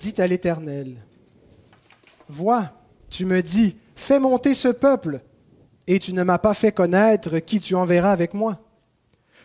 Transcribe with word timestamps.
dit 0.00 0.20
à 0.20 0.26
l'Éternel, 0.26 0.96
Vois, 2.28 2.72
tu 3.08 3.26
me 3.26 3.42
dis, 3.42 3.76
fais 3.94 4.18
monter 4.18 4.54
ce 4.54 4.68
peuple, 4.68 5.20
et 5.86 5.98
tu 5.98 6.12
ne 6.12 6.22
m'as 6.22 6.38
pas 6.38 6.54
fait 6.54 6.72
connaître 6.72 7.38
qui 7.38 7.60
tu 7.60 7.74
enverras 7.74 8.12
avec 8.12 8.34
moi. 8.34 8.58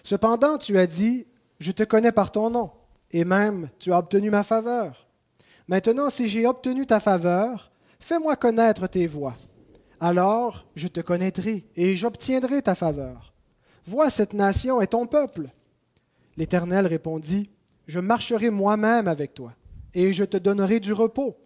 Cependant, 0.04 0.58
tu 0.58 0.78
as 0.78 0.88
dit, 0.88 1.28
Je 1.60 1.72
te 1.72 1.84
connais 1.84 2.12
par 2.12 2.32
ton 2.32 2.50
nom, 2.50 2.72
et 3.12 3.26
même 3.26 3.70
tu 3.80 3.92
as 3.92 4.00
obtenu 4.00 4.30
ma 4.30 4.44
faveur. 4.44 5.08
Maintenant, 5.68 6.10
si 6.10 6.30
j'ai 6.30 6.46
obtenu 6.48 6.86
ta 6.86 7.00
faveur, 7.00 7.72
fais-moi 8.00 8.36
connaître 8.36 8.88
tes 8.88 9.08
voies. 9.08 9.36
Alors 10.00 10.66
je 10.76 10.88
te 10.88 11.02
connaîtrai, 11.02 11.66
et 11.76 11.96
j'obtiendrai 11.96 12.62
ta 12.62 12.76
faveur. 12.76 13.34
Vois, 13.86 14.10
cette 14.10 14.34
nation 14.34 14.82
est 14.82 14.88
ton 14.88 15.08
peuple. 15.08 15.50
L'Éternel 16.38 16.88
répondit, 16.88 17.50
Je 17.88 18.00
marcherai 18.00 18.50
moi-même 18.50 19.08
avec 19.08 19.34
toi, 19.34 19.54
et 19.96 20.14
je 20.14 20.26
te 20.26 20.38
donnerai 20.38 20.80
du 20.80 20.94
repos. 20.94 21.38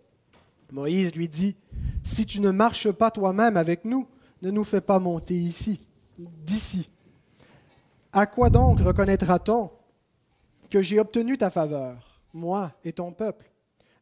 Moïse 0.72 1.16
lui 1.16 1.30
dit, 1.30 1.56
Si 2.04 2.26
tu 2.26 2.42
ne 2.42 2.50
marches 2.50 2.92
pas 2.92 3.12
toi-même 3.12 3.56
avec 3.56 3.86
nous, 3.86 4.08
ne 4.42 4.52
nous 4.52 4.64
fais 4.64 4.82
pas 4.82 5.00
monter 5.00 5.36
ici, 5.36 5.80
d'ici. 6.18 6.90
À 8.12 8.26
quoi 8.26 8.50
donc 8.50 8.80
reconnaîtra-t-on 8.80 9.72
que 10.70 10.82
j'ai 10.82 11.00
obtenu 11.00 11.38
ta 11.38 11.50
faveur, 11.50 12.22
moi 12.34 12.74
et 12.84 12.92
ton 12.92 13.12
peuple? 13.12 13.52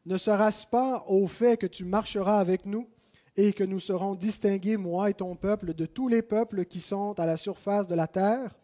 Ne 0.06 0.16
sera-ce 0.16 0.66
pas 0.66 1.04
au 1.08 1.26
fait 1.26 1.58
que 1.58 1.66
tu 1.66 1.84
marcheras 1.84 2.40
avec 2.40 2.64
nous 2.64 2.88
et 3.36 3.52
que 3.52 3.64
nous 3.64 3.80
serons 3.80 4.14
distingués, 4.14 4.78
moi 4.78 5.10
et 5.10 5.14
ton 5.14 5.36
peuple, 5.36 5.74
de 5.74 5.84
tous 5.84 6.08
les 6.08 6.22
peuples 6.22 6.64
qui 6.64 6.80
sont 6.80 7.18
à 7.20 7.26
la 7.26 7.36
surface 7.36 7.86
de 7.86 7.94
la 7.94 8.06
terre? 8.06 8.54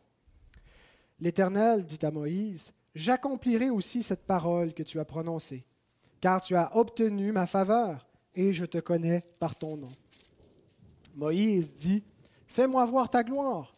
L'Éternel 1.20 1.84
dit 1.84 2.04
à 2.04 2.10
Moïse, 2.10 2.72
J'accomplirai 2.94 3.70
aussi 3.70 4.02
cette 4.02 4.24
parole 4.24 4.72
que 4.72 4.84
tu 4.84 5.00
as 5.00 5.04
prononcée, 5.04 5.64
car 6.24 6.40
tu 6.40 6.56
as 6.56 6.74
obtenu 6.74 7.32
ma 7.32 7.46
faveur, 7.46 8.06
et 8.34 8.54
je 8.54 8.64
te 8.64 8.78
connais 8.78 9.22
par 9.38 9.56
ton 9.56 9.76
nom. 9.76 9.92
Moïse 11.16 11.74
dit, 11.76 12.02
Fais-moi 12.46 12.86
voir 12.86 13.10
ta 13.10 13.22
gloire. 13.22 13.76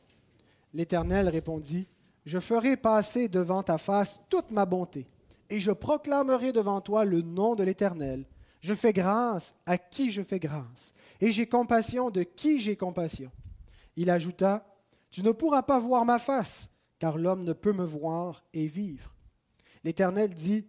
L'Éternel 0.72 1.28
répondit, 1.28 1.88
Je 2.24 2.38
ferai 2.38 2.76
passer 2.76 3.28
devant 3.28 3.64
ta 3.64 3.78
face 3.78 4.20
toute 4.28 4.52
ma 4.52 4.64
bonté, 4.64 5.08
et 5.50 5.58
je 5.58 5.72
proclamerai 5.72 6.52
devant 6.52 6.80
toi 6.80 7.04
le 7.04 7.20
nom 7.20 7.56
de 7.56 7.64
l'Éternel. 7.64 8.24
Je 8.60 8.74
fais 8.74 8.92
grâce 8.92 9.52
à 9.66 9.76
qui 9.76 10.12
je 10.12 10.22
fais 10.22 10.38
grâce, 10.38 10.94
et 11.20 11.32
j'ai 11.32 11.48
compassion 11.48 12.10
de 12.10 12.22
qui 12.22 12.60
j'ai 12.60 12.76
compassion. 12.76 13.32
Il 13.96 14.08
ajouta, 14.08 14.64
Tu 15.10 15.24
ne 15.24 15.32
pourras 15.32 15.62
pas 15.62 15.80
voir 15.80 16.04
ma 16.04 16.20
face, 16.20 16.70
car 17.00 17.18
l'homme 17.18 17.42
ne 17.42 17.54
peut 17.54 17.72
me 17.72 17.84
voir 17.84 18.44
et 18.54 18.68
vivre. 18.68 19.16
L'Éternel 19.82 20.32
dit, 20.32 20.64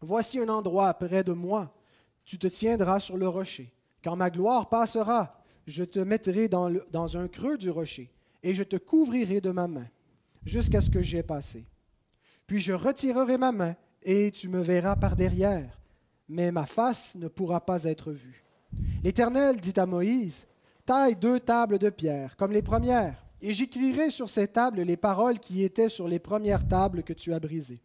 Voici 0.00 0.38
un 0.38 0.48
endroit 0.48 0.94
près 0.94 1.24
de 1.24 1.32
moi, 1.32 1.74
tu 2.24 2.38
te 2.38 2.46
tiendras 2.46 3.00
sur 3.00 3.16
le 3.16 3.28
rocher. 3.28 3.72
Quand 4.02 4.16
ma 4.16 4.30
gloire 4.30 4.68
passera, 4.68 5.42
je 5.66 5.84
te 5.84 5.98
mettrai 5.98 6.48
dans, 6.48 7.16
un 7.16 7.28
creux 7.28 7.58
du 7.58 7.70
rocher, 7.70 8.10
et 8.42 8.54
je 8.54 8.62
te 8.62 8.76
couvrirai 8.76 9.40
de 9.40 9.50
ma 9.50 9.66
main, 9.66 9.88
jusqu'à 10.44 10.80
ce 10.80 10.90
que 10.90 11.02
j'aie 11.02 11.22
passé. 11.22 11.66
Puis 12.46 12.60
je 12.60 12.72
retirerai 12.72 13.38
ma 13.38 13.52
main, 13.52 13.76
et 14.02 14.30
tu 14.30 14.48
me 14.48 14.60
verras 14.60 14.96
par 14.96 15.16
derrière, 15.16 15.78
mais 16.28 16.52
ma 16.52 16.66
face 16.66 17.16
ne 17.16 17.28
pourra 17.28 17.64
pas 17.64 17.84
être 17.84 18.12
vue. 18.12 18.44
L'Éternel 19.02 19.60
dit 19.60 19.78
à 19.78 19.86
Moïse, 19.86 20.46
Taille 20.86 21.16
deux 21.16 21.40
tables 21.40 21.78
de 21.78 21.90
pierre, 21.90 22.36
comme 22.36 22.52
les 22.52 22.62
premières, 22.62 23.22
et 23.42 23.52
j'écrirai 23.52 24.10
sur 24.10 24.28
ces 24.28 24.48
tables 24.48 24.80
les 24.80 24.96
paroles 24.96 25.38
qui 25.38 25.62
étaient 25.62 25.88
sur 25.88 26.08
les 26.08 26.18
premières 26.18 26.66
tables 26.66 27.02
que 27.02 27.12
tu 27.12 27.32
as 27.32 27.40
brisées. 27.40 27.82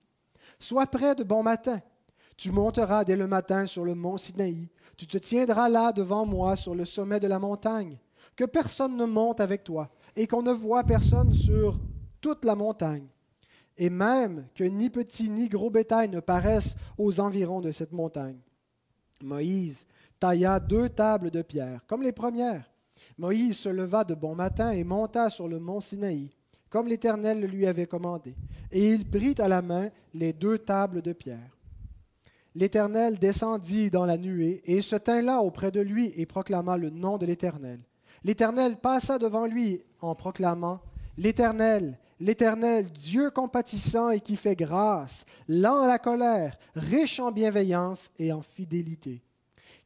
Sois 0.59 0.87
prêt 0.87 1.15
de 1.15 1.23
bon 1.23 1.43
matin. 1.43 1.81
Tu 2.43 2.51
monteras 2.51 3.05
dès 3.05 3.15
le 3.15 3.25
matin 3.25 3.65
sur 3.65 3.85
le 3.85 3.95
mont 3.95 4.17
Sinaï. 4.17 4.67
Tu 4.97 5.07
te 5.07 5.17
tiendras 5.17 5.69
là 5.69 5.93
devant 5.93 6.25
moi 6.25 6.57
sur 6.57 6.75
le 6.75 6.83
sommet 6.83 7.21
de 7.21 7.27
la 7.27 7.39
montagne. 7.39 7.97
Que 8.35 8.43
personne 8.43 8.97
ne 8.97 9.05
monte 9.05 9.39
avec 9.39 9.63
toi, 9.63 9.89
et 10.17 10.27
qu'on 10.27 10.41
ne 10.41 10.51
voie 10.51 10.83
personne 10.83 11.33
sur 11.33 11.79
toute 12.19 12.43
la 12.43 12.55
montagne. 12.55 13.07
Et 13.77 13.89
même 13.89 14.45
que 14.55 14.65
ni 14.65 14.89
petit 14.89 15.29
ni 15.29 15.47
gros 15.47 15.69
bétail 15.69 16.09
ne 16.09 16.19
paraissent 16.19 16.75
aux 16.97 17.21
environs 17.21 17.61
de 17.61 17.71
cette 17.71 17.93
montagne. 17.93 18.41
Moïse 19.21 19.87
tailla 20.19 20.59
deux 20.59 20.89
tables 20.89 21.31
de 21.31 21.43
pierre, 21.43 21.85
comme 21.87 22.03
les 22.03 22.11
premières 22.11 22.69
Moïse 23.17 23.55
se 23.55 23.69
leva 23.69 24.03
de 24.03 24.15
bon 24.15 24.35
matin 24.35 24.71
et 24.71 24.83
monta 24.83 25.29
sur 25.29 25.47
le 25.47 25.59
mont 25.59 25.79
Sinaï, 25.79 26.29
comme 26.69 26.87
l'Éternel 26.87 27.39
le 27.39 27.47
lui 27.47 27.65
avait 27.65 27.87
commandé, 27.87 28.35
et 28.69 28.91
il 28.91 29.09
prit 29.09 29.35
à 29.39 29.47
la 29.47 29.61
main 29.61 29.87
les 30.13 30.33
deux 30.33 30.57
tables 30.57 31.01
de 31.01 31.13
pierre. 31.13 31.52
L'Éternel 32.55 33.17
descendit 33.17 33.89
dans 33.89 34.05
la 34.05 34.17
nuée 34.17 34.61
et 34.65 34.81
se 34.81 34.95
tint 34.95 35.21
là 35.21 35.41
auprès 35.41 35.71
de 35.71 35.81
lui 35.81 36.13
et 36.15 36.25
proclama 36.25 36.77
le 36.77 36.89
nom 36.89 37.17
de 37.17 37.25
l'Éternel. 37.25 37.79
L'Éternel 38.23 38.77
passa 38.77 39.17
devant 39.17 39.45
lui 39.45 39.81
en 40.01 40.15
proclamant 40.15 40.81
L'Éternel, 41.17 41.99
l'Éternel, 42.19 42.91
Dieu 42.91 43.29
compatissant 43.29 44.09
et 44.09 44.19
qui 44.19 44.35
fait 44.35 44.55
grâce, 44.55 45.25
lent 45.47 45.81
à 45.81 45.87
la 45.87 45.99
colère, 45.99 46.57
riche 46.75 47.19
en 47.19 47.31
bienveillance 47.31 48.09
et 48.17 48.31
en 48.31 48.41
fidélité, 48.41 49.21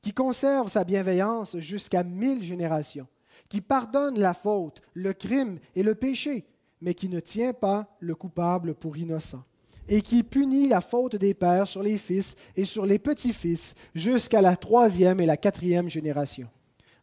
qui 0.02 0.14
conserve 0.14 0.70
sa 0.70 0.84
bienveillance 0.84 1.58
jusqu'à 1.58 2.04
mille 2.04 2.44
générations 2.44 3.08
qui 3.50 3.62
pardonne 3.62 4.20
la 4.20 4.34
faute, 4.34 4.82
le 4.94 5.14
crime 5.14 5.60
et 5.76 5.84
le 5.84 5.96
péché, 5.96 6.46
mais 6.82 6.94
qui 6.94 7.10
ne 7.10 7.20
tient 7.20 7.54
pas 7.54 7.96
le 8.00 8.16
coupable 8.16 8.76
pour 8.76 8.98
innocent, 8.98 9.44
et 9.88 10.02
qui 10.02 10.24
punit 10.24 10.68
la 10.68 10.82
faute 10.82 11.16
des 11.16 11.34
pères 11.34 11.68
sur 11.68 11.82
les 11.82 11.98
fils 11.98 12.36
et 12.56 12.66
sur 12.66 12.86
les 12.86 13.00
petits-fils 13.00 13.76
jusqu'à 13.96 14.42
la 14.42 14.56
troisième 14.56 15.20
et 15.20 15.26
la 15.26 15.38
quatrième 15.38 15.90
génération. 15.90 16.48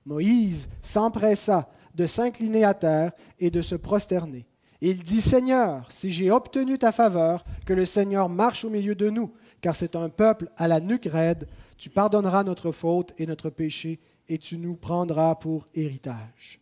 Moïse 0.05 0.69
s'empressa 0.83 1.69
de 1.95 2.06
s'incliner 2.06 2.65
à 2.65 2.75
terre 2.75 3.12
et 3.39 3.50
de 3.50 3.62
se 3.62 3.75
prosterner. 3.75 4.47
Il 4.81 5.03
dit, 5.03 5.22
Seigneur, 5.22 5.91
si 5.91 6.12
j'ai 6.12 6.31
obtenu 6.31 6.77
ta 6.77 6.93
faveur, 6.93 7.45
que 7.65 7.72
le 7.72 7.84
Seigneur 7.84 8.28
marche 8.28 8.65
au 8.65 8.71
milieu 8.71 8.95
de 8.95 9.09
nous, 9.09 9.33
car 9.62 9.75
c'est 9.75 9.97
un 9.97 10.11
peuple 10.11 10.51
à 10.56 10.69
la 10.69 10.81
nuque 10.81 11.09
raide, 11.11 11.49
tu 11.78 11.89
pardonneras 11.89 12.45
notre 12.45 12.71
faute 12.71 13.15
et 13.16 13.27
notre 13.27 13.49
péché, 13.49 14.01
et 14.28 14.37
tu 14.37 14.59
nous 14.59 14.77
prendras 14.77 15.37
pour 15.37 15.66
héritage. 15.75 16.61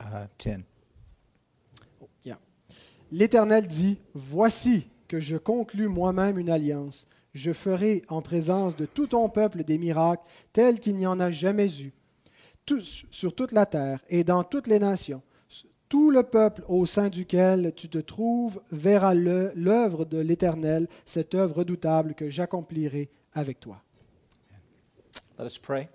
Uh, 0.00 0.26
L'Éternel 3.12 3.66
dit, 3.66 3.98
Voici 4.14 4.86
que 5.10 5.18
je 5.18 5.36
conclus 5.36 5.88
moi-même 5.88 6.38
une 6.38 6.50
alliance. 6.50 7.08
Je 7.34 7.52
ferai 7.52 8.02
en 8.08 8.22
présence 8.22 8.76
de 8.76 8.86
tout 8.86 9.08
ton 9.08 9.28
peuple 9.28 9.64
des 9.64 9.76
miracles 9.76 10.22
tels 10.52 10.78
qu'il 10.78 10.96
n'y 10.96 11.06
en 11.06 11.18
a 11.18 11.32
jamais 11.32 11.68
eu, 11.82 11.92
sur 12.84 13.34
toute 13.34 13.50
la 13.50 13.66
terre 13.66 14.00
et 14.08 14.22
dans 14.22 14.44
toutes 14.44 14.68
les 14.68 14.78
nations. 14.78 15.20
Tout 15.88 16.12
le 16.12 16.22
peuple 16.22 16.62
au 16.68 16.86
sein 16.86 17.08
duquel 17.08 17.72
tu 17.74 17.88
te 17.88 17.98
trouves 17.98 18.62
verra 18.70 19.12
l'œuvre 19.12 20.04
de 20.04 20.18
l'Éternel, 20.18 20.86
cette 21.06 21.34
œuvre 21.34 21.56
redoutable 21.56 22.14
que 22.14 22.30
j'accomplirai 22.30 23.10
avec 23.32 23.58
toi. 23.58 23.82
Let 25.40 25.46
us 25.46 25.58
pray. 25.58 25.88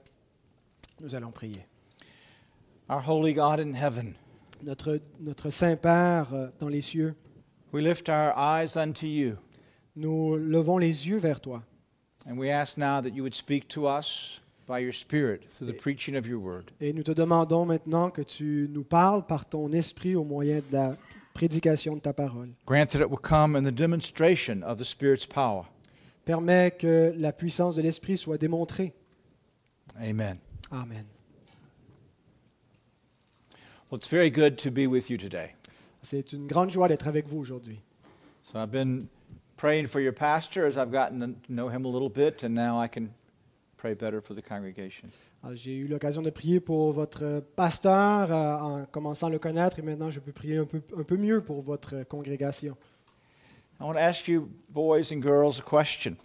Nous 1.01 1.15
allons 1.15 1.31
prier. 1.31 1.65
Our 2.89 3.01
holy 3.07 3.33
God 3.33 3.61
in 3.61 3.73
heaven, 3.75 4.15
Notre, 4.63 4.99
notre 5.21 5.49
Saint-Père 5.49 6.33
euh, 6.33 6.47
dans 6.59 6.67
les 6.67 6.81
cieux, 6.81 7.15
we 7.75 7.81
lift 7.81 8.07
our 8.07 8.33
eyes 8.37 8.77
unto 8.77 9.05
you, 9.05 9.37
nous 9.97 10.37
levons 10.37 10.77
les 10.77 11.09
yeux 11.09 11.17
vers 11.19 11.41
toi 11.41 11.61
and 12.25 12.37
we 12.37 12.49
ask 12.49 12.77
now 12.77 13.01
that 13.01 13.13
you 13.13 13.21
would 13.21 13.35
speak 13.35 13.67
to 13.67 13.85
us 13.85 14.39
by 14.65 14.79
your 14.79 14.93
Spirit 14.93 15.43
through 15.49 15.67
the 15.67 15.73
preaching 15.73 16.15
of 16.15 16.25
your 16.25 16.39
word. 16.39 16.71
et 16.79 16.93
nous 16.93 17.03
te 17.03 17.11
demandons 17.11 17.65
maintenant 17.65 18.11
que 18.11 18.21
tu 18.21 18.69
nous 18.71 18.85
parles 18.85 19.25
par 19.27 19.43
ton 19.49 19.73
esprit 19.73 20.15
au 20.15 20.23
moyen 20.23 20.61
de 20.71 20.77
la 20.77 20.95
prédication 21.33 21.95
de 21.95 21.99
ta 21.99 22.13
parole. 22.13 22.47
Grant 22.65 22.91
that 22.91 23.01
it 23.01 23.09
will 23.09 23.17
come 23.21 23.57
in 23.57 23.65
the 23.65 23.75
demonstration 23.75 24.63
of 24.63 24.77
the 24.77 24.85
Spirit's 24.85 25.25
power. 25.25 25.65
Permets 26.23 26.71
que 26.79 27.13
la 27.17 27.33
puissance 27.33 27.75
de 27.75 27.81
l'esprit 27.81 28.15
soit 28.15 28.37
démontrée. 28.37 28.93
Amen. 29.99 30.37
Amen. 30.71 31.05
Well, 33.91 33.97
it's 33.97 34.07
very 34.07 34.31
good 34.31 34.57
to 34.59 34.71
be 34.71 34.87
with 34.87 35.09
you 35.09 35.17
today. 35.17 35.55
C'est 36.05 36.33
une 36.33 36.45
grande 36.45 36.69
joie 36.69 36.87
d'être 36.87 37.07
avec 37.07 37.27
vous 37.27 37.39
aujourd'hui. 37.39 37.81
So 38.43 38.59
I've 38.59 38.69
been 38.69 39.07
praying 39.57 39.87
for 39.87 39.99
your 39.99 40.13
pastor 40.13 40.63
as 40.65 40.77
I've 40.77 40.91
gotten 40.91 41.19
to 41.19 41.51
know 41.51 41.67
him 41.67 41.83
a 41.83 41.89
little 41.89 42.11
bit, 42.11 42.43
and 42.43 42.49
now 42.49 42.79
I 42.79 42.87
can 42.87 43.07
pray 43.75 43.95
better 43.95 44.21
for 44.21 44.35
the 44.35 44.47
congregation. 44.47 45.09
Alors, 45.41 45.55
J'ai 45.55 45.73
eu 45.73 45.87
l'occasion 45.87 46.21
de 46.21 46.29
prier 46.29 46.59
pour 46.59 46.91
votre 46.91 47.43
pasteur 47.55 48.31
euh, 48.31 48.57
en 48.57 48.85
commençant 48.85 49.27
à 49.27 49.29
le 49.31 49.39
connaître 49.39 49.79
et 49.79 49.81
maintenant 49.81 50.11
je 50.11 50.19
peux 50.19 50.31
prier 50.31 50.57
un 50.57 50.65
peu, 50.65 50.79
un 50.95 51.01
peu 51.01 51.17
mieux 51.17 51.41
pour 51.41 51.63
votre 51.63 52.03
congrégation. 52.03 52.77
I 53.79 53.83
want 53.83 53.93
to 53.93 53.99
ask 53.99 54.27
you, 54.27 54.47
boys 54.69 55.11
and 55.11 55.23
girls, 55.23 55.59
a 55.59 55.63
question. 55.67 56.15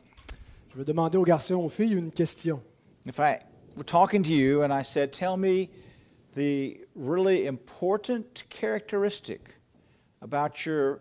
Je 0.72 0.76
veux 0.76 0.84
demander 0.84 1.16
aux 1.16 1.24
garçons 1.24 1.54
et 1.54 1.64
aux 1.64 1.70
filles 1.70 1.94
une 1.94 2.10
question. 2.10 2.60
If 3.06 3.18
I 3.18 3.38
were 3.76 3.86
talking 3.86 4.22
to 4.24 4.30
you 4.30 4.62
and 4.62 4.78
I 4.78 4.84
said, 4.84 5.10
Tell 5.10 5.38
me 5.38 5.70
the 6.36 6.86
really 6.94 7.46
important 7.46 8.44
characteristic 8.50 9.59
about 10.20 10.64
your 10.66 11.00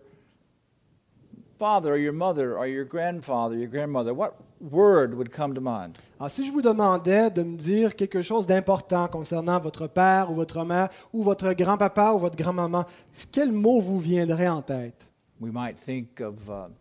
father 1.57 1.93
or 1.93 1.97
your 1.97 2.13
mother 2.13 2.57
or 2.57 2.67
your 2.67 2.85
grandfather, 2.85 3.55
your 3.55 3.67
grandmother, 3.67 4.13
what, 4.13 4.35
word 4.59 5.13
would 5.15 5.31
come 5.31 5.53
to 5.53 5.61
mind? 5.61 5.97
Alors, 6.19 6.29
si 6.29 6.45
je 6.45 6.51
vous 6.51 6.61
demandais 6.61 7.29
de 7.29 7.43
me 7.43 7.57
dire 7.57 7.95
quelque 7.95 8.21
chose 8.21 8.45
d'important 8.45 9.07
concernant 9.07 9.59
votre 9.59 9.87
père 9.87 10.31
ou 10.31 10.35
votre 10.35 10.63
mère 10.65 10.89
ou 11.13 11.23
votre 11.23 11.53
grand-papa 11.53 12.11
ou 12.13 12.19
votre 12.19 12.35
grand-maman, 12.35 12.85
quel 13.31 13.51
mot 13.51 13.79
vous 13.79 13.99
viendrait 13.99 14.47
en 14.47 14.61
tête? 14.61 15.07
We 15.39 15.51
might 15.51 15.77
think 15.77 16.19
of 16.19 16.49
uh, 16.49 16.71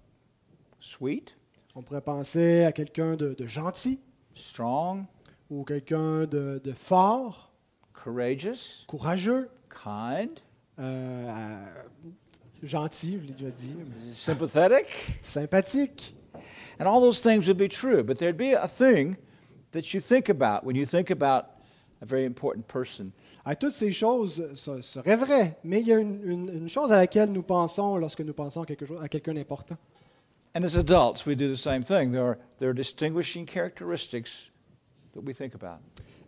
sweet, 0.81 1.37
On 1.75 1.83
pourrait 1.83 2.01
penser 2.01 2.65
à 2.65 2.73
quelqu'un 2.73 3.15
de, 3.15 3.35
de 3.35 3.47
gentil. 3.47 4.01
Strong, 4.33 5.05
ou 5.49 5.65
quelqu'un 5.65 6.27
de, 6.27 6.61
de 6.63 6.73
fort, 6.73 7.53
courageous, 7.93 8.85
courageux, 8.87 9.49
kind, 9.69 10.31
euh, 10.79 10.83
euh, 11.29 11.65
gentil, 12.63 13.19
je 13.23 13.27
l'ai 13.29 13.33
déjà 13.35 13.51
dit, 13.51 13.75
sympathetic? 14.13 15.19
sympathique. 15.23 16.15
And 16.81 16.87
all 16.87 17.01
those 17.01 17.21
things 17.21 17.47
would 17.49 17.59
be 17.59 17.69
true, 17.69 18.03
but 18.05 18.19
there'd 18.19 18.37
be 18.37 18.53
a 18.55 18.69
thing 18.69 19.17
that 19.73 19.93
you 19.93 20.01
think 20.01 20.29
about 20.29 20.65
when 20.65 20.77
you 20.77 20.87
think 20.87 21.11
about 21.11 21.47
a 22.01 22.07
very 22.07 22.25
important 22.25 22.67
person. 22.69 23.11
Ah, 23.45 23.57
toutes 23.57 23.73
ces 23.75 23.93
choses 23.93 24.55
se- 24.55 24.81
seraient 24.83 25.17
vraies, 25.17 25.57
mais 25.65 25.81
il 25.81 25.89
y 25.89 25.93
a 25.93 25.99
une, 25.99 26.21
une- 26.25 26.49
une 26.51 26.69
chose 26.69 26.93
à 26.93 26.99
laquelle 26.99 27.31
nous 27.33 27.43
pensons 27.43 27.97
lorsque 27.97 28.21
nous 28.21 28.35
pensons 28.35 28.63
à, 28.63 28.67
quelque 28.67 28.87
chose, 28.87 29.01
à 29.03 29.09
quelqu'un 29.09 29.35
d'important. 29.35 29.77
And 30.55 30.63
as 30.65 30.77
adults, 30.77 31.27
we 31.27 31.35
do 31.37 31.49
the 31.53 31.57
same 31.59 31.83
thing. 31.83 32.13
There 32.13 32.23
are, 32.25 32.39
there 32.59 32.71
are 32.71 32.75
distinguishing 32.75 33.45
characteristics 33.47 34.51
that 35.15 35.23
we 35.25 35.35
think 35.35 35.55
about. 35.55 35.81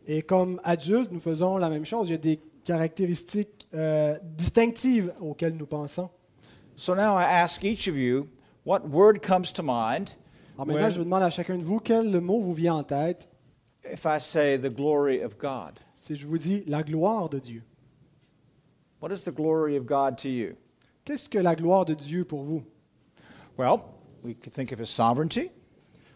Et 0.06 0.22
comme 0.22 0.60
adultes, 0.64 1.12
nous 1.12 1.20
faisons 1.20 1.56
la 1.58 1.68
même 1.70 1.84
chose. 1.84 2.08
Il 2.08 2.12
y 2.12 2.14
a 2.14 2.18
des 2.18 2.40
caractéristiques 2.64 3.68
euh, 3.74 4.18
distinctives 4.36 5.12
auxquelles 5.20 5.56
nous 5.56 5.66
pensons. 5.66 6.10
So 6.80 6.94
now 6.94 7.14
I 7.14 7.24
ask 7.24 7.62
each 7.62 7.88
of 7.88 7.96
you, 7.98 8.30
what 8.64 8.88
word 8.88 9.20
comes 9.20 9.52
to 9.52 9.62
mind 9.62 10.14
Alors 10.56 10.66
maintenant, 10.66 10.84
when- 10.84 10.90
je 10.92 10.96
vous 10.96 11.04
demande 11.04 11.22
à 11.22 11.28
chacun 11.30 11.58
de 11.58 11.62
vous 11.62 11.78
quel 11.78 12.18
mot 12.22 12.40
vous 12.40 12.54
vient 12.54 12.76
en 12.76 12.84
tête 12.84 13.28
if 13.84 14.06
I 14.06 14.18
say 14.18 14.56
the 14.56 14.70
glory 14.70 15.20
of 15.22 15.36
God? 15.36 15.78
si 16.00 16.16
je 16.16 16.26
vous 16.26 16.38
dis 16.38 16.64
la 16.66 16.82
gloire 16.82 17.28
de 17.28 17.38
Dieu. 17.38 17.62
What 18.98 19.12
is 19.12 19.24
the 19.24 19.30
glory 19.30 19.76
of 19.76 19.84
God 19.84 20.16
to 20.22 20.30
you? 20.30 20.56
Qu'est-ce 21.04 21.28
que 21.28 21.38
la 21.38 21.54
gloire 21.54 21.84
de 21.84 21.92
Dieu 21.94 22.24
pour 22.24 22.44
vous? 22.44 22.64
Well, 23.58 23.82
we 24.22 24.32
could 24.32 24.54
think 24.54 24.72
of 24.72 24.78
his 24.78 24.88
sovereignty, 24.88 25.50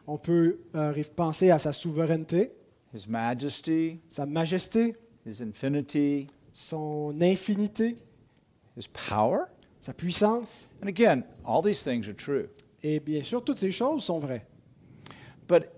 On 0.07 0.17
peut 0.17 0.61
euh, 0.75 0.95
penser 1.15 1.51
à 1.51 1.59
sa 1.59 1.75
souveraineté, 1.75 2.53
his 2.95 3.07
majesty, 3.07 4.01
sa 4.09 4.25
majesté, 4.25 4.97
his 5.27 5.43
infinity, 5.43 6.27
son 6.55 7.21
infinité, 7.21 7.97
his 8.79 8.89
power. 8.89 9.51
Sa 9.85 9.93
puissance. 9.93 10.67
And 10.81 10.89
again, 10.89 11.25
all 11.45 11.61
these 11.61 11.83
things 11.83 12.09
are 12.09 12.15
true. 12.15 12.49
Et 12.83 13.01
bien 13.01 13.23
sûr, 13.23 13.43
toutes 13.45 13.59
ces 13.59 13.71
choses 13.71 14.03
sont 14.05 14.19
vraies. 14.19 14.43
But 15.47 15.75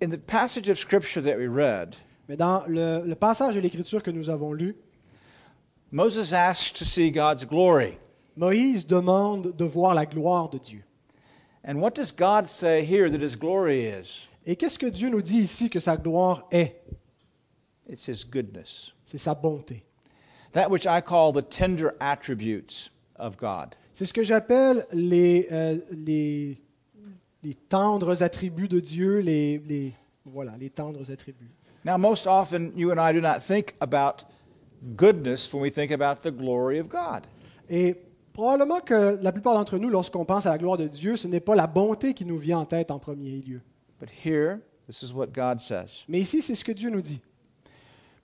in 0.00 0.10
the 0.10 0.18
passage 0.18 0.68
of 0.68 0.78
Scripture 0.78 1.22
that 1.22 1.38
we 1.38 1.46
read, 1.46 1.96
Mais 2.28 2.36
dans 2.36 2.66
le, 2.66 3.02
le 3.06 3.14
passage 3.14 3.54
de 3.54 3.60
l'Écriture 3.60 4.02
que 4.02 4.10
nous 4.10 4.28
avons 4.28 4.52
lu, 4.52 4.76
Moses 5.90 6.32
asked 6.32 6.76
to 6.76 6.84
see 6.84 7.10
God's 7.10 7.44
glory. 7.46 7.98
Moïse 8.36 8.86
demande 8.86 9.56
de 9.56 9.64
voir 9.64 9.94
la 9.94 10.04
gloire 10.04 10.50
de 10.50 10.58
Dieu. 10.58 10.82
And 11.64 11.80
what 11.80 11.94
does 11.94 12.12
God 12.12 12.46
say 12.46 12.84
here 12.84 13.08
that 13.08 13.22
his 13.22 13.36
glory 13.36 13.86
is? 13.86 14.26
Et 14.44 14.56
qu'est-ce 14.56 14.78
que 14.78 14.90
Dieu 14.90 15.08
nous 15.08 15.22
dit 15.22 15.38
ici 15.38 15.70
que 15.70 15.80
sa 15.80 15.96
gloire 15.96 16.46
est? 16.50 16.76
It's 17.88 18.06
his 18.06 18.24
goodness. 18.24 18.92
C'est 19.06 19.18
sa 19.18 19.34
bonté. 19.34 19.84
That 20.52 20.70
which 20.70 20.86
I 20.86 21.00
call 21.00 21.32
the 21.32 21.42
tender 21.42 21.94
attributes 22.00 22.90
of 23.18 23.36
God. 23.36 23.74
C'est 23.92 24.04
ce 24.04 24.12
que 24.12 24.22
j'appelle 24.24 24.86
les, 24.92 25.48
euh, 25.52 25.78
les, 25.90 26.58
les 27.42 27.54
tendres 27.54 28.22
attributs 28.22 28.68
de 28.68 28.80
Dieu, 28.80 29.18
les, 29.20 29.58
les- 29.66 29.92
voilà, 30.24 30.52
les 30.58 30.70
tendres 30.70 31.10
attributs. 31.10 31.50
Now, 31.84 31.96
most 31.98 32.26
often, 32.26 32.72
you 32.76 32.90
and 32.90 32.98
I 32.98 33.12
do 33.12 33.20
not 33.20 33.40
think 33.40 33.74
about 33.80 34.24
goodness 34.96 35.52
when 35.52 35.62
we 35.62 35.70
think 35.70 35.92
about 35.92 36.22
the 36.22 36.32
glory 36.32 36.78
of 36.80 36.88
God. 36.88 37.22
Et 37.68 37.94
probablement 38.32 38.80
que 38.80 39.18
la 39.22 39.32
plupart 39.32 39.54
d'entre 39.54 39.78
nous, 39.78 39.88
lorsqu'on 39.88 40.24
pense 40.24 40.46
à 40.46 40.50
la 40.50 40.58
gloire 40.58 40.76
de 40.76 40.88
Dieu, 40.88 41.16
ce 41.16 41.28
n'est 41.28 41.40
pas 41.40 41.54
la 41.54 41.66
bonté 41.66 42.12
qui 42.12 42.24
nous 42.24 42.38
vient 42.38 42.58
en 42.58 42.64
tête 42.66 42.90
en 42.90 42.98
premier 42.98 43.30
lieu. 43.40 43.60
But 44.00 44.10
here, 44.24 44.58
this 44.86 45.02
is 45.02 45.12
what 45.12 45.28
God 45.28 45.60
says. 45.60 46.04
Mais 46.08 46.20
ici, 46.20 46.42
c'est 46.42 46.54
ce 46.54 46.64
que 46.64 46.72
Dieu 46.72 46.90
nous 46.90 47.00
dit. 47.02 47.20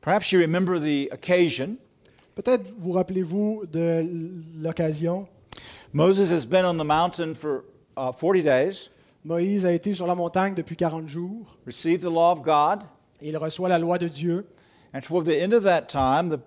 Perhaps 0.01 0.33
you 0.33 0.41
remember 0.41 0.79
the 0.81 1.09
occasion. 1.13 1.77
Peut-être 2.35 2.65
vous 2.79 2.93
rappelez-vous 2.93 3.65
de 3.71 4.05
l'occasion. 4.61 5.27
Moses 5.93 6.33
has 6.33 6.47
been 6.47 6.65
on 6.65 6.75
the 6.79 6.87
mountain 6.87 7.35
for 7.35 7.65
uh, 7.99 8.11
40 8.13 8.43
days, 8.43 8.89
Moïse 9.25 9.67
a 9.67 9.73
été 9.73 9.93
sur 9.95 10.07
la 10.07 10.15
montagne 10.15 10.55
depuis 10.55 10.77
40 10.77 11.07
jours. 11.07 11.59
received 11.67 12.01
the 12.01 12.11
law 12.11 12.33
of 12.33 12.43
God, 12.43 12.81
il 13.21 13.37
reçoit 13.37 13.69
la 13.69 13.79
loi 13.79 13.99
de 13.99 14.09
Dieu. 14.09 14.47
and 14.95 15.01
toward 15.03 15.27
the 15.27 15.39
end 15.39 15.53
of 15.53 15.63
that 15.65 15.83
time, 15.89 16.31
the 16.31 16.41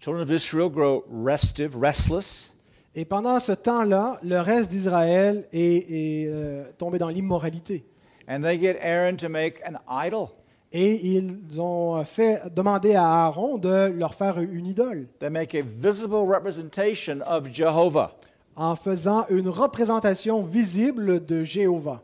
children 0.00 0.22
of 0.22 0.30
Israel 0.30 0.68
grow 0.70 1.04
restive, 1.10 1.76
restless, 1.76 2.56
Et 2.94 3.04
pendant 3.06 3.38
ce 3.40 3.52
temps-là, 3.52 4.18
le 4.22 4.38
reste 4.40 4.70
d'Israël 4.70 5.48
est, 5.52 5.76
est, 5.90 6.26
euh, 6.28 6.64
tombé 6.78 6.98
dans 6.98 7.08
l'immoralité. 7.08 7.84
and 8.28 8.42
they 8.42 8.56
get 8.58 8.76
Aaron 8.80 9.16
to 9.16 9.28
make 9.28 9.60
an 9.66 9.78
idol. 9.88 10.28
Et 10.74 11.16
ils 11.16 11.60
ont 11.60 12.02
fait 12.04 12.40
demander 12.54 12.94
à 12.94 13.04
Aaron 13.26 13.58
de 13.58 13.92
leur 13.94 14.14
faire 14.14 14.38
une 14.40 14.66
idole 14.66 15.06
They 15.20 15.28
make 15.28 15.54
a 15.54 15.60
visible 15.62 16.26
representation 16.26 17.20
of 17.26 17.48
Jehovah. 17.52 18.12
en 18.56 18.74
faisant 18.76 19.26
une 19.30 19.48
représentation 19.48 20.42
visible 20.42 21.24
de 21.24 21.42
Jéhovah. 21.44 22.00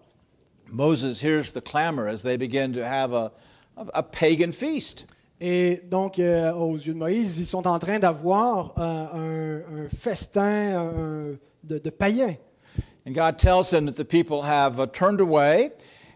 Moses 0.71 1.23
hears 1.23 1.53
the 1.53 1.61
clamor 1.63 2.09
as 2.09 2.23
they 2.23 2.37
begin 2.37 2.73
to 2.75 2.81
have 2.85 3.13
a, 3.15 3.33
a, 3.95 4.03
pagan 4.03 4.53
feast. 4.53 5.07
Et 5.41 5.81
donc, 5.89 6.19
euh, 6.19 6.53
aux 6.53 6.77
yeux 6.77 6.93
de 6.95 6.99
Moïse, 6.99 7.39
ils 7.39 7.47
sont 7.47 7.67
en 7.67 7.79
train 7.79 7.99
d'avoir 7.99 8.75
euh, 8.77 9.63
un, 9.63 9.85
un 9.85 9.89
festin 9.89 10.79
un- 10.79 11.37
de, 11.65 11.79
de 11.79 11.91
païens. 11.91 12.35
And 13.07 13.13
God 13.15 13.39
tells 13.39 13.71
them 13.71 13.87
that 13.87 13.97
the 13.97 14.05
people 14.05 14.43
have 14.43 14.79
uh, 14.81 14.87
turned 14.87 15.21
away 15.21 15.71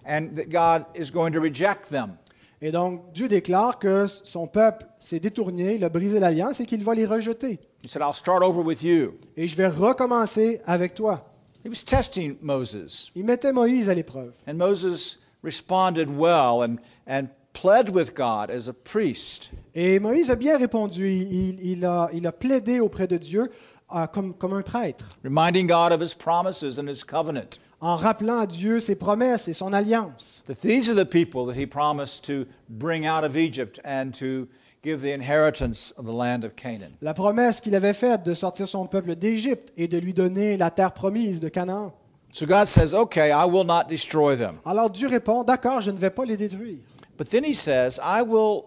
and 0.05 0.35
that 0.37 0.51
God 0.51 0.85
is 0.95 1.11
going 1.11 1.33
to 1.33 1.41
reject 1.41 1.89
them. 1.91 2.19
Et 2.65 2.71
donc, 2.71 3.13
Dieu 3.13 3.27
déclare 3.27 3.81
que 3.81 4.07
son 4.07 4.47
peuple 4.47 4.87
s'est 5.01 5.19
détourné, 5.19 5.75
il 5.75 5.85
a 5.85 5.89
brisé 5.89 6.21
l'alliance 6.21 6.61
et 6.61 6.65
qu'il 6.65 6.85
va 6.85 6.95
les 6.95 7.07
rejeter. 7.07 7.59
He 7.85 7.89
said, 7.89 8.03
I'll 8.03 8.15
start 8.15 8.45
over 8.45 8.63
with 8.63 8.85
you. 8.85 9.15
Et 9.37 9.49
je 9.49 9.57
vais 9.57 9.67
recommencer 9.67 10.61
avec 10.65 10.95
toi. 10.95 11.29
He 11.65 11.69
was 11.69 11.83
testing 11.85 12.37
Moses. 12.41 13.11
Il 13.17 13.25
mettait 13.25 13.53
Moïse 13.53 13.89
à 13.89 13.95
l'épreuve. 13.95 14.33
And 14.47 14.55
Moses 14.55 15.19
responded 15.43 16.09
well 16.09 16.63
and, 16.63 16.77
and 17.09 17.27
pled 17.53 17.91
with 17.93 18.15
God 18.15 18.49
as 18.51 18.69
a 18.69 18.73
priest. 18.73 19.51
Et 19.75 19.99
Moïse 19.99 20.31
a 20.31 20.37
bien 20.37 20.57
répondu. 20.57 21.11
Il, 21.11 21.61
il 21.67 21.85
a, 21.85 22.11
il 22.13 22.25
a 22.29 22.33
plaidé 22.33 22.79
auprès 22.79 23.09
de 23.09 23.17
Dieu 23.17 23.51
euh, 23.95 24.07
comme, 24.07 24.35
comme 24.35 24.55
un 24.55 24.63
prêtre, 24.63 25.09
reminding 25.25 25.67
God 25.67 25.93
of 25.93 26.01
his 26.01 26.15
promises 26.15 26.79
and 26.79 26.89
his 26.89 27.03
covenant. 27.05 27.59
En 27.83 27.97
rappelant 27.97 28.39
à 28.39 28.47
Dieu 28.47 28.79
ses 28.79 28.95
promesses 28.95 29.49
et 29.49 29.53
son 29.53 29.73
alliance. 29.73 30.45
That 30.47 30.61
these 30.63 30.89
are 30.89 30.95
the 30.95 31.09
people 31.09 31.47
that 31.47 31.61
he 31.61 31.67
promised 31.67 32.25
to 32.27 32.47
bring 32.69 33.05
out 33.05 33.25
of 33.25 33.37
Egypt 33.37 33.81
and 33.85 34.13
to 34.13 34.47
give 34.85 35.01
the 35.03 35.13
inheritance 35.13 35.93
of 35.99 36.07
the 36.07 36.13
land 36.13 36.45
of 36.45 36.55
Canaan. 36.55 36.93
La 37.03 37.13
promesse 37.13 37.61
qu'il 37.61 37.75
avait 37.75 37.93
faite 37.93 38.23
de 38.25 38.35
sortir 38.35 38.69
son 38.69 38.87
peuple 38.87 39.17
d'Égypte 39.17 39.73
et 39.77 39.89
de 39.89 39.99
lui 39.99 40.15
donner 40.15 40.57
la 40.57 40.71
terre 40.71 40.93
promise 40.93 41.41
de 41.41 41.49
Canaan. 41.49 41.93
So 42.33 42.47
God 42.47 42.67
says, 42.67 42.95
Okay, 42.95 43.33
I 43.33 43.45
will 43.45 43.65
not 43.65 43.89
destroy 43.89 44.37
them. 44.37 44.61
Alors 44.65 44.89
Dieu 44.89 45.09
répond, 45.09 45.43
d'accord, 45.43 45.81
je 45.81 45.91
ne 45.91 45.99
vais 45.99 46.11
pas 46.11 46.25
les 46.25 46.37
détruire. 46.37 46.79
But 47.19 47.31
then 47.31 47.45
he 47.45 47.53
says, 47.53 47.99
I 47.99 48.23
will 48.23 48.67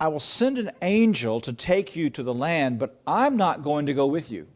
I 0.00 0.08
will 0.08 0.20
send 0.20 0.58
an 0.58 0.70
angel 0.80 1.40
to 1.42 1.52
take 1.52 1.94
you 1.94 2.10
to 2.10 2.22
the 2.22 2.34
land, 2.34 2.78
but 2.78 3.00
I'm 3.06 3.36
not 3.36 3.62
going 3.62 3.86
to 3.86 3.94
go 3.94 4.06
with 4.06 4.30
you. 4.30 4.46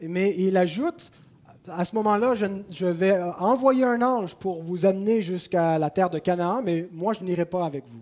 Mais 0.00 0.34
il 0.36 0.56
ajoute, 0.56 1.10
à 1.68 1.84
ce 1.84 1.94
moment-là, 1.94 2.34
je, 2.34 2.46
je 2.70 2.86
vais 2.86 3.18
envoyer 3.38 3.84
un 3.84 4.02
ange 4.02 4.34
pour 4.34 4.62
vous 4.62 4.84
amener 4.84 5.22
jusqu'à 5.22 5.78
la 5.78 5.90
terre 5.90 6.10
de 6.10 6.18
Canaan, 6.18 6.62
mais 6.64 6.88
moi, 6.92 7.12
je 7.12 7.22
n'irai 7.24 7.44
pas 7.44 7.64
avec 7.64 7.84
vous. 7.86 8.00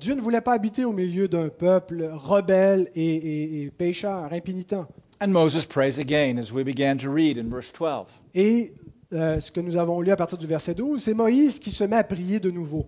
Dieu 0.00 0.14
ne 0.14 0.20
voulait 0.20 0.40
pas 0.40 0.52
habiter 0.52 0.84
au 0.84 0.92
milieu 0.92 1.28
d'un 1.28 1.48
peuple 1.48 2.10
rebelle 2.12 2.88
et, 2.94 3.14
et- 3.14 3.62
et 3.62 3.70
pécheur, 3.70 4.32
impénitent. 4.32 4.74
And 5.20 5.28
Moses 5.28 5.64
prays 5.66 5.98
again 5.98 6.38
as 6.38 6.52
we 6.52 6.64
began 6.64 6.96
to 6.98 7.10
read 7.12 7.38
in 7.38 7.48
verse 7.48 7.72
12. 7.72 8.06
Et 8.34 8.72
euh, 9.12 9.40
ce 9.40 9.50
que 9.50 9.60
nous 9.60 9.76
avons 9.76 10.00
lu 10.00 10.10
à 10.12 10.16
partir 10.16 10.38
du 10.38 10.46
verset 10.46 10.74
12, 10.74 11.02
c'est 11.02 11.14
Moïse 11.14 11.58
qui 11.58 11.70
se 11.72 11.82
met 11.84 11.96
à 11.96 12.04
prier 12.04 12.38
de 12.38 12.50
nouveau. 12.50 12.86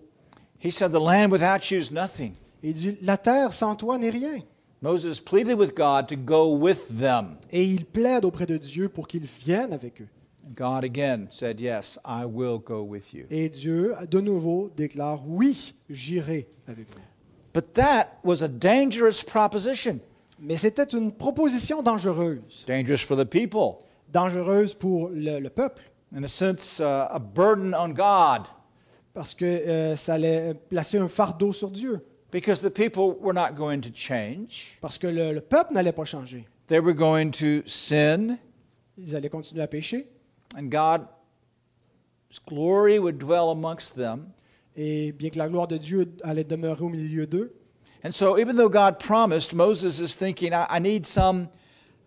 He 0.63 0.71
said, 0.71 0.93
The 0.93 1.01
land 1.01 1.31
without 1.31 1.71
you 1.71 1.79
is 1.81 1.91
nothing. 1.93 2.33
Il 2.63 2.75
dit, 2.75 2.97
la 3.03 3.17
terre 3.17 3.53
sans 3.53 3.75
toi 3.75 3.99
n'est 3.99 4.11
rien. 4.11 4.39
Moses 4.83 5.21
pleaded 5.21 5.59
with 5.59 5.75
God 5.75 6.09
to 6.09 6.17
go 6.17 6.55
with 6.55 6.89
them. 6.99 7.37
Et 7.51 7.65
il 7.65 7.85
plaide 7.85 8.25
auprès 8.25 8.47
de 8.47 8.57
Dieu 8.57 8.89
pour 8.89 9.07
qu'il 9.07 9.25
vienne 9.25 9.73
avec 9.73 10.01
eux. 10.01 10.09
And 10.47 10.55
God 10.55 10.85
again 10.85 11.29
said, 11.31 11.61
Yes, 11.61 11.99
I 12.05 12.25
will 12.25 12.59
go 12.59 12.83
with 12.83 13.13
you. 13.13 13.27
Et 13.31 13.51
Dieu, 13.51 13.95
de 14.11 14.21
nouveau, 14.21 14.71
déclare, 14.75 15.21
oui, 15.27 15.75
j'irai 15.91 16.49
avec 16.67 16.89
vous. 16.89 17.01
But 17.53 17.75
that 17.75 18.19
was 18.25 18.43
a 18.43 18.49
dangerous 18.49 19.23
proposition. 19.27 20.01
Mais 20.39 20.57
c'était 20.57 20.85
une 20.97 21.13
proposition 21.13 21.83
dangereuse. 21.83 22.65
Dangerous 22.67 23.05
for 23.05 23.17
the 23.17 23.27
people, 23.27 23.85
Dangereuse 24.11 24.75
pour 24.75 25.11
le, 25.11 25.39
le 25.39 25.51
peuple, 25.51 25.83
in 26.17 26.25
a 26.25 26.29
sense, 26.29 26.81
uh, 26.81 27.07
a 27.11 27.19
burden 27.19 27.75
on 27.75 27.91
God 27.91 28.47
parce 29.13 29.35
que 29.35 29.45
euh, 29.45 29.97
ça 29.97 30.15
allait 30.15 30.55
placer 30.55 30.99
un 30.99 31.09
fardeau 31.09 31.53
sur 31.53 31.71
Dieu, 31.71 32.05
because 32.31 32.61
the 32.63 32.71
people 32.71 33.17
were 33.21 33.33
not 33.35 33.55
going 33.57 33.81
to 33.81 33.91
change. 33.91 34.79
parce 34.81 34.99
que 34.99 35.07
le, 35.09 35.33
le 35.33 35.41
peuple 35.41 35.73
n'allait 35.75 35.93
pas 35.95 36.05
changer. 36.05 36.45
They 36.69 36.79
were 36.81 36.95
going 36.95 37.31
to 37.33 37.63
sin, 37.67 38.39
Ils 38.99 39.15
allaient 39.17 39.31
continuer 39.31 39.63
à 39.63 39.67
pécher, 39.69 40.07
and 40.57 40.69
God's 40.71 41.07
glory 42.47 42.99
would 42.99 43.19
dwell 43.19 43.51
amongst 43.51 43.95
them. 43.95 44.33
et 44.77 45.13
bien 45.13 45.31
que 45.31 45.39
la 45.39 45.49
gloire 45.49 45.67
de 45.69 45.77
Dieu 45.79 46.07
allait 46.23 46.45
demeurer 46.45 46.83
au 46.83 46.89
milieu 46.89 47.27
d'eux. 47.27 47.53
And 48.05 48.13
so, 48.13 48.39
even 48.39 48.57
though 48.57 48.71
God 48.71 48.99
promised, 48.99 49.53
Moses 49.53 50.01
is 50.01 50.15
thinking, 50.17 50.53
I, 50.55 50.67
I 50.71 50.79
need 50.81 51.05
some, 51.07 51.49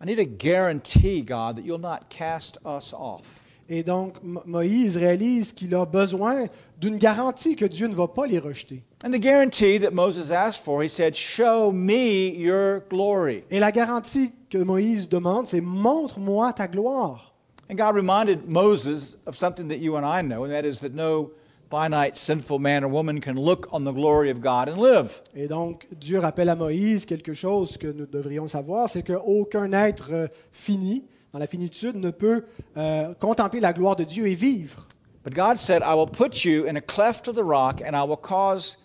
I 0.01 0.05
need 0.05 0.17
a 0.17 0.25
guarantee, 0.25 1.21
God, 1.21 1.57
that 1.57 1.65
you'll 1.65 1.77
not 1.77 2.09
cast 2.09 2.57
us 2.65 2.93
off. 2.93 3.41
Et 3.69 3.83
donc, 3.83 4.15
Mo- 4.23 4.41
Moïse 4.45 4.97
réalise 4.97 5.51
qu'il 5.53 5.75
a 5.75 5.85
besoin 5.85 6.47
d'une 6.79 6.97
garantie 6.97 7.55
que 7.55 7.65
Dieu 7.65 7.87
ne 7.87 7.93
va 7.93 8.07
pas 8.07 8.25
les 8.25 8.39
rejeter. 8.39 8.83
And 9.03 9.13
the 9.13 9.19
guarantee 9.19 9.79
that 9.79 9.93
Moses 9.93 10.31
asked 10.31 10.63
for, 10.63 10.81
he 10.81 10.87
said, 10.87 11.13
Show 11.13 11.73
me 11.73 12.29
your 12.37 12.85
glory. 12.87 13.43
Et 13.51 13.59
la 13.59 13.69
garantie 13.69 14.31
que 14.49 14.63
Moïse 14.63 15.09
demande, 15.09 15.45
c'est 15.45 15.59
montre-moi 15.59 16.53
ta 16.53 16.67
gloire. 16.67 17.33
And 17.69 17.75
God 17.75 17.95
reminded 17.95 18.47
Moses 18.47 19.17
of 19.25 19.35
something 19.35 19.67
that 19.67 19.79
you 19.79 19.97
and 19.97 20.05
I 20.05 20.21
know, 20.21 20.45
and 20.45 20.53
that 20.53 20.63
is 20.63 20.79
that 20.79 20.93
no 20.93 21.31
finite, 21.69 22.15
sinful 22.15 22.59
man 22.59 22.85
or 22.85 22.87
woman 22.87 23.19
can 23.19 23.35
look 23.35 23.67
on 23.73 23.83
the 23.83 23.91
glory 23.91 24.29
of 24.29 24.39
God 24.39 24.69
and 24.69 24.77
live. 24.77 25.21
Et 25.35 25.49
donc, 25.49 25.85
Dieu 25.91 26.19
rappelle 26.19 26.47
à 26.47 26.55
Moïse 26.55 27.05
quelque 27.05 27.33
chose 27.33 27.75
que 27.75 27.87
nous 27.87 28.05
devrions 28.05 28.47
savoir, 28.47 28.87
c'est 28.87 29.03
qu'aucun 29.03 29.73
être 29.73 30.13
euh, 30.13 30.27
fini, 30.53 31.03
dans 31.33 31.39
la 31.39 31.47
finitude, 31.47 31.97
ne 31.97 32.11
peut 32.11 32.45
euh, 32.77 33.13
contempler 33.15 33.59
la 33.59 33.73
gloire 33.73 33.97
de 33.97 34.05
Dieu 34.05 34.27
et 34.27 34.35
vivre. 34.35 34.87
But 35.25 35.33
God 35.33 35.57
said, 35.57 35.81
I 35.83 35.93
will 35.93 36.07
put 36.07 36.45
you 36.45 36.67
in 36.67 36.77
a 36.77 36.81
cleft 36.81 37.27
of 37.27 37.35
the 37.35 37.43
rock, 37.43 37.81
and 37.81 37.95
I 37.95 38.07
will 38.07 38.17
cause 38.17 38.77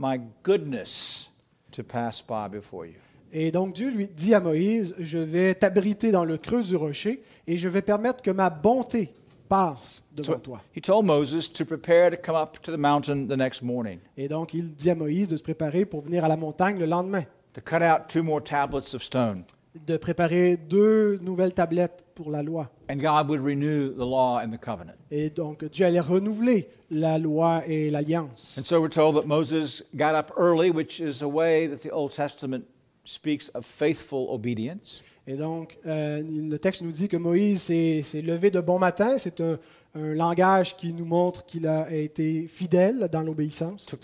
my 0.00 0.18
goodness 0.42 1.30
to 1.72 1.82
pass 1.84 2.20
by 2.26 2.48
before 2.50 2.86
you. 2.86 2.94
Et 3.32 3.52
donc 3.52 3.74
Dieu 3.74 3.90
lui 3.90 4.08
dit 4.08 4.34
à 4.34 4.40
Moïse, 4.40 4.94
je 4.98 5.18
vais 5.18 5.54
t'abriter 5.54 6.10
dans 6.10 6.24
le 6.24 6.36
creux 6.38 6.62
du 6.64 6.74
rocher 6.74 7.22
et 7.46 7.56
je 7.56 7.68
vais 7.68 7.82
permettre 7.82 8.22
que 8.22 8.30
ma 8.32 8.50
bonté 8.50 9.12
passe 9.48 10.02
devant 10.16 10.32
So 10.32 10.38
toi. 10.38 10.60
he 10.76 10.80
told 10.80 11.04
Moses 11.06 11.48
to 11.52 11.64
prepare 11.64 12.10
to 12.10 12.16
come 12.16 12.34
up 12.36 12.58
to 12.62 12.72
the 12.72 12.78
mountain 12.78 13.26
the 13.28 13.36
next 13.36 13.62
morning, 13.62 13.98
Et 14.16 14.26
donc 14.28 14.54
il 14.54 14.74
dit 14.74 14.90
à 14.90 14.94
Moïse 14.94 15.28
de 15.28 15.36
se 15.36 15.42
préparer 15.42 15.84
pour 15.84 16.00
venir 16.00 16.24
à 16.24 16.28
la 16.28 16.36
montagne 16.36 16.78
le 16.78 16.86
lendemain, 16.86 17.24
to 17.52 17.60
cut 17.60 17.82
out 17.82 18.08
two 18.08 18.22
more 18.24 18.42
tablets 18.42 18.94
of 18.94 19.02
stone, 19.02 19.44
de 19.86 19.96
préparer 19.96 20.56
deux 20.56 21.18
nouvelles 21.22 21.54
tablettes 21.54 22.02
pour 22.16 22.30
la 22.30 22.42
loi. 22.42 22.68
and 22.90 22.96
God 22.96 23.28
would 23.28 23.40
renew 23.44 23.90
the 23.92 23.98
law 24.06 24.38
and 24.40 24.50
the 24.50 24.58
covenant. 24.60 24.94
Et 25.12 25.30
donc 25.30 25.64
Dieu 25.66 25.86
allait 25.86 26.00
renouveler 26.00 26.68
la 26.90 27.18
loi 27.18 27.62
et 27.66 27.90
l'alliance. 27.90 28.56
And 28.58 28.64
so 28.64 28.80
we're 28.80 28.88
told 28.88 29.16
that 29.16 29.26
Moses 29.26 29.82
got 29.94 30.14
up 30.14 30.32
early, 30.36 30.70
which 30.70 31.00
is 31.00 31.22
a 31.22 31.28
way 31.28 31.68
that 31.68 31.82
the 31.82 31.92
Old 31.92 32.12
Testament 32.12 32.64
speaks 33.04 33.50
of 33.54 33.64
faithful 33.64 34.28
obedience. 34.30 35.02
Et 35.26 35.36
donc 35.36 35.78
euh, 35.86 36.22
le 36.22 36.58
texte 36.58 36.82
nous 36.82 36.92
dit 36.92 37.08
que 37.08 37.16
Moïse 37.16 37.62
s'est 37.62 38.22
levé 38.22 38.50
de 38.50 38.60
bon 38.60 38.78
matin. 38.78 39.16
C'est 39.18 39.40
un, 39.40 39.58
un 39.94 40.14
langage 40.14 40.76
qui 40.76 40.92
nous 40.92 41.04
montre 41.04 41.44
qu'il 41.46 41.66
a 41.66 41.92
été 41.92 42.46
fidèle 42.48 43.08
dans 43.10 43.22
l'obéissance. 43.22 43.94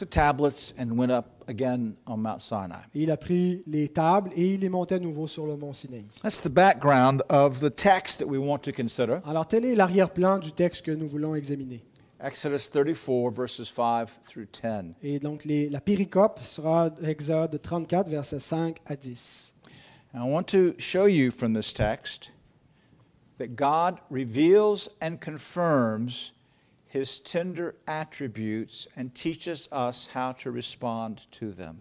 Il 2.95 3.11
a 3.11 3.17
pris 3.17 3.63
les 3.67 3.89
tables 3.89 4.31
et 4.35 4.55
il 4.55 4.61
les 4.61 4.69
montait 4.69 4.97
à 4.97 4.99
nouveau 4.99 5.27
sur 5.27 5.47
le 5.47 5.57
mont 5.57 5.73
Sinaï. 5.73 6.05
Alors 9.25 9.47
tel 9.49 9.65
est 9.65 9.75
l'arrière-plan 9.75 10.39
du 10.39 10.53
texte 10.53 10.83
que 10.83 10.91
nous 10.91 11.07
voulons 11.07 11.35
examiner. 11.35 11.83
Exodus 12.21 12.69
34, 12.69 13.31
verses 13.31 13.69
5 13.69 14.09
through 14.25 14.47
10. 14.47 14.95
Et 15.03 15.19
donc 15.19 15.45
les- 15.45 15.69
la 15.69 15.81
péricope 15.81 16.41
sera 16.43 16.91
Exode 17.03 17.61
34, 17.61 18.09
versets 18.09 18.41
5 18.41 18.79
à 18.87 18.97
10. 18.97 19.53
And 20.15 20.25
I 20.25 20.31
want 20.31 20.45
to 20.45 20.73
show 20.79 21.07
you 21.07 21.31
from 21.31 21.53
this 21.55 21.73
text 21.75 22.33
that 23.39 23.49
God 23.49 23.97
reveals 24.11 24.89
and 25.03 25.17
confirms 25.21 26.33
his 26.89 27.21
tender 27.23 27.75
attributes 27.87 28.89
and 28.97 29.09
teaches 29.13 29.69
us 29.71 30.09
how 30.15 30.33
to 30.43 30.51
respond 30.51 31.17
to 31.33 31.51
them. 31.53 31.77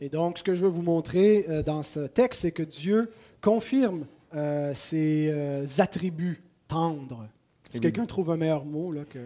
Et 0.00 0.08
donc 0.08 0.38
ce 0.38 0.44
que 0.44 0.54
je 0.54 0.62
veux 0.62 0.70
vous 0.70 0.82
montrer 0.82 1.44
euh, 1.48 1.62
dans 1.64 1.82
ce 1.82 2.06
texte, 2.06 2.42
c'est 2.42 2.52
que 2.52 2.62
Dieu 2.62 3.10
confirme 3.40 4.06
euh, 4.34 4.72
ses 4.74 5.28
euh, 5.32 5.66
attributs 5.78 6.40
tendres. 6.68 7.26
Si 7.70 7.78
Et 7.78 7.80
quelqu'un 7.80 8.06
trouve 8.06 8.30
un 8.30 8.36
meilleur 8.36 8.64
mot 8.64 8.92
là, 8.92 9.02
que 9.04 9.18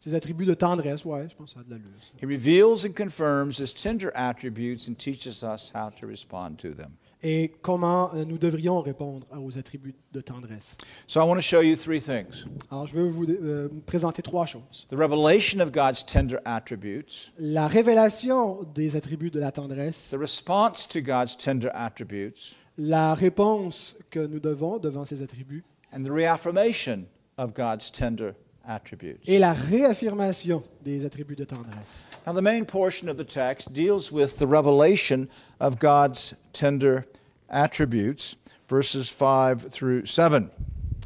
ses 0.00 0.14
attributs 0.14 0.46
de 0.46 0.54
tendresse, 0.54 1.04
ouais, 1.04 1.28
je 1.28 1.36
pense 1.36 1.50
que 1.50 1.54
ça 1.54 1.60
a 1.60 1.64
de 1.64 1.70
l'allure. 1.70 1.88
ça. 2.00 2.14
He 2.20 2.26
reveals 2.26 2.86
and 2.86 2.92
confirms 2.96 3.60
his 3.60 3.72
tender 3.74 4.10
attributes 4.14 4.88
and 4.88 4.94
teaches 4.94 5.42
us 5.42 5.70
how 5.74 5.90
to 6.00 6.06
respond 6.06 6.56
to 6.58 6.70
them. 6.72 6.92
Et 7.22 7.52
comment 7.60 8.10
euh, 8.14 8.24
nous 8.24 8.38
devrions 8.38 8.80
répondre 8.80 9.26
aux 9.38 9.58
attributs 9.58 9.94
de 10.10 10.22
tendresse. 10.22 10.78
So 11.06 11.20
I 11.20 11.24
want 11.28 11.34
to 11.36 11.42
show 11.42 11.60
you 11.60 11.76
three 11.76 12.00
things 12.00 12.46
Alors 12.70 12.86
je 12.86 12.94
veux 12.94 13.10
vous 13.10 13.26
euh, 13.28 13.68
présenter 13.84 14.22
trois 14.22 14.46
choses. 14.46 14.86
the 14.88 14.96
revelation 14.96 15.60
of 15.60 15.70
God's 15.70 16.02
tender 16.06 16.38
attributes, 16.46 17.30
La 17.38 17.66
révélation 17.66 18.62
des 18.74 18.96
attributs 18.96 19.30
de 19.30 19.38
la 19.38 19.52
tendresse, 19.52 20.08
the 20.10 20.18
response 20.18 20.88
to 20.88 21.02
God's 21.02 21.36
tender 21.36 21.68
attributes, 21.74 22.56
la 22.78 23.12
réponse 23.12 23.98
que 24.10 24.20
nous 24.26 24.40
devons 24.40 24.78
devant 24.78 25.04
ces 25.04 25.22
attributs 25.22 25.62
and 25.92 26.04
the 26.04 26.10
reaffirmation 26.10 27.04
of 27.36 27.52
God's 27.52 27.90
tender 27.92 28.32
attributes. 28.74 29.20
et 29.26 29.38
la 29.38 29.52
réaffirmation 29.52 30.62
des 30.82 31.04
attributs 31.04 31.36
de 31.36 31.44
tendresse. 31.44 32.06
Now, 32.26 32.32
the 32.34 32.42
main 32.42 32.64
portion 32.64 33.08
of 33.08 33.16
the 33.16 33.24
text 33.26 33.72
deals 33.72 34.10
with 34.12 34.38
the 34.38 34.46
revelation 34.46 35.28
of 35.60 35.78
God's 35.78 36.34
tender 36.52 37.04
attributes, 37.48 38.36
verses 38.68 39.08
5 39.10 39.68
through 39.70 40.06
7. 40.06 40.44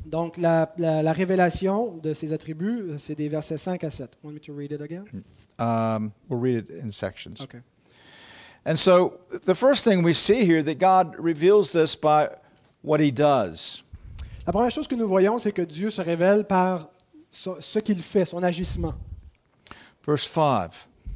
Donc 0.07 0.37
la, 0.37 0.71
la- 0.79 1.03
la 1.03 1.13
révélation 1.13 1.99
de 2.03 2.13
ces 2.13 2.33
attributs, 2.33 2.99
c'est 2.99 3.15
des 3.17 3.29
versets 3.29 3.59
5 3.59 3.83
à 3.85 3.91
7. 3.91 4.11
Want 4.23 4.33
me 4.33 4.39
to 4.41 4.53
read 4.53 4.71
it 4.73 4.81
again? 4.81 5.05
Um, 5.59 6.13
we'll 6.29 6.41
read 6.41 6.67
it 6.69 6.83
in 6.85 6.91
sections. 6.91 7.41
Okay. 7.43 7.61
And 8.67 8.77
so, 8.77 9.21
the 9.47 9.55
first 9.55 9.85
thing 9.85 10.03
we 10.05 10.15
see 10.15 10.45
here 10.45 10.63
that 10.63 10.79
God 10.79 11.17
reveals 11.19 11.73
this 11.73 11.95
by 11.97 12.29
what 12.83 13.01
he 13.01 13.11
does. 13.11 13.83
La 14.47 14.53
première 14.53 14.71
chose 14.71 14.87
que 14.87 14.95
nous 14.95 15.09
voyons, 15.09 15.39
c'est 15.39 15.53
que 15.53 15.63
Dieu 15.63 15.91
se 15.91 16.03
révèle 16.03 16.45
par 16.45 16.89
ce, 17.35 17.79
qu'il 17.81 18.01
fait, 18.03 18.25
son 18.25 18.43
agissement. 18.43 18.95
Verse 20.07 20.27
5. 20.29 20.71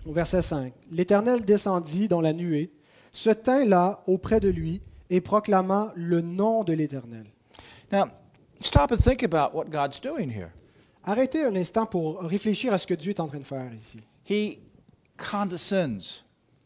Au 0.06 0.12
verset 0.12 0.42
5. 0.42 0.72
L'Éternel 0.90 1.44
descendit 1.44 2.08
dans 2.08 2.20
la 2.20 2.32
nuée, 2.32 2.70
se 3.12 3.30
tint 3.30 3.64
là 3.64 4.02
auprès 4.06 4.40
de 4.40 4.48
lui 4.48 4.80
et 5.10 5.20
proclama 5.20 5.92
le 5.94 6.20
nom 6.20 6.64
de 6.64 6.72
l'Éternel. 6.72 7.26
Now, 7.92 8.06
stop 8.60 8.92
and 8.92 8.96
think 8.98 9.22
about 9.22 9.56
what 9.56 9.66
God's 9.66 10.00
doing 10.00 10.28
here. 10.30 10.50
Arrêtez 11.04 11.44
un 11.44 11.54
instant 11.56 11.86
pour 11.86 12.20
réfléchir 12.20 12.72
à 12.72 12.78
ce 12.78 12.86
que 12.86 12.94
Dieu 12.94 13.10
est 13.10 13.20
en 13.20 13.28
train 13.28 13.38
de 13.38 13.44
faire 13.44 13.72
ici. 13.72 14.00
He 14.28 14.58
condescends. 15.16 16.22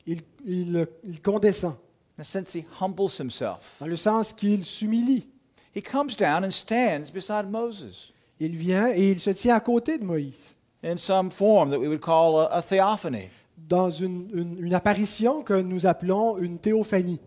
Il, 0.06 0.20
il- 0.44 0.86
il 1.04 1.20
condescend, 1.22 1.76
In 2.18 2.22
a 2.22 2.24
sense, 2.24 2.54
he 2.54 2.64
humbles 2.80 3.08
himself. 3.20 3.76
dans 3.80 3.86
le 3.86 3.96
sens 3.96 4.32
qu'il 4.32 4.64
s'humilie. 4.64 5.26
He 5.74 5.80
comes 5.82 6.16
down 6.16 6.44
and 6.44 6.50
stands 6.50 7.10
beside 7.12 7.48
Moses 7.50 8.12
Il 8.40 8.56
vient 8.56 8.88
et 8.94 9.10
il 9.12 9.20
se 9.20 9.30
tient 9.30 9.54
à 9.56 9.60
côté 9.60 9.98
de 9.98 10.04
Moïse, 10.04 10.56
in 10.84 10.96
some 10.96 11.30
form 11.30 11.70
that 11.70 11.78
we 11.78 11.88
would 11.88 12.00
call 12.00 12.38
a, 12.40 12.46
a 12.52 12.62
theophany. 12.62 13.30
dans 13.68 13.90
une, 13.90 14.28
une- 14.34 14.58
une 14.64 14.74
apparition 14.74 15.42
que 15.42 15.54
nous 15.54 15.86
appelons 15.86 16.36
une 16.38 16.58
théophanie. 16.58 17.20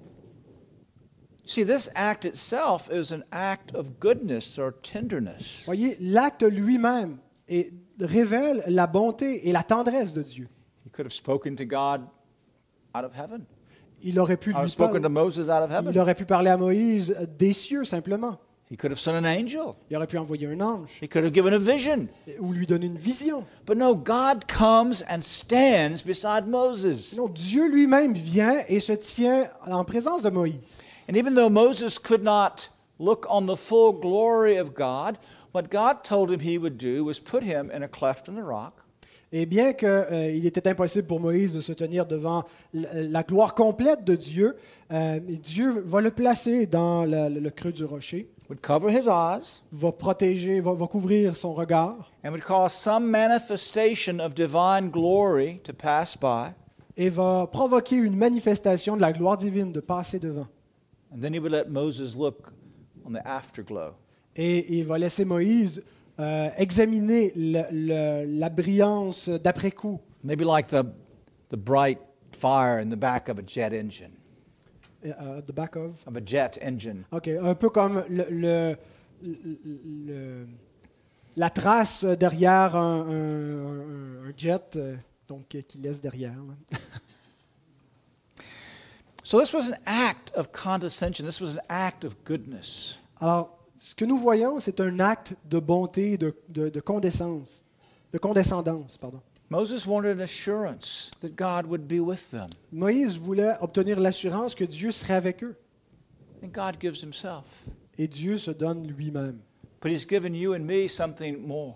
See, 1.46 1.64
this 1.66 1.90
act 1.96 2.26
itself 2.26 2.90
is 2.92 3.14
an 3.14 3.22
act 3.32 3.74
of 3.76 4.00
goodness 4.00 4.58
or 4.60 4.74
tenderness. 4.82 5.64
Voyez, 5.66 5.96
l'acte 6.02 6.44
lui-même 6.44 7.18
révèle 8.00 8.64
la 8.68 8.88
bonté 8.88 9.48
et 9.48 9.52
la 9.54 9.64
tendresse 9.64 10.12
de 10.14 10.24
Dieu. 10.24 10.50
He 10.86 10.90
could 10.92 11.06
have 11.06 11.14
spoken 11.14 11.56
to 11.56 11.66
God 11.66 12.02
out 12.96 13.06
of 13.06 13.14
heaven. 13.16 13.46
Il 14.02 14.20
aurait 14.20 14.38
pu, 14.38 14.50
lui 14.50 14.56
parler, 14.76 15.00
il 15.94 16.00
aurait 16.00 16.16
pu 16.16 16.26
parler 16.26 16.50
à 16.50 16.58
Moïse 16.58 17.16
des 17.40 17.54
cieux 17.54 17.86
simplement. 17.86 18.38
He 18.72 18.76
could 18.76 18.92
have 18.92 19.00
sent 19.00 19.16
an 19.16 19.26
angel. 19.26 19.76
Il 19.92 19.96
aurait 19.96 20.08
pu 20.08 20.18
envoyer 20.18 20.48
un 20.48 20.60
ange 20.60 21.00
He 21.02 21.08
could 21.08 21.24
have 21.24 21.34
given 21.34 21.54
a 21.54 21.60
vision. 21.60 22.08
ou 22.40 22.52
lui 22.52 22.66
donner 22.66 22.88
une 22.88 22.98
vision. 22.98 23.44
But 23.68 23.78
no, 23.78 23.96
God 23.96 24.46
comes 24.48 25.04
and 25.08 25.22
stands 25.22 26.02
beside 26.04 26.48
Moses. 26.48 27.16
Non, 27.16 27.28
Dieu 27.28 27.68
lui-même 27.68 28.14
vient 28.14 28.64
et 28.68 28.80
se 28.80 28.94
tient 28.94 29.50
en 29.68 29.86
présence 29.86 30.24
de 30.24 30.32
Moïse. 30.32 30.82
And 31.08 31.16
even 31.16 31.36
though 31.36 31.50
Moses 31.50 32.00
could 32.00 32.24
not 32.24 32.70
look 33.00 33.28
on 33.30 33.46
the 33.46 33.56
full 33.56 33.94
glory 33.94 34.58
of 34.58 34.74
God, 34.74 35.20
what 35.54 35.70
God 35.70 36.04
told 36.04 36.32
him 36.32 36.40
he 36.40 36.58
would 36.58 36.78
do 36.78 37.06
was 37.06 37.20
put 37.20 37.44
him 37.44 37.70
in 37.72 37.84
a 37.84 37.88
cleft 37.88 38.28
in 38.28 38.34
the 38.34 38.44
rock 38.44 38.74
Et 39.32 39.46
bien 39.46 39.74
qu'il 39.74 40.46
était 40.46 40.68
impossible 40.68 41.08
pour 41.08 41.20
Moïse 41.20 41.54
de 41.54 41.62
se 41.62 41.74
tenir 41.74 42.06
devant 42.06 42.46
la, 42.74 43.04
la 43.04 43.24
gloire 43.24 43.54
complète 43.54 44.04
de 44.04 44.16
Dieu, 44.16 44.56
euh, 44.92 45.20
Dieu 45.20 45.84
va 45.86 46.00
le 46.02 46.12
placer 46.12 46.66
dans 46.68 47.06
le, 47.06 47.28
le 47.40 47.50
creux 47.50 47.72
du 47.74 47.84
rocher. 47.84 48.30
Would 48.50 48.62
cover 48.62 48.90
his 48.90 49.08
eyes, 49.08 49.64
va 49.72 49.92
protéger, 49.92 50.60
va, 50.62 50.74
va 50.74 50.88
couvrir 50.88 51.36
son 51.36 51.54
regard 51.54 52.06
and 52.24 52.32
would 52.32 52.44
cause 52.44 52.74
some 52.74 53.10
manifestation 53.10 54.20
of 54.20 54.34
divine 54.36 54.90
glory 54.90 55.60
to 55.64 55.74
pass 55.74 56.16
by. 56.16 56.54
et 56.98 57.10
va 57.10 57.46
provoquer 57.52 57.98
une 57.98 58.16
manifestation 58.16 58.96
de 58.96 59.02
la 59.02 59.12
gloire 59.12 59.38
divine 59.38 59.72
de 59.74 59.82
passer 59.82 60.18
devant. 60.20 60.48
And 61.14 61.20
then 61.22 61.34
he 61.34 61.40
would 61.40 61.52
let 61.52 61.70
Moses 61.70 62.16
look 62.16 62.54
on 63.06 63.12
the 63.12 63.22
afterglow. 63.26 63.96
Et 64.38 64.78
il 64.80 64.86
va 64.86 64.98
laisser 64.98 65.26
Moïse 65.26 65.82
euh, 66.20 66.50
examiner 66.58 67.34
le- 67.36 67.66
le- 67.72 68.26
la 68.40 68.50
brillance 68.50 69.28
d'après-coup, 69.30 70.00
Maybe 70.24 70.44
like 70.46 70.68
the, 70.68 70.84
the 71.50 71.58
bright 71.58 72.00
fire 72.32 72.80
in 72.80 72.90
the 72.90 72.98
back 72.98 73.28
of 73.30 73.38
a 73.40 73.44
jet 73.46 73.74
engine, 73.74 74.12
euh, 75.06 75.42
the 75.42 75.52
back 75.54 75.76
of. 75.76 76.06
of 76.08 76.16
a 76.16 76.22
jet 76.26 76.58
engine. 76.62 77.04
OK, 77.12 77.28
un 77.28 77.56
peu 77.56 77.70
comme 77.70 78.04
le, 78.10 78.26
le- 78.30 78.76
le- 79.24 80.48
la 81.38 81.50
trace 81.50 82.04
derrière 82.06 82.76
un, 82.76 83.02
un- 83.08 84.28
un- 84.30 84.34
jet, 84.38 84.76
euh, 84.76 84.96
donc 85.28 85.54
euh, 85.56 85.62
qui 85.62 85.78
laisse 85.80 86.02
derrière. 86.02 86.34
So 89.24 89.40
this 89.40 89.54
was 89.54 89.68
an 89.68 89.78
act 89.88 90.32
of 90.36 90.52
condescension. 90.52 91.26
This 91.26 91.42
was 91.42 91.56
an 91.56 91.62
act 91.68 92.04
of 92.06 92.16
goodness. 92.24 93.00
Alors, 93.20 93.58
ce 93.80 93.96
que 93.96 94.06
nous 94.06 94.18
voyons, 94.20 94.60
c'est 94.60 94.80
un 94.80 95.00
acte 95.00 95.34
de 95.46 95.58
bonté, 95.60 96.16
de, 96.18 96.36
de, 96.48 96.70
de 96.70 96.80
condescence, 96.80 97.66
de 98.14 98.20
condescendance, 98.20 98.98
pardon. 99.00 99.22
Moses 99.50 99.86
wanted 99.86 100.18
an 100.18 100.22
assurance 100.22 101.12
that 101.22 101.36
God 101.36 101.68
would 101.68 101.88
be 101.88 102.00
with 102.00 102.32
them. 102.32 102.50
Moïse 102.74 103.18
voulait 103.18 103.56
obtenir 103.62 104.00
l'assurance 104.00 104.56
que 104.56 104.64
Dieu 104.66 104.92
serait 104.92 105.14
avec 105.16 105.44
eux, 105.44 105.56
And 106.44 106.48
God 106.52 106.78
gives 106.80 107.02
himself. 107.04 107.64
et 107.98 108.08
Dieu 108.08 108.38
se 108.38 108.52
donne 108.52 108.88
lui-même. 108.88 109.40
But 109.82 109.92
he's 109.92 110.06
given 110.08 110.34
you 110.34 110.54
and 110.54 110.66
me 110.66 110.88
something 110.88 111.38
more. 111.46 111.76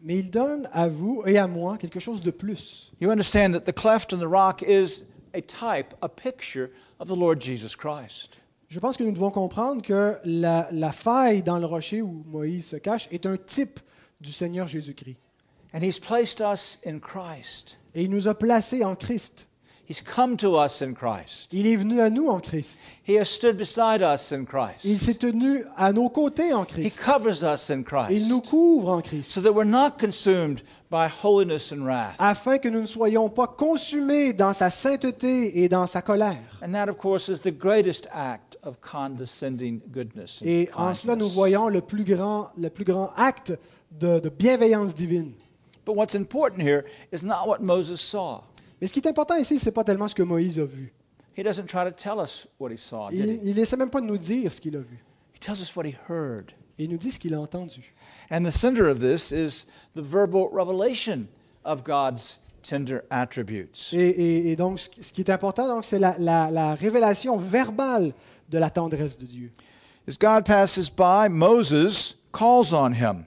Mais 0.00 0.18
il 0.18 0.30
donne 0.30 0.68
à 0.72 0.88
vous 0.88 1.22
et 1.26 1.38
à 1.38 1.46
moi 1.46 1.76
quelque 1.76 2.00
chose 2.00 2.20
de 2.22 2.30
plus. 2.30 2.92
You 3.00 3.10
understand 3.10 3.52
that 3.52 3.60
the 3.60 3.72
cleft 3.74 4.12
in 4.12 4.18
the 4.18 4.28
rock 4.28 4.62
is 4.62 5.04
a 5.34 5.40
type, 5.40 5.94
a 6.02 6.08
picture 6.08 6.70
of 7.00 7.08
the 7.08 7.16
Lord 7.16 7.40
Jesus 7.40 7.74
Christ. 7.76 8.38
Je 8.68 8.80
pense 8.80 8.96
que 8.96 9.04
nous 9.04 9.12
devons 9.12 9.30
comprendre 9.30 9.82
que 9.82 10.16
la, 10.24 10.68
la 10.72 10.92
faille 10.92 11.42
dans 11.42 11.58
le 11.58 11.66
rocher 11.66 12.00
où 12.00 12.24
Moïse 12.26 12.66
se 12.68 12.76
cache 12.76 13.06
est 13.12 13.26
un 13.26 13.36
type 13.36 13.80
du 14.20 14.32
Seigneur 14.32 14.66
Jésus-Christ. 14.66 15.18
And 15.74 15.82
he's 15.82 15.98
placed 15.98 16.40
us 16.40 16.78
in 16.84 16.98
Christ. 17.00 17.76
Et 17.94 18.02
il 18.04 18.10
nous 18.10 18.28
a 18.28 18.34
placés 18.34 18.84
en 18.84 18.94
Christ. 18.94 19.46
He's 19.88 20.00
come 20.00 20.36
to 20.38 20.56
us 20.56 20.80
in 20.80 20.94
Christ. 20.94 21.52
Il 21.52 21.66
est 21.66 21.76
venu 21.76 22.00
à 22.00 22.08
nous 22.08 22.28
en 22.28 22.40
Christ. 22.40 22.78
He 23.06 23.18
has 23.18 23.26
stood 23.28 23.56
beside 23.56 24.00
us 24.00 24.32
in 24.32 24.40
Il 24.42 24.46
Christ. 24.46 25.04
s'est 25.04 25.14
tenu 25.18 25.64
à 25.76 25.92
nos 25.92 26.08
côtés 26.08 26.54
en 26.54 26.62
He 26.64 26.68
Christ. 26.68 26.98
covers 27.00 27.42
us 27.42 27.68
in 27.70 27.82
Il 28.10 28.28
nous 28.28 28.40
Christ 28.40 28.50
couvre 28.50 28.90
en 28.90 29.00
Christ. 29.02 29.24
so 29.30 29.40
that 29.42 29.52
we're 29.52 29.68
not 29.68 29.98
consumed 29.98 30.62
by 30.88 31.08
holiness 31.08 31.72
and 31.72 31.84
wrath. 31.84 32.14
Afin 32.18 32.58
que 32.58 32.68
nous 32.70 32.80
ne 32.82 32.86
soyons 32.86 33.28
pas 33.28 33.48
consumés 33.48 34.32
dans 34.32 34.52
sa 34.54 34.70
sainteté 34.70 35.62
et 35.62 35.68
dans 35.68 35.86
sa 35.86 36.00
colère. 36.00 36.60
And 36.64 36.72
that, 36.72 36.88
of 36.88 36.96
course, 36.96 37.28
is 37.28 37.40
the 37.40 37.50
greatest 37.52 38.06
act 38.12 38.56
of 38.62 38.76
condescending 38.80 39.80
goodness. 39.90 40.40
and 40.42 40.46
Et 40.48 40.70
en 40.74 40.94
cela, 40.94 41.16
nous 41.16 41.28
voyons 41.28 41.68
le 41.68 41.80
plus 41.80 42.04
grand, 42.04 42.50
le 42.56 42.70
plus 42.70 42.84
grand 42.84 43.10
acte 43.16 43.52
de, 43.90 44.20
de 44.20 44.28
bienveillance 44.28 44.94
divine. 44.94 45.32
But 45.84 45.94
what's 45.96 46.14
important 46.14 46.62
here 46.62 46.84
is 47.12 47.22
not 47.24 47.46
what 47.48 47.60
Moses 47.60 48.00
saw. 48.00 48.42
Mais 48.80 48.88
ce 48.88 48.92
qui 48.92 49.00
est 49.00 49.06
important 49.08 49.36
ici, 49.36 49.58
ce 49.58 49.66
n'est 49.66 49.72
pas 49.72 49.84
tellement 49.84 50.08
ce 50.08 50.14
que 50.14 50.22
Moïse 50.22 50.58
a 50.58 50.64
vu. 50.64 50.92
He 51.36 51.42
doesn't 51.42 51.66
try 51.66 51.84
to 51.84 51.90
tell 51.90 52.18
us 52.22 52.46
what 52.58 52.70
he 52.70 52.76
saw, 52.78 53.10
did 53.10 53.20
Il 53.20 53.30
he? 53.50 53.54
ne 53.54 53.60
essaie 53.62 53.76
même 53.76 53.90
pas 53.90 54.00
de 54.00 54.06
nous 54.06 54.18
dire 54.18 54.52
ce 54.52 54.60
qu'il 54.60 54.76
a 54.76 54.80
vu. 54.80 55.02
He 55.34 55.38
tells 55.40 55.60
us 55.60 55.74
what 55.74 55.84
he 55.86 55.94
heard. 56.08 56.52
Et 56.78 56.84
il 56.84 56.90
nous 56.90 56.98
dit 56.98 57.10
ce 57.10 57.18
qu'il 57.18 57.34
a 57.34 57.40
entendu. 57.40 57.94
And 58.30 58.44
the 58.44 58.50
center 58.52 58.88
of 58.88 58.98
this 59.00 59.32
is 59.32 59.66
the 59.94 60.02
verbal 60.02 60.48
revelation 60.52 61.26
of 61.64 61.82
God's 61.84 62.40
tender 62.62 63.00
attributes. 63.10 63.92
Et, 63.92 64.08
et- 64.08 64.50
et 64.52 64.56
donc, 64.56 64.78
ce 64.78 64.88
qui 64.88 65.02
ce 65.02 65.12
qui 65.12 65.20
est 65.22 65.30
important, 65.30 65.66
donc, 65.66 65.84
c'est 65.84 65.98
la, 65.98 66.14
la- 66.18 66.50
la 66.50 66.74
révélation 66.74 67.36
verbale 67.36 68.12
de 68.48 68.58
la 68.58 68.70
tendresse 68.70 69.18
de 69.18 69.26
Dieu. 69.26 69.50
As 70.08 70.16
God 70.18 70.44
passes 70.44 70.90
by, 70.90 71.28
Moses 71.30 72.16
calls 72.32 72.72
on 72.74 72.92
him. 72.92 73.24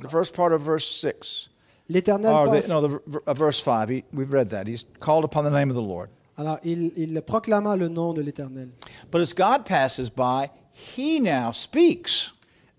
The 0.00 0.08
first 0.10 0.34
part 0.34 0.52
of 0.52 0.62
verse 0.62 0.86
6. 0.86 1.48
L'Éternel 1.88 2.32
passe- 2.48 2.68
no, 2.68 2.80
the, 2.80 3.00
uh, 3.26 3.34
verse 3.34 3.60
5. 3.60 3.90
He, 3.90 4.04
we've 4.12 4.32
read 4.32 4.50
that. 4.50 4.66
He's 4.66 4.86
called 5.00 5.24
upon 5.24 5.44
the 5.44 5.50
name 5.50 5.70
of 5.70 5.76
the 5.76 5.82
Lord. 5.82 6.08
Alors, 6.36 6.58
il, 6.64 6.92
il 6.96 7.20
proclama 7.22 7.76
le 7.76 7.88
nom 7.88 8.12
de 8.12 8.22
l'Éternel. 8.22 8.70
But 9.10 9.20
as 9.20 9.32
God 9.32 9.64
passes 9.64 10.10
by, 10.10 10.50
he 10.72 11.20
now 11.20 11.52
speaks. 11.52 12.32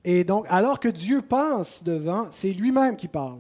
Et 0.03 0.23
donc, 0.23 0.45
alors 0.49 0.79
que 0.79 0.89
Dieu 0.89 1.21
passe 1.21 1.83
devant, 1.83 2.27
c'est 2.31 2.51
lui-même 2.51 2.95
qui 2.97 3.07
parle. 3.07 3.39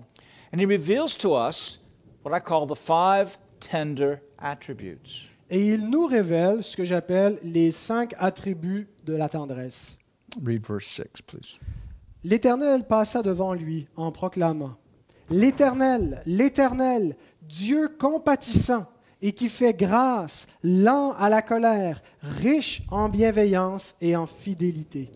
And 0.53 0.59
he 0.59 0.65
reveals 0.65 1.17
to 1.17 1.35
us 1.35 1.79
what 2.23 2.35
I 2.35 2.39
call 2.39 2.65
the 2.67 2.75
five 2.75 3.37
tender 3.59 4.21
attributes. 4.39 5.29
Et 5.49 5.73
il 5.73 5.89
nous 5.89 6.07
révèle 6.07 6.63
ce 6.63 6.75
que 6.75 6.85
j'appelle 6.85 7.37
les 7.43 7.71
cinq 7.71 8.15
attributs 8.17 8.87
de 9.03 9.15
la 9.15 9.29
tendresse. 9.29 9.97
Read 10.43 10.63
verse 10.63 10.85
6, 10.87 11.21
please. 11.27 11.59
L'Éternel 12.23 12.85
passa 12.87 13.21
devant 13.21 13.53
lui 13.53 13.87
en 13.95 14.11
proclamant 14.11 14.75
L'Éternel, 15.29 16.21
l'Éternel, 16.25 17.15
Dieu 17.41 17.87
compatissant 17.99 18.85
et 19.21 19.31
qui 19.31 19.49
fait 19.49 19.73
grâce, 19.73 20.47
lent 20.63 21.13
à 21.17 21.29
la 21.29 21.41
colère, 21.41 22.01
riche 22.21 22.81
en 22.91 23.09
bienveillance 23.09 23.95
et 24.01 24.15
en 24.15 24.25
fidélité. 24.25 25.09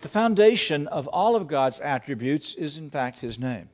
The 0.00 0.08
foundation 0.08 0.86
of 0.92 1.08
all 1.12 1.34
of 1.34 1.46
God's 1.46 1.80
attributes 1.82 2.54
is, 2.58 2.78
in 2.78 2.90
fact, 2.90 3.22
his 3.22 3.38
name. 3.38 3.66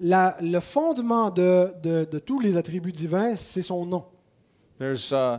La- 0.00 0.36
le 0.40 0.60
fondement 0.60 1.30
de, 1.30 1.72
de- 1.82 2.04
de 2.10 2.18
tous 2.18 2.40
les 2.40 2.56
attributs 2.56 2.92
divins, 2.92 3.36
c'est 3.36 3.62
son 3.62 3.86
nom. 3.86 4.04
There's 4.78 5.10
uh, 5.12 5.38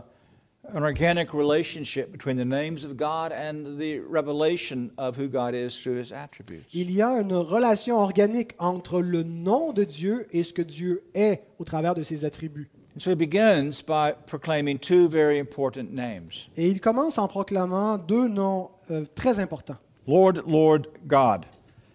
an 0.74 0.82
organic 0.82 1.32
relationship 1.32 2.12
between 2.12 2.36
the 2.36 2.44
names 2.44 2.84
of 2.84 2.96
God 2.96 3.32
and 3.32 3.78
the 3.78 4.00
revelation 4.00 4.90
of 4.98 5.16
who 5.16 5.28
God 5.28 5.54
is 5.54 5.80
through 5.80 5.96
his 5.96 6.12
attributes. 6.12 6.66
Il 6.72 6.90
y 6.90 7.02
a 7.02 7.20
une 7.20 7.34
relation 7.34 7.98
organique 7.98 8.54
entre 8.58 9.00
le 9.00 9.22
nom 9.22 9.72
de 9.72 9.84
Dieu 9.84 10.26
et 10.32 10.42
ce 10.42 10.52
que 10.52 10.62
Dieu 10.62 11.02
est 11.14 11.42
au 11.58 11.64
travers 11.64 11.94
de 11.94 12.02
ses 12.02 12.24
attributs. 12.24 12.68
And 12.94 13.00
so 13.00 13.10
he 13.10 13.16
begins 13.16 13.82
by 13.82 14.12
proclaiming 14.26 14.78
two 14.78 15.08
very 15.08 15.38
important 15.38 15.92
names 15.92 16.48
Et 16.56 16.68
il 16.68 16.80
commence 16.80 17.18
en 17.18 17.28
proclamant 17.28 17.96
deux 17.96 18.28
noms 18.28 18.70
euh, 18.90 19.04
très 19.14 19.38
importants. 19.38 19.78
Lord, 20.06 20.42
Lord, 20.46 20.88
God. 21.06 21.46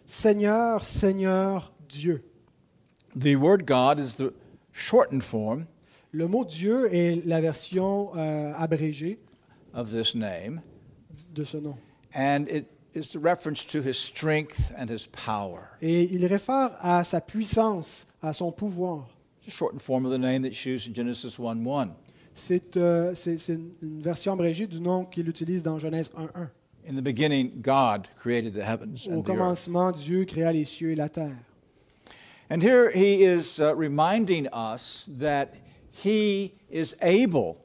Seigneur, 0.05 0.85
Seigneur, 0.85 1.71
Dieu. 1.89 2.23
The 3.15 3.35
word 3.35 3.65
God 3.65 3.99
is 3.99 4.15
the 4.15 4.33
shortened 4.71 5.23
form 5.23 5.67
Le 6.15 6.27
mot 6.27 6.45
Dieu 6.45 6.93
est 6.93 7.25
la 7.25 7.41
version 7.41 8.11
euh, 8.15 8.53
abrégée 8.55 9.17
of 9.73 9.91
this 9.91 10.13
name, 10.13 10.61
de 11.33 11.43
ce 11.43 11.57
nom. 11.57 11.75
and 12.13 12.47
it 12.47 12.67
is 12.93 13.15
a 13.15 13.19
reference 13.19 13.65
to 13.65 13.81
his 13.81 13.97
strength 13.97 14.71
and 14.77 14.89
his 14.91 15.07
power. 15.07 15.69
Et 15.81 16.03
il 16.13 16.23
réfère 16.27 16.77
à 16.81 17.03
sa 17.03 17.19
puissance, 17.19 18.05
à 18.21 18.31
son 18.31 18.51
pouvoir. 18.51 19.09
It's 19.39 19.47
a 19.47 19.57
shortened 19.57 19.81
form 19.81 20.05
of 20.05 20.11
the 20.11 20.19
name 20.19 20.43
that's 20.43 20.63
used 20.65 20.87
in 20.87 20.93
Genesis 20.93 21.39
1 21.39 21.65
1. 21.65 21.89
C'est 22.35 22.77
euh, 22.77 23.13
une 23.81 24.01
version 24.01 24.33
abrégée 24.33 24.67
du 24.67 24.79
nom 24.79 25.05
qu'il 25.05 25.27
utilise 25.27 25.63
dans 25.63 25.79
Genèse 25.79 26.11
1.1. 26.15 26.47
In 26.87 26.95
the 26.95 27.01
beginning, 27.03 27.61
God 27.61 28.07
created 28.19 28.53
the 28.53 28.63
heavens 28.63 29.07
Au 29.07 29.11
and 29.11 29.15
the 29.15 29.17
earth. 29.19 29.25
commencement, 29.25 29.91
Dieu 29.91 30.25
créa 30.25 30.51
les 30.51 30.65
cieux 30.65 30.91
et 30.91 30.95
la 30.95 31.09
terre. 31.09 31.37
And 32.51 32.61
here 32.61 32.91
he 32.93 33.23
is 33.23 33.59
uh, 33.59 33.73
reminding 33.75 34.47
us 34.53 35.09
that 35.19 35.55
he 36.03 36.53
is 36.71 36.95
able 37.01 37.57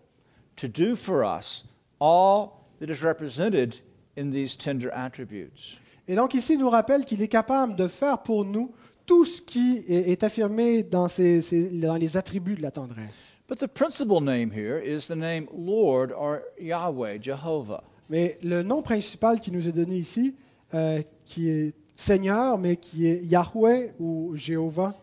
to 0.57 0.69
do 0.69 0.95
for 0.97 1.25
us 1.25 1.65
all 2.01 2.61
that 2.81 2.89
is 2.91 3.03
represented 3.03 3.81
in 4.17 4.31
these 4.31 4.57
tender 4.57 4.91
attributes. 4.93 5.79
Et 6.07 6.15
donc 6.15 6.35
ici, 6.35 6.55
il 6.55 6.59
nous 6.59 6.71
rappelle 6.71 7.05
qu'il 7.05 7.21
est 7.23 7.29
capable 7.29 7.77
de 7.77 7.87
faire 7.89 8.19
pour 8.23 8.45
nous 8.45 8.73
tout 9.07 9.25
ce 9.25 9.41
qui 9.41 9.83
est 9.89 10.23
affirmé 10.23 10.83
dans, 10.83 11.09
ces- 11.09 11.41
ces- 11.41 11.71
dans 11.71 11.97
les 11.97 12.17
attributs 12.17 12.55
de 12.57 12.63
la 12.63 12.71
tendresse. 12.71 13.37
But 13.49 13.59
the 13.59 13.67
principal 13.67 14.21
name 14.21 14.51
here 14.51 14.79
is 14.79 15.07
the 15.09 15.17
name 15.17 15.47
Lord 15.57 16.13
or 16.15 16.41
Yahweh, 16.61 17.19
Jehovah. 17.23 17.83
Mais 18.11 18.39
le 18.43 18.63
nom 18.63 18.83
principal 18.83 19.41
qui 19.41 19.51
nous 19.51 19.67
est 19.69 19.73
donné 19.73 19.97
ici, 19.97 20.35
euh, 20.75 21.03
qui 21.25 21.49
est 21.49 21.73
Seigneur, 21.95 22.59
mais 22.59 22.77
qui 22.77 23.07
est 23.07 23.23
Yahweh 23.25 23.93
ou 23.99 24.33
Jéhovah, 24.37 24.95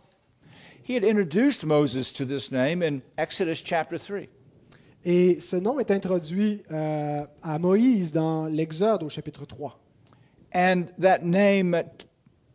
He 0.88 0.94
had 0.94 1.04
introduced 1.04 1.66
Moses 1.66 2.12
to 2.14 2.26
this 2.26 2.52
name 2.52 2.84
in 2.84 3.02
Exodus 3.18 3.62
chapter 3.64 3.98
3. 3.98 4.30
et 5.04 5.40
ce 5.42 5.56
nom 5.56 5.80
est 5.80 5.90
introduit 5.92 6.62
euh, 6.72 7.22
à 7.42 7.60
Moïse 7.60 8.12
dans 8.12 8.46
l'Exode 8.46 9.04
au 9.04 9.10
chapitre 9.10 9.46
3. 9.46 9.80
And 10.54 10.84
that 11.00 11.20
name 11.24 11.74
uh, 11.74 11.84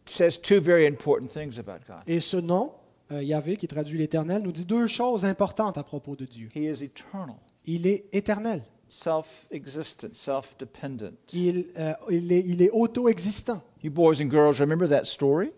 says 0.07 0.39
two 0.39 0.61
very 0.61 0.87
important 0.87 1.29
things 1.31 1.59
about 1.59 1.85
God. 1.87 2.03
Et 2.07 2.21
ce 2.21 2.37
nom, 2.37 2.73
euh, 3.13 3.23
Yahvé, 3.23 3.57
qui 3.57 3.67
traduit 3.69 3.99
l'Éternel, 3.99 4.43
nous 4.43 4.53
dit 4.53 4.65
deux 4.65 4.87
choses 4.87 5.25
importantes 5.25 5.77
à 5.77 5.83
propos 5.83 6.15
de 6.17 6.25
Dieu. 6.25 6.49
He 6.55 6.63
is 6.71 6.83
eternal, 6.85 7.37
Il 7.67 7.87
est 7.87 8.05
éternel. 8.13 8.63
self 8.89 9.47
existent, 9.51 10.09
self 10.13 10.57
dependent. 10.59 11.13
Il, 11.33 11.67
euh, 11.79 11.93
il 12.11 12.33
est, 12.33 12.45
il 12.47 12.63
est 12.63 12.71
auto-existant. 12.71 13.61
You 13.83 13.91
boys 13.91 14.21
and 14.21 14.31
girls 14.31 14.61
remember 14.61 14.89
that 14.89 15.05
story? 15.07 15.53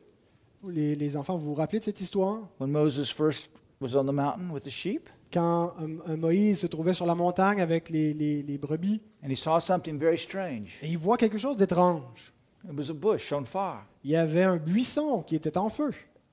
Les, 0.68 0.94
les 0.94 1.16
enfants, 1.16 1.36
vous 1.36 1.46
vous 1.46 1.54
rappelez 1.54 1.78
de 1.80 1.84
cette 1.84 2.00
histoire? 2.00 2.38
When 2.60 2.70
Moses 2.70 3.10
first 3.12 3.50
was 3.80 3.96
on 3.96 4.04
the 4.04 4.12
mountain 4.14 4.50
with 4.52 4.62
the 4.64 4.70
sheep 4.70 5.08
Quand 5.32 5.72
euh, 5.80 6.16
Moïse 6.16 6.60
se 6.60 6.66
trouvait 6.66 6.94
sur 6.94 7.06
la 7.06 7.14
montagne 7.14 7.60
avec 7.60 7.88
les, 7.88 8.12
les- 8.14 8.42
les 8.42 8.58
brebis, 8.58 9.00
and 9.24 9.30
he 9.30 9.36
saw 9.36 9.58
something 9.58 9.98
very 9.98 10.18
strange. 10.18 10.78
et 10.82 10.88
il 10.88 10.98
voit 10.98 11.16
quelque 11.16 11.38
chose 11.38 11.56
d'étrange. 11.56 12.32
It 12.64 12.78
was 12.78 12.90
a 12.90 12.94
bush 12.94 13.32
on 13.32 13.44
fire, 13.44 13.84
Il 14.04 14.10
y 14.10 14.16
avait 14.16 14.42
un 14.44 14.56
buisson 14.58 15.22
qui 15.22 15.34
était 15.34 15.56
en 15.58 15.68
feu, 15.70 15.92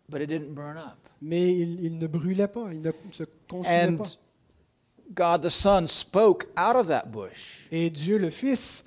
but 0.09 0.21
it 0.21 0.27
didn't 0.29 0.53
burn 0.53 0.77
up. 0.77 0.97
mais 1.21 1.55
il, 1.57 1.79
il 1.83 1.97
ne 1.97 2.05
brûlait 2.07 2.47
pas, 2.49 2.67
il 2.71 2.81
ne 2.81 2.91
se 3.11 3.23
consumait 3.49 3.87
And 3.87 3.97
pas. 3.97 4.09
God 5.11 5.41
the 5.43 5.49
Son 5.49 5.87
spoke 5.87 6.47
out 6.55 6.75
of 6.75 6.87
that 6.87 7.05
bush. 7.07 7.67
Et 7.71 7.89
Dieu 7.89 8.19
le 8.19 8.29
Fils 8.29 8.83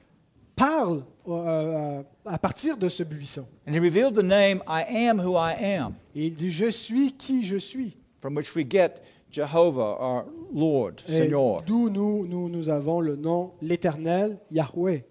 parle 0.56 1.04
euh, 1.28 2.02
à 2.26 2.38
partir 2.38 2.76
de 2.76 2.88
ce 2.88 3.02
buisson. 3.02 3.46
And 3.66 3.72
he 3.74 3.78
revealed 3.78 4.14
the 4.14 4.22
name 4.22 4.62
I 4.68 4.84
am 5.08 5.18
who 5.20 5.36
I 5.36 5.52
am, 5.78 5.94
Et 6.14 6.26
il 6.26 6.34
dit, 6.34 6.50
je 6.50 6.70
suis 6.70 7.12
qui 7.12 7.44
je 7.44 7.56
suis. 7.58 7.96
from 8.20 8.36
which 8.36 8.54
we 8.54 8.64
get 8.68 9.02
Jehovah, 9.30 9.96
our 9.98 10.24
Lord, 10.52 11.02
Et 11.08 11.12
Señor. 11.12 11.62
D'où 11.66 11.88
nous, 11.90 12.26
nous, 12.26 12.48
nous 12.48 12.68
avons 12.68 13.00
le 13.00 13.16
nom, 13.16 13.52
l'Éternel, 13.62 14.38
Yahweh. 14.50 15.02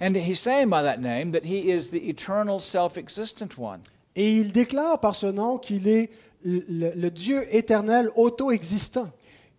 And 0.00 0.14
he's 0.16 0.38
saying 0.40 0.70
by 0.70 0.82
that 0.82 0.98
name 1.00 1.32
that 1.32 1.44
he 1.44 1.70
is 1.70 1.90
the 1.90 2.08
eternal, 2.08 2.58
self 2.60 2.96
existent 2.96 3.58
one. 3.58 3.80
Et 4.16 4.32
il 4.38 4.52
déclare 4.52 4.98
par 5.00 5.14
ce 5.14 5.26
nom 5.26 5.58
qu'il 5.58 5.86
est 5.88 6.10
le, 6.42 6.64
le- 6.68 6.92
le 6.94 7.10
Dieu 7.10 7.46
éternel 7.54 8.08
auto-existant. 8.16 9.10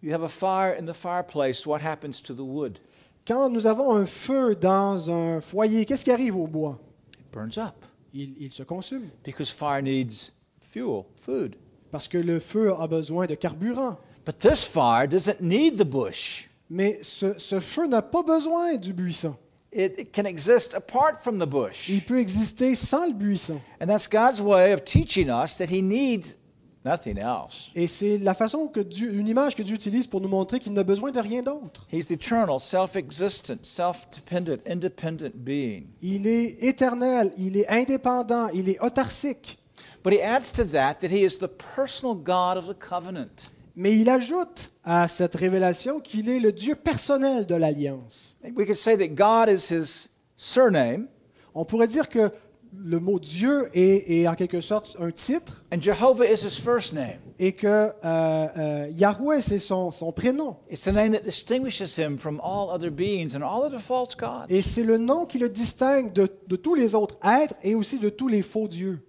You 0.02 0.13
have 0.13 0.24
a 0.24 0.28
fire 0.30 0.76
in 0.80 0.86
the 0.88 0.95
fireplace, 0.95 1.67
what 1.67 1.82
happens 1.82 2.21
to 2.24 2.34
the 2.34 2.39
wood? 2.43 2.80
Quand 3.27 3.49
nous 3.49 3.67
avons 3.67 3.95
un 3.95 4.05
feu 4.05 4.55
dans 4.55 5.10
un 5.12 5.41
foyer, 5.41 5.86
qu'est-ce 5.86 6.03
qui 6.03 6.12
arrive 6.12 6.36
au 6.36 6.47
bois? 6.47 6.79
It 7.19 7.31
burns 7.31 7.57
up 7.57 7.86
il, 8.13 8.36
il 8.39 8.51
se 8.51 8.63
consume. 8.63 9.10
because 9.23 9.49
fire 9.49 9.81
needs 9.81 10.31
fuel, 10.60 11.05
food. 11.21 11.55
Parce 11.91 12.07
que 12.07 12.17
le 12.17 12.39
feu 12.39 12.73
a 12.73 12.88
besoin 12.88 13.25
de 13.25 13.36
carburant. 13.36 13.97
But 14.25 14.39
this 14.39 14.65
fire 14.65 15.07
doesn't 15.07 15.41
need 15.41 15.77
the 15.77 15.86
bush. 15.86 16.47
Mais 16.69 16.99
ce, 17.01 17.38
ce 17.38 17.60
feu 17.60 17.88
n'a 17.88 18.01
pas 18.01 18.23
besoin 18.23 18.75
du 18.75 18.93
buisson. 18.93 19.36
It, 19.73 20.12
can 20.13 20.25
exist 20.25 20.73
apart 20.73 21.21
from 21.21 21.39
the 21.39 21.45
bush. 21.45 21.89
Il 21.89 22.01
peut 22.01 22.19
exister 22.19 22.75
sans 22.75 23.07
le 23.07 23.13
buisson. 23.13 23.62
And 23.81 23.88
that's 23.88 24.07
God's 24.07 24.41
way 24.41 24.73
of 24.73 24.84
teaching 24.84 25.29
us 25.29 25.57
that 25.57 25.69
He 25.69 25.81
needs 25.81 26.38
nothing 26.86 27.17
else. 27.17 27.72
Et 27.76 27.88
c'est 27.88 28.17
la 28.17 28.34
façon 28.34 28.67
que 28.67 28.80
Dieu, 28.80 29.13
une 29.13 29.28
image 29.28 29.56
que 29.56 29.63
Dieu 29.63 29.76
utilise 29.76 30.08
pour 30.08 30.22
nous 30.22 30.28
montrer 30.28 30.60
qu'il 30.60 30.74
n'a 30.74 30.84
besoin 30.84 31.12
de 31.12 31.20
rien 31.20 31.41
d'autre. 31.41 31.88
He's 31.91 32.08
the 32.08 32.12
eternal, 32.12 32.60
self 32.60 32.96
existent, 32.96 33.63
self 33.63 34.06
dependent, 34.12 34.62
independent 34.67 35.32
being. 35.36 35.88
Il 36.02 36.28
est 36.28 36.58
éternel, 36.62 37.32
il 37.38 37.58
est 37.58 37.67
indépendant, 37.70 38.50
il 38.50 38.70
est 38.70 38.80
autarcique. 38.82 39.58
But 40.04 40.13
He 40.13 40.22
adds 40.22 40.52
to 40.54 40.63
that 40.65 40.96
that 41.02 41.10
He 41.10 41.24
is 41.24 41.38
the 41.39 41.48
personal 41.48 42.15
God 42.15 42.58
of 42.58 42.67
the 42.67 42.78
covenant. 42.78 43.50
Mais 43.76 43.98
il 43.98 44.10
ajoute 44.10 44.72
à 44.84 45.08
cette 45.08 45.36
révélation 45.36 46.00
qu'il 46.00 46.30
est 46.30 46.39
le 46.39 46.52
Dieu 46.52 46.76
personnel 46.76 47.46
de 47.46 47.56
l'alliance. 47.56 48.38
We 48.44 48.65
could 48.65 48.76
say 48.76 48.98
that 48.98 49.15
God 49.15 49.50
is 49.50 49.74
His 49.74 50.10
surname 50.36 51.08
On 51.54 51.65
pourrait 51.65 51.88
dire 51.88 52.10
que 52.10 52.32
le 52.77 52.99
mot 52.99 53.19
Dieu 53.19 53.69
est, 53.73 54.21
est 54.21 54.27
en 54.27 54.36
quelque 54.36 54.62
sorte 54.62 54.95
un 54.99 55.12
titre 55.12 55.63
and 55.73 55.81
Jehovah 55.81 56.25
is 56.25 56.45
His 56.45 56.60
first 56.60 56.93
name. 56.93 57.19
et 57.39 57.53
que 57.53 57.67
euh, 57.67 57.91
euh, 58.03 58.88
Yahweh, 58.91 59.41
c'est 59.41 59.60
son, 59.60 59.91
son 59.91 60.12
prénom. 60.12 60.57
It's 60.69 60.84
the 60.84 60.93
name 60.93 61.12
that 61.13 61.23
distinguishes 61.23 61.97
Him 61.97 62.17
from 62.17 62.39
all 62.43 62.69
other 62.71 62.89
beings 62.89 63.36
and 63.36 63.41
all 63.41 63.63
other 63.63 63.79
false 63.79 64.15
gods. 64.15 64.45
Et 64.49 64.62
c'est 64.62 64.84
le 64.84 64.97
nom 64.97 65.25
qui 65.25 65.38
le 65.38 65.49
distingue 65.49 66.13
de, 66.13 66.29
de 66.47 66.55
tous 66.55 66.75
les 66.75 66.95
autres 66.95 67.17
êtres 67.25 67.55
et 67.63 67.75
aussi 67.75 67.99
de 67.99 68.10
tous 68.10 68.27
les 68.27 68.41
faux 68.41 68.67
dieux. 68.67 68.99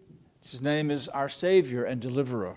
His 0.42 0.60
name 0.62 0.90
is 0.90 1.08
our 1.14 1.30
Savior 1.30 1.86
and 1.88 1.96
Deliverer. 1.96 2.54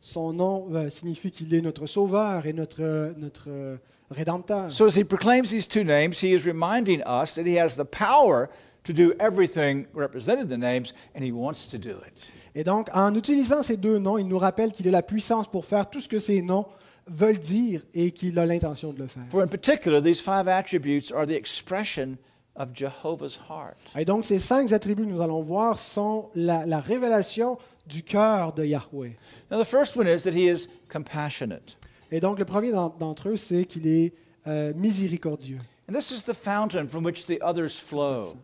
Son 0.00 0.32
nom 0.32 0.68
euh, 0.74 0.90
signifie 0.90 1.30
qu'il 1.30 1.54
est 1.54 1.60
notre 1.60 1.86
sauveur 1.86 2.46
et 2.46 2.52
notre, 2.52 3.14
notre 3.16 3.78
rédempteur. 4.10 4.72
So, 4.72 4.86
as 4.86 4.96
he 4.96 5.04
proclaims 5.04 5.50
these 5.50 5.66
two 5.66 5.84
names, 5.84 6.20
he 6.20 6.32
is 6.32 6.46
reminding 6.46 7.02
us 7.02 7.34
that 7.34 7.44
he 7.46 7.58
has 7.58 7.76
the 7.76 7.84
power 7.84 8.48
to 8.88 8.92
do 8.94 9.12
everything 9.20 9.86
represented 9.94 10.44
in 10.44 10.48
the 10.48 10.58
names, 10.58 10.92
and 11.14 11.22
he 11.22 11.30
wants 11.30 11.66
to 11.70 11.78
do 11.78 11.90
it. 12.06 12.32
Et 12.54 12.64
donc, 12.64 12.88
en 12.92 13.14
utilisant 13.14 13.62
ces 13.62 13.76
deux 13.76 13.98
noms, 13.98 14.18
il 14.18 14.26
nous 14.26 14.38
rappelle 14.38 14.72
qu'il 14.72 14.88
a 14.88 14.90
la 14.90 15.02
puissance 15.02 15.46
pour 15.46 15.64
faire 15.64 15.88
tout 15.88 16.00
ce 16.00 16.08
que 16.08 16.18
ces 16.18 16.42
noms 16.42 16.66
veulent 17.06 17.38
dire 17.38 17.82
et 17.94 18.10
qu'il 18.10 18.38
a 18.38 18.46
l'intention 18.46 18.92
de 18.92 18.98
le 18.98 19.06
faire. 19.06 19.22
For 19.30 19.42
in 19.42 19.46
particular, 19.48 20.02
these 20.02 20.20
five 20.20 20.48
attributes 20.48 21.12
are 21.12 21.26
the 21.26 21.36
expression 21.36 22.16
of 22.56 22.70
Jehovah's 22.74 23.38
heart. 23.48 23.76
Et 23.96 24.04
donc, 24.04 24.24
ces 24.24 24.38
cinq 24.38 24.72
attributs 24.72 25.04
que 25.04 25.10
nous 25.10 25.22
allons 25.22 25.40
voir 25.42 25.78
sont 25.78 26.30
la, 26.34 26.66
la 26.66 26.80
révélation 26.80 27.56
du 27.86 28.02
cœur 28.02 28.52
de 28.52 28.64
Yahweh. 28.64 29.12
Now, 29.50 29.62
the 29.62 29.66
first 29.66 29.96
one 29.96 30.06
is 30.08 30.24
that 30.24 30.32
he 30.32 30.48
is 30.50 30.68
compassionate. 30.90 31.76
Et 32.10 32.20
donc, 32.20 32.38
le 32.38 32.44
premier 32.44 32.72
d'en- 32.72 32.94
d'entre 32.98 33.28
eux, 33.28 33.36
c'est 33.36 33.64
qu'il 33.64 33.86
est 33.86 34.12
euh, 34.46 34.72
miséricordieux. 34.74 35.58
And 35.88 35.94
this 35.94 36.10
is 36.10 36.24
the 36.24 36.34
fountain 36.34 36.86
from 36.88 37.04
which 37.04 37.26
the 37.26 37.38
others 37.42 37.78
flow. 37.80 38.34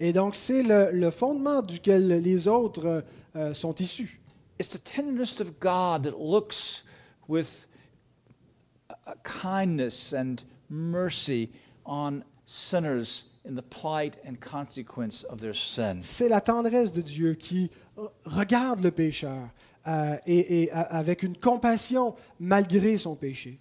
Et 0.00 0.12
donc, 0.12 0.36
c'est 0.36 0.62
le, 0.62 0.90
le 0.92 1.10
fondement 1.10 1.60
duquel 1.62 2.06
les 2.22 2.46
autres 2.48 2.86
euh, 2.86 3.00
euh, 3.36 3.54
sont 3.54 3.74
issus. 3.74 4.20
It's 4.60 4.70
the 4.70 4.82
tenderness 4.82 5.40
of 5.40 5.58
God 5.60 6.04
that 6.04 6.16
looks 6.18 6.84
with 7.28 7.68
a- 8.88 9.10
a 9.12 9.14
kindness 9.24 10.12
and 10.12 10.36
mercy 10.70 11.50
on 11.84 12.22
sinners 12.44 13.24
in 13.44 13.54
the 13.54 13.62
plight 13.62 14.18
and 14.26 14.34
consequence 14.40 15.24
of 15.28 15.40
their 15.40 15.54
sins. 15.54 16.02
C'est 16.02 16.28
la 16.28 16.40
tendresse 16.40 16.92
de 16.92 17.00
Dieu 17.02 17.34
qui 17.34 17.70
euh, 17.98 18.06
regarde 18.24 18.80
le 18.80 18.90
pécheur 18.90 19.48
euh, 19.86 20.16
et, 20.26 20.62
et, 20.64 20.70
avec 20.72 21.22
une 21.22 21.36
compassion 21.36 22.14
malgré 22.38 22.96
son 22.98 23.14
péché. 23.16 23.58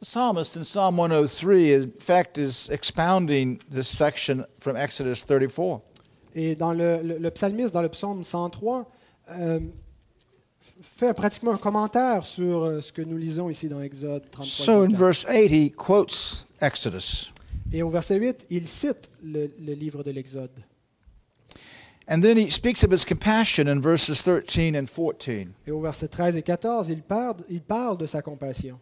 The 0.00 0.06
psalmist 0.06 0.56
in 0.56 0.64
Psalm 0.64 0.96
103, 0.96 1.74
in 1.74 1.90
fact, 2.00 2.38
is 2.38 2.70
expounding 2.70 3.60
this 3.70 3.86
section 3.86 4.44
from 4.58 4.76
Exodus 4.76 5.22
34. 5.24 5.82
Et 6.34 6.54
dans 6.54 6.72
le, 6.72 7.02
le- 7.02 7.18
le 7.18 7.30
psalmiste, 7.30 7.74
dans 7.74 7.82
le 7.82 7.88
psaume 7.90 8.22
103, 8.24 8.86
euh, 9.32 9.60
fait 10.80 11.12
pratiquement 11.12 11.52
un 11.52 11.58
commentaire 11.58 12.24
sur 12.24 12.62
euh, 12.64 12.80
ce 12.80 12.92
que 12.92 13.02
nous 13.02 13.18
lisons 13.18 13.50
ici 13.50 13.68
dans 13.68 13.82
Exode 13.82 14.30
33. 14.30 14.44
So 14.64 14.72
in 14.84 14.88
24. 14.88 14.98
verse 14.98 15.26
8, 15.28 15.50
he 15.50 15.70
quotes 15.70 16.46
Exodus. 16.62 17.30
Et 17.72 17.82
au 17.82 17.90
verset 17.90 18.16
8, 18.16 18.46
il 18.48 18.66
cite 18.68 19.08
le, 19.22 19.50
le 19.60 19.74
livre 19.74 20.02
de 20.02 20.12
l'Exode. 20.12 20.50
And 22.08 22.22
then 22.22 22.38
he 22.38 22.50
speaks 22.50 22.82
of 22.82 22.90
his 22.90 23.04
compassion 23.04 23.68
in 23.68 23.80
verses 23.80 24.22
13 24.24 24.74
and 24.74 24.86
14. 24.88 25.52
Et 25.66 25.70
au 25.70 25.80
verset 25.82 26.08
13 26.08 26.36
et 26.36 26.42
14, 26.42 26.88
il 26.88 27.02
parle, 27.02 27.36
il 27.50 27.60
parle 27.60 27.98
de 27.98 28.06
sa 28.06 28.22
compassion. 28.22 28.78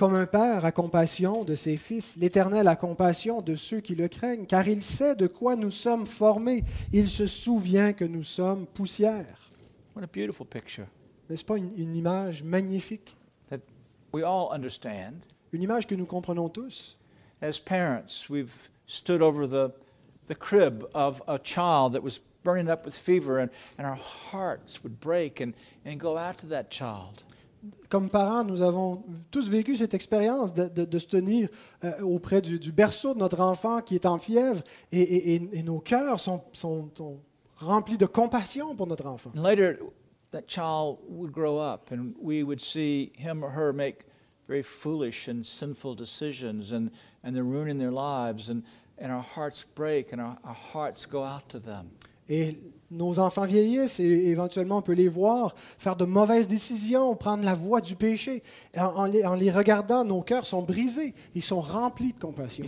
Comme 0.00 0.14
un 0.14 0.24
père 0.24 0.64
a 0.64 0.72
compassion 0.72 1.44
de 1.44 1.54
ses 1.54 1.76
fils, 1.76 2.16
l'Éternel 2.16 2.68
a 2.68 2.74
compassion 2.74 3.42
de 3.42 3.54
ceux 3.54 3.80
qui 3.80 3.94
le 3.94 4.08
craignent, 4.08 4.46
car 4.46 4.66
il 4.66 4.80
sait 4.80 5.14
de 5.14 5.26
quoi 5.26 5.56
nous 5.56 5.70
sommes 5.70 6.06
formés. 6.06 6.64
Il 6.90 7.10
se 7.10 7.26
souvient 7.26 7.92
que 7.92 8.06
nous 8.06 8.22
sommes 8.22 8.64
poussière. 8.64 9.52
What 9.94 10.02
a 10.02 10.06
beautiful 10.06 10.46
picture 10.46 10.86
N'est-ce 11.28 11.44
pas 11.44 11.58
une, 11.58 11.70
une 11.76 11.94
image 11.94 12.42
magnifique? 12.42 13.14
That 13.50 13.60
we 14.14 14.24
all 14.24 14.48
understand. 14.50 15.16
Une 15.52 15.62
image 15.62 15.86
que 15.86 15.94
nous 15.94 16.06
comprenons 16.06 16.48
tous. 16.48 16.96
As 17.42 17.58
parents, 17.58 18.30
we've 18.30 18.70
stood 18.86 19.20
over 19.20 19.46
the, 19.46 19.70
the 20.28 20.34
crib 20.34 20.86
of 20.94 21.20
a 21.28 21.38
child 21.38 21.92
that 21.92 22.02
was 22.02 22.22
burning 22.42 22.70
up 22.70 22.86
with 22.86 22.94
fever, 22.94 23.38
and, 23.38 23.50
and 23.76 23.86
our 23.86 23.98
hearts 24.32 24.82
would 24.82 24.98
break 24.98 25.40
and, 25.40 25.52
and 25.84 26.00
go 26.00 26.16
out 26.16 26.38
to 26.38 26.46
that 26.46 26.70
child. 26.70 27.22
Comme 27.88 28.08
parents, 28.08 28.44
nous 28.44 28.62
avons 28.62 29.02
tous 29.30 29.48
vécu 29.50 29.76
cette 29.76 29.92
expérience 29.94 30.54
de, 30.54 30.68
de- 30.68 30.84
de 30.86 30.98
se 30.98 31.06
tenir 31.06 31.48
euh, 31.84 32.00
auprès 32.02 32.40
du, 32.40 32.58
du 32.58 32.72
berceau 32.72 33.12
de 33.14 33.18
notre 33.18 33.40
enfant 33.40 33.82
qui 33.82 33.94
est 33.96 34.06
en 34.06 34.18
fièvre 34.18 34.62
et, 34.92 35.34
et- 35.34 35.62
nos 35.62 35.80
cœurs 35.80 36.18
sont, 36.20 36.42
remplis 37.56 37.98
de 37.98 38.06
compassion 38.06 38.74
pour 38.74 38.86
notre 38.86 39.06
enfant. 39.06 39.30
Later, 39.34 39.76
that 40.32 40.42
child 40.48 40.98
would 41.08 41.32
grow 41.32 41.58
up, 41.58 41.90
and 41.92 42.14
we 42.22 42.42
would 42.42 42.60
see 42.60 43.12
him 43.18 43.42
or 43.42 43.50
her 43.50 43.72
make 43.72 44.06
very 44.48 44.62
foolish 44.62 45.28
and 45.28 45.42
sinful 45.44 45.94
decisions, 45.94 46.72
and, 46.72 46.90
they're 47.34 47.44
ruining 47.44 47.78
their 47.78 47.92
lives, 47.92 48.48
and, 48.48 48.62
our 49.12 49.22
hearts 49.36 49.64
break, 49.74 50.12
and 50.12 50.20
our 50.20 50.36
hearts 50.72 51.04
go 51.06 51.24
out 51.24 51.48
to 51.50 51.58
them. 51.58 51.90
Et 52.30 52.56
nos 52.92 53.18
enfants 53.18 53.44
vieillissent 53.44 54.00
et 54.00 54.04
éventuellement 54.28 54.78
on 54.78 54.82
peut 54.82 54.94
les 54.94 55.08
voir 55.08 55.54
faire 55.78 55.94
de 55.96 56.04
mauvaises 56.04 56.48
décisions, 56.48 57.14
prendre 57.14 57.44
la 57.44 57.54
voie 57.54 57.80
du 57.80 57.94
péché. 57.96 58.42
En, 58.76 58.84
en 58.84 59.04
les, 59.04 59.24
en 59.24 59.34
les 59.34 59.50
regardant, 59.50 60.04
nos 60.04 60.22
cœurs 60.22 60.46
sont 60.46 60.62
brisés, 60.62 61.12
ils 61.34 61.42
sont 61.42 61.60
remplis 61.60 62.12
de 62.12 62.18
compassion. 62.18 62.64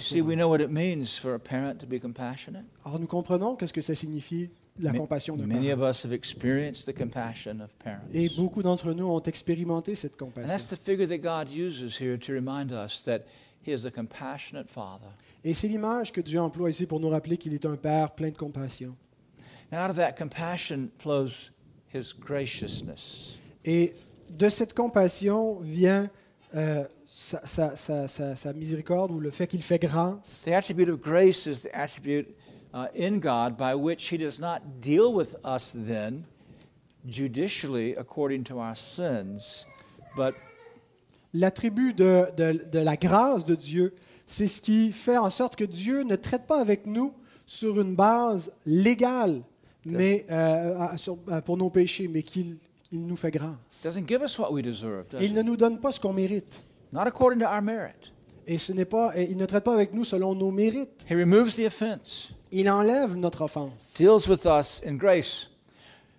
Alors 2.84 2.98
nous 2.98 3.06
comprenons 3.06 3.56
qu'est-ce 3.56 3.72
que 3.72 3.80
ça 3.80 3.94
signifie 3.94 4.50
la 4.78 4.92
compassion 4.92 5.36
d'un 5.36 5.46
Many 5.46 5.68
parent. 5.68 5.82
of 5.82 5.90
us 5.90 6.04
have 6.04 6.12
experienced 6.12 6.86
the 6.86 6.96
compassion 6.96 7.60
of 7.60 7.74
parents. 7.76 8.06
Et 8.14 8.28
beaucoup 8.36 8.62
d'entre 8.62 8.92
nous 8.92 9.06
ont 9.06 9.20
expérimenté 9.22 9.94
cette 9.94 10.20
And 10.22 10.26
that's 10.34 10.68
compassion. 10.68 10.76
the 10.76 10.78
figure 10.78 11.06
that 11.08 11.18
God 11.18 11.52
uses 11.52 12.00
here 12.00 12.18
to 12.18 12.32
remind 12.32 12.72
us 12.72 13.02
that 13.04 13.20
He 13.66 13.72
is 13.72 13.86
a 13.86 13.90
compassionate 13.90 14.68
Father. 14.70 15.08
Et 15.44 15.54
c'est 15.54 15.68
l'image 15.68 16.12
que 16.12 16.20
Dieu 16.20 16.40
emploie 16.40 16.70
ici 16.70 16.86
pour 16.86 17.00
nous 17.00 17.10
rappeler 17.10 17.36
qu'il 17.36 17.52
est 17.54 17.66
un 17.66 17.76
Père 17.76 18.12
plein 18.12 18.30
de 18.30 18.36
compassion. 18.36 18.94
And 19.72 19.78
out 19.80 19.90
of 19.90 19.96
that 19.96 20.16
compassion 20.16 20.90
flows 20.98 21.50
His 21.92 22.12
graciousness. 22.12 23.38
Et 23.64 23.94
de 24.30 24.48
cette 24.50 24.74
compassion 24.74 25.60
vient 25.62 26.10
euh, 26.54 26.84
sa, 27.06 27.40
sa- 27.46 27.76
sa- 27.76 28.06
sa- 28.08 28.36
sa 28.36 28.52
miséricorde 28.52 29.10
ou 29.12 29.18
le 29.20 29.30
fait 29.30 29.46
qu'il 29.46 29.62
fait 29.62 29.78
grâce. 29.78 30.42
The 30.44 30.52
attribute 30.52 30.88
of 30.90 31.00
grace 31.00 31.46
is 31.46 31.62
the 31.62 31.70
attribute 31.74 32.28
uh, 32.74 32.86
in 32.94 33.18
God 33.18 33.56
by 33.56 33.74
which 33.74 34.10
He 34.12 34.18
does 34.18 34.38
not 34.38 34.60
deal 34.80 35.12
with 35.14 35.36
us 35.44 35.72
then 35.74 36.24
judicially 37.06 37.94
according 37.96 38.44
to 38.44 38.58
our 38.60 38.74
sins, 38.76 39.66
but 40.16 40.34
L'attribut 41.34 41.94
de, 41.94 42.26
de- 42.36 42.62
de 42.70 42.78
la 42.78 42.94
grâce 42.96 43.46
de 43.46 43.54
Dieu, 43.54 43.94
c'est 44.26 44.46
ce 44.48 44.60
qui 44.60 44.92
fait 44.92 45.16
en 45.16 45.30
sorte 45.30 45.56
que 45.56 45.64
Dieu 45.64 46.02
ne 46.02 46.14
traite 46.16 46.46
pas 46.46 46.60
avec 46.60 46.84
nous 46.84 47.14
sur 47.46 47.80
une 47.80 47.94
base 47.96 48.52
légale 48.66 49.40
mais, 49.84 50.24
euh, 50.30 50.86
euh, 51.28 51.40
pour 51.40 51.56
nos 51.56 51.70
péchés, 51.70 52.08
mais 52.08 52.22
qu'il 52.22 52.56
il 52.90 53.06
nous 53.06 53.16
fait 53.16 53.30
grâce. 53.30 53.82
doesn't 53.82 54.06
give 54.06 54.22
us 54.22 54.38
what 54.38 54.52
we 54.52 54.62
deserve, 54.62 55.06
does 55.10 55.22
il 55.22 55.32
ne 55.34 55.42
nous 55.42 55.56
donne 55.56 55.78
pas 55.78 55.92
ce 55.92 55.98
qu'on 56.00 56.12
mérite. 56.12 56.62
Not 56.92 57.06
according 57.06 57.40
to 57.40 57.46
our 57.46 57.62
merit. 57.62 58.12
Et 58.46 58.58
ce 58.58 58.72
n'est 58.72 58.84
pas, 58.84 59.12
il 59.16 59.36
ne 59.36 59.46
traite 59.46 59.64
pas 59.64 59.72
avec 59.74 59.94
nous 59.94 60.04
selon 60.04 60.34
nos 60.34 60.50
mérites. 60.50 61.06
He 61.08 61.14
removes 61.14 61.54
the 61.54 61.66
offense, 61.66 62.34
Il 62.50 62.68
enlève 62.68 63.14
notre 63.16 63.42
offense. 63.42 63.94
deals 63.98 64.28
with 64.28 64.44
us 64.44 64.82
in 64.86 64.96
grace. 64.96 65.48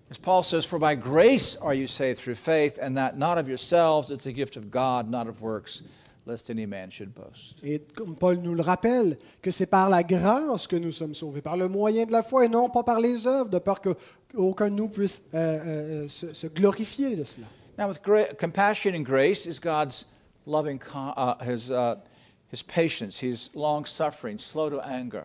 As 0.10 0.17
Paul 0.17 0.43
says, 0.43 0.65
For 0.65 0.80
by 0.80 0.95
grace 0.95 1.56
are 1.62 1.73
you 1.76 1.86
saved 1.88 2.19
through 2.19 2.36
faith, 2.36 2.78
and 2.82 2.95
that 2.97 3.17
not 3.17 3.38
of 3.38 3.47
yourselves, 3.47 4.10
it's 4.12 4.26
a 4.26 4.32
gift 4.32 4.58
of 4.58 4.71
God, 4.71 5.10
not 5.10 5.28
of 5.28 5.41
works, 5.41 5.84
lest 6.25 6.49
any 6.49 6.65
man 6.65 6.89
should 6.91 7.13
boast. 7.13 7.57
Et 7.63 7.79
comme 7.95 8.15
Paul 8.15 8.38
nous 8.38 8.55
le 8.55 8.62
rappelle, 8.62 9.17
que 9.41 9.51
c'est 9.51 9.65
par 9.65 9.89
la 9.89 10.03
grâce 10.03 10.67
que 10.67 10.75
nous 10.75 10.91
sommes 10.91 11.13
sauvés, 11.13 11.41
par 11.41 11.57
le 11.57 11.67
moyen 11.67 12.05
de 12.05 12.12
la 12.12 12.23
foi 12.23 12.45
et 12.45 12.49
non 12.49 12.69
pas 12.69 12.83
par 12.83 12.99
les 12.99 13.27
œuvres, 13.27 13.49
de 13.49 13.59
peur 13.59 13.81
qu'aucun 13.81 14.69
de 14.69 14.75
nous 14.75 14.89
puisse 14.89 15.23
euh, 15.33 16.03
euh, 16.05 16.07
se, 16.07 16.33
se 16.33 16.47
glorifier 16.47 17.15
de 17.15 17.23
cela. 17.23 17.47
Now, 17.77 17.88
with 17.88 18.01
compassion 18.38 18.93
and 18.93 19.03
grace 19.03 19.47
is 19.47 19.59
God's 19.59 20.05
loving, 20.45 20.79
uh, 20.93 21.36
his, 21.43 21.71
uh, 21.71 21.95
his 22.51 22.62
patience, 22.62 23.19
his 23.19 23.49
long 23.55 23.86
suffering, 23.86 24.38
slow 24.38 24.69
to 24.69 24.79
anger. 24.79 25.23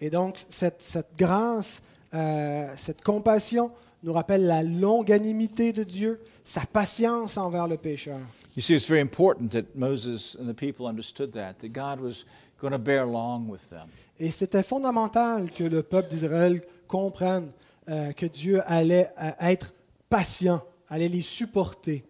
Et 0.00 0.10
donc, 0.10 0.44
cette, 0.50 0.82
cette 0.82 1.16
grâce, 1.16 1.82
euh, 2.14 2.68
cette 2.76 3.02
compassion 3.02 3.70
nous 4.02 4.12
rappelle 4.12 4.46
la 4.46 4.62
longanimité 4.62 5.72
de 5.72 5.84
Dieu, 5.84 6.20
sa 6.44 6.62
patience 6.66 7.36
envers 7.36 7.66
le 7.68 7.76
pécheur. 7.76 8.20
You 8.56 8.62
see, 8.62 8.74
it's 8.74 8.88
very 8.88 9.00
important 9.00 9.52
that 9.52 9.74
Moses 9.74 10.36
and 10.38 10.46
the 10.46 10.54
people 10.54 10.86
understood 10.86 11.32
that, 11.32 11.58
that 11.60 11.68
God 11.68 12.00
was 12.00 12.24
going 12.60 12.72
to 12.72 12.78
bear 12.78 13.06
long 13.06 13.48
with 13.48 13.68
them. 13.70 13.88
Et 14.18 14.30
c'était 14.30 14.62
fondamental 14.62 15.50
que 15.50 15.64
le 15.64 15.82
peuple 15.82 16.10
d'Israël 16.10 16.60
comprenne 16.86 17.52
euh, 17.88 18.12
que 18.12 18.26
Dieu 18.26 18.62
allait 18.66 19.10
euh, 19.18 19.30
être 19.40 19.72
patient, 20.08 20.62
allait 20.88 21.08
les 21.08 21.22
supporter. 21.22 22.04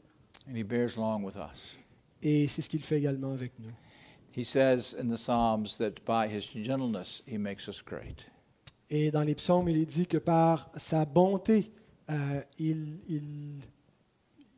And 0.48 0.56
he 0.56 0.64
bears 0.64 0.96
long 0.96 1.22
with 1.22 1.36
us. 1.36 1.78
Et 2.22 2.48
c'est 2.48 2.62
ce 2.62 2.68
qu'il 2.68 2.82
fait 2.82 2.98
également 2.98 3.32
avec 3.32 3.52
nous. 3.58 3.70
He 4.36 4.44
says 4.44 4.94
in 4.98 5.08
the 5.08 5.16
Psalms 5.16 5.76
that 5.78 6.04
by 6.06 6.28
his 6.28 6.42
gentleness 6.42 7.22
he 7.26 7.38
makes 7.38 7.68
us 7.68 7.82
great. 7.82 8.26
Et 8.88 9.10
dans 9.10 9.22
les 9.22 9.34
psaumes, 9.34 9.68
il 9.68 9.78
est 9.78 9.86
dit 9.86 10.06
que 10.06 10.18
par 10.18 10.70
sa 10.76 11.04
bonté, 11.04 11.70
euh, 12.10 12.40
il, 12.58 12.98
il, 13.08 13.60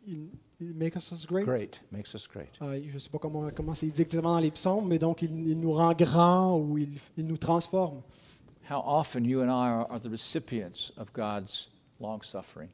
il, 0.07 0.29
il 0.61 0.75
make 0.75 0.97
us 0.97 1.27
great. 1.27 1.45
Great, 1.45 1.83
makes 1.91 2.15
us 2.15 2.29
great. 2.29 2.51
Euh, 2.61 2.81
je 2.87 2.95
ne 2.95 2.99
sais 2.99 3.11
pas 3.11 3.19
comment, 3.19 3.51
comment 3.55 3.75
c'est 3.75 3.87
dit 3.87 4.03
exactement 4.03 4.35
dans 4.35 4.41
les 4.41 4.51
psaumes, 4.51 4.89
mais 4.89 4.99
donc 4.99 5.23
il, 5.23 5.49
il 5.49 5.61
nous 5.61 5.73
rend 5.73 5.93
grands 5.95 6.59
ou 6.59 6.79
il, 6.79 6.99
il 7.17 7.27
nous 7.27 7.39
transforme. 7.39 8.03
How 8.71 8.83
often 8.87 9.25
you 9.25 9.41
and 9.43 9.49
I 9.49 9.69
are, 9.69 9.87
are 9.91 10.01
the 10.01 10.09
recipients 10.11 10.93
of 10.97 11.13
God's 11.13 11.69
long 12.01 12.23
suffering. 12.23 12.69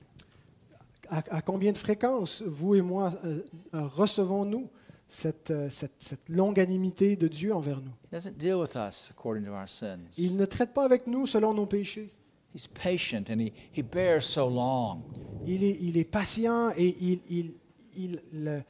À, 1.09 1.23
à 1.31 1.41
combien 1.41 1.73
de 1.73 1.79
fréquence, 1.79 2.43
vous 2.47 2.75
et 2.75 2.83
moi, 2.83 3.13
euh, 3.25 3.43
euh, 3.75 3.87
recevons-nous 3.87 4.69
cette, 5.09 5.51
euh, 5.51 5.71
cette, 5.71 5.95
cette 5.99 6.29
longanimité 6.29 7.17
de 7.17 7.29
Dieu 7.29 7.55
envers 7.55 7.81
nous? 7.81 7.93
He 8.05 8.13
doesn't 8.13 8.37
deal 8.37 8.57
with 8.57 8.77
us 8.77 9.11
according 9.11 9.47
to 9.47 9.53
our 9.53 9.67
sins. 9.67 10.01
Il 10.19 10.37
ne 10.37 10.45
traite 10.45 10.75
pas 10.75 10.85
avec 10.85 11.07
nous 11.07 11.27
selon 11.27 11.55
nos 11.55 11.65
péchés. 11.65 12.11
He's 12.55 12.67
patient 12.67 13.29
and 13.31 13.41
he, 13.41 13.53
he 13.73 13.83
bears 13.83 14.25
so 14.25 14.49
long. 14.49 15.03
Il 15.47 15.63
est, 15.65 15.77
il 15.81 15.97
est 15.97 16.05
patient 16.11 16.71
et 16.77 16.97
il, 17.01 17.21
il, 17.29 17.53
il, 17.97 18.21
le- 18.33 18.63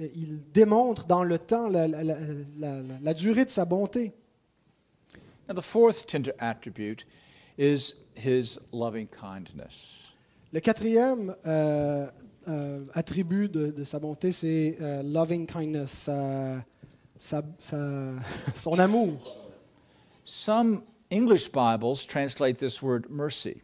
euh, 0.00 0.08
il 0.14 0.40
démontre 0.52 1.06
dans 1.06 1.22
le 1.22 1.38
temps 1.38 1.68
la, 1.68 1.86
la- 1.86 2.02
la- 2.02 2.18
la- 2.58 2.82
la- 2.82 2.98
la 3.00 3.14
durée 3.14 3.44
de 3.44 3.50
sa 3.50 3.64
bonté. 3.64 4.12
Now, 5.48 5.54
the 5.54 5.62
fourth 5.62 6.06
tender 6.06 6.32
attribute 6.38 7.06
is 7.58 7.94
his 8.16 8.58
loving 8.72 9.06
kindness. 9.08 10.12
Le 10.52 10.60
quatrième 10.60 11.34
euh, 11.46 12.08
euh, 12.48 12.84
attribut 12.94 13.48
de, 13.48 13.70
de 13.70 13.84
sa 13.84 13.98
bonté, 14.00 14.32
c'est 14.32 14.76
euh, 14.80 15.02
loving 15.04 15.46
kindness, 15.46 15.90
sa- 15.90 16.64
sa- 17.18 17.42
sa- 17.60 18.14
son 18.56 18.78
amour. 18.78 19.18
Some 20.24 20.82
English 21.10 21.48
Bibles 21.48 22.06
translate 22.06 22.58
this 22.58 22.82
word 22.82 23.10
mercy. 23.10 23.60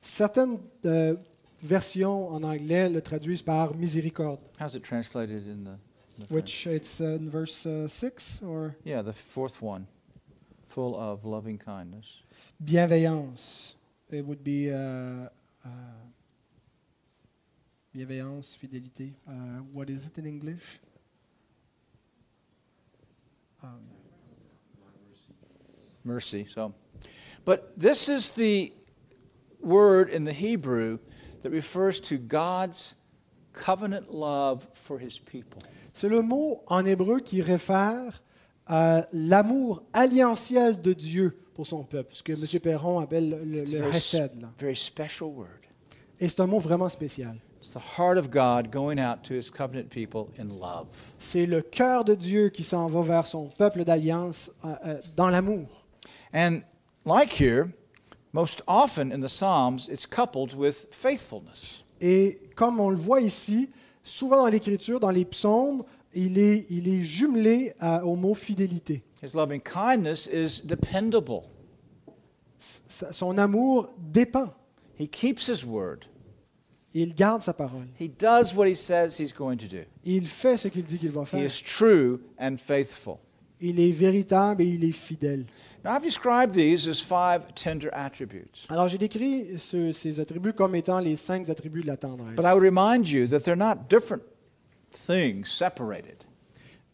Certaines 0.00 0.58
euh, 0.86 1.14
versions 1.62 2.28
en 2.30 2.42
anglais 2.42 2.88
le 2.88 3.02
traduisent 3.02 3.42
par 3.42 3.74
miséricorde, 3.74 4.38
How's 4.58 4.74
it 4.74 4.82
translated 4.82 5.46
in 5.46 5.64
the, 5.64 5.70
in 5.70 5.76
the 6.20 6.26
French? 6.26 6.30
which 6.30 6.66
it's 6.66 7.00
uh, 7.00 7.16
in 7.18 7.28
verse 7.28 7.66
6 7.86 8.42
or 8.42 8.74
Yeah, 8.84 9.02
the 9.02 9.12
fourth 9.12 9.60
one, 9.60 9.86
full 10.68 10.96
of 10.96 11.24
loving 11.26 11.58
kindness. 11.58 12.22
bienveillance. 12.64 13.74
It 14.10 14.24
would 14.26 14.42
be 14.42 14.72
uh, 14.72 15.28
uh, 15.64 15.68
bienveillance, 17.94 18.56
fidélité. 18.56 19.12
Uh, 19.28 19.62
what 19.72 19.90
is 19.90 20.06
it 20.06 20.16
in 20.18 20.26
English? 20.26 20.80
Um, 23.62 23.80
Mercy. 26.04 26.46
So, 26.48 26.72
but 27.44 27.72
this 27.76 28.08
is 28.08 28.30
the 28.30 28.72
word 29.60 30.08
in 30.08 30.24
the 30.24 30.32
Hebrew 30.32 30.98
that 31.42 31.50
refers 31.50 32.00
to 32.00 32.16
God's 32.18 32.94
covenant 33.52 34.12
love 34.14 34.66
for 34.72 34.98
his 34.98 35.18
people. 35.18 35.60
C'est 35.92 36.08
le 36.08 36.22
mot 36.22 36.62
en 36.68 36.84
hébreu 36.86 37.20
qui 37.20 37.42
réfère 37.42 38.22
à 38.66 39.06
l'amour 39.12 39.82
alliantiel 39.92 40.80
de 40.80 40.92
Dieu 40.92 41.36
pour 41.54 41.66
son 41.66 41.82
peuple, 41.82 42.14
ce 42.14 42.22
que 42.22 42.32
M. 42.32 42.60
Perron 42.60 43.00
appelle 43.00 43.28
le, 43.44 43.60
It's 43.60 43.72
le 43.72 43.84
hesed. 43.84 44.40
là. 44.40 44.48
very 44.58 44.76
special 44.76 45.30
word. 45.30 45.48
Et 46.20 46.28
c'est 46.28 46.40
un 46.40 46.46
mot 46.46 46.60
vraiment 46.60 46.88
spécial. 46.88 47.36
It's 47.58 47.72
the 47.72 47.98
heart 47.98 48.16
of 48.16 48.30
God 48.30 48.70
going 48.72 48.98
out 48.98 49.22
to 49.24 49.34
his 49.34 49.50
covenant 49.50 49.90
people 49.90 50.28
in 50.38 50.48
love. 50.58 50.86
C'est 51.18 51.44
le 51.44 51.60
cœur 51.60 52.04
de 52.04 52.14
Dieu 52.14 52.48
qui 52.48 52.62
s'en 52.64 52.86
va 52.88 53.02
vers 53.02 53.26
son 53.26 53.48
peuple 53.48 53.84
d'alliance 53.84 54.50
euh, 54.64 54.74
euh, 54.86 55.00
dans 55.16 55.28
l'amour. 55.28 55.79
And 56.32 56.62
like 57.04 57.30
here, 57.40 57.72
most 58.32 58.62
often 58.66 59.10
in 59.12 59.20
the 59.20 59.28
Psalms, 59.28 59.88
it's 59.88 60.06
coupled 60.06 60.54
with 60.54 60.88
faithfulness. 60.92 61.82
Et 62.00 62.38
comme 62.56 62.80
on 62.80 62.90
le 62.90 62.96
voit 62.96 63.20
ici, 63.20 63.68
souvent 64.04 64.38
dans 64.38 64.46
l'Écriture, 64.48 65.00
dans 65.00 65.10
les 65.10 65.24
psaumes, 65.24 65.84
il 66.14 66.38
est, 66.38 66.66
il 66.70 66.88
est 66.88 67.02
jumelé 67.04 67.74
à- 67.80 68.04
au 68.04 68.16
mot 68.16 68.34
fidélité. 68.34 69.02
His 69.22 69.34
loving 69.34 69.60
kindness 69.60 70.26
is 70.32 70.60
dependable. 70.64 71.42
S- 72.58 72.82
Son 73.12 73.36
amour 73.38 73.90
dépend. 73.98 74.52
He 74.98 75.06
keeps 75.08 75.46
his 75.48 75.64
word. 75.64 76.06
Il 76.92 77.14
garde 77.14 77.42
sa 77.42 77.52
parole. 77.52 77.86
He 78.00 78.08
does 78.08 78.52
what 78.54 78.66
he 78.66 78.74
says 78.74 79.16
he's 79.18 79.32
going 79.32 79.56
to 79.58 79.66
do. 79.68 79.84
Il 80.04 80.26
fait 80.26 80.56
ce 80.56 80.68
qu'il 80.68 80.84
dit 80.84 80.98
qu'il 80.98 81.10
va 81.12 81.22
He 81.22 81.26
faire. 81.26 81.44
is 81.44 81.62
true 81.62 82.20
and 82.38 82.56
faithful. 82.58 83.18
Il 83.60 83.78
est 83.78 83.92
véritable 83.92 84.62
et 84.62 84.66
il 84.66 84.84
est 84.84 84.92
fidèle. 84.92 85.44
Now, 85.84 85.94
I've 85.96 86.02
described 86.02 86.54
these 86.54 86.86
as 86.86 87.00
five 87.00 87.54
tender 87.54 87.88
attributes? 87.92 88.66
Alors 88.68 88.88
j'ai 88.88 88.98
décrit 88.98 89.58
ce- 89.58 89.92
ces 89.92 90.20
attributs 90.20 90.52
comme 90.52 90.74
étant 90.74 90.98
les 90.98 91.16
cinq 91.16 91.48
attributs 91.48 91.82
de 91.82 91.86
la 91.86 91.96
tendresse. 91.96 92.36
But 92.36 92.44
I 92.44 92.52
would 92.52 92.62
remind 92.62 93.08
you 93.08 93.26
that 93.28 93.40
they're 93.40 93.56
not 93.56 93.88
different 93.88 94.22
things 94.90 95.46
separated. 95.46 96.24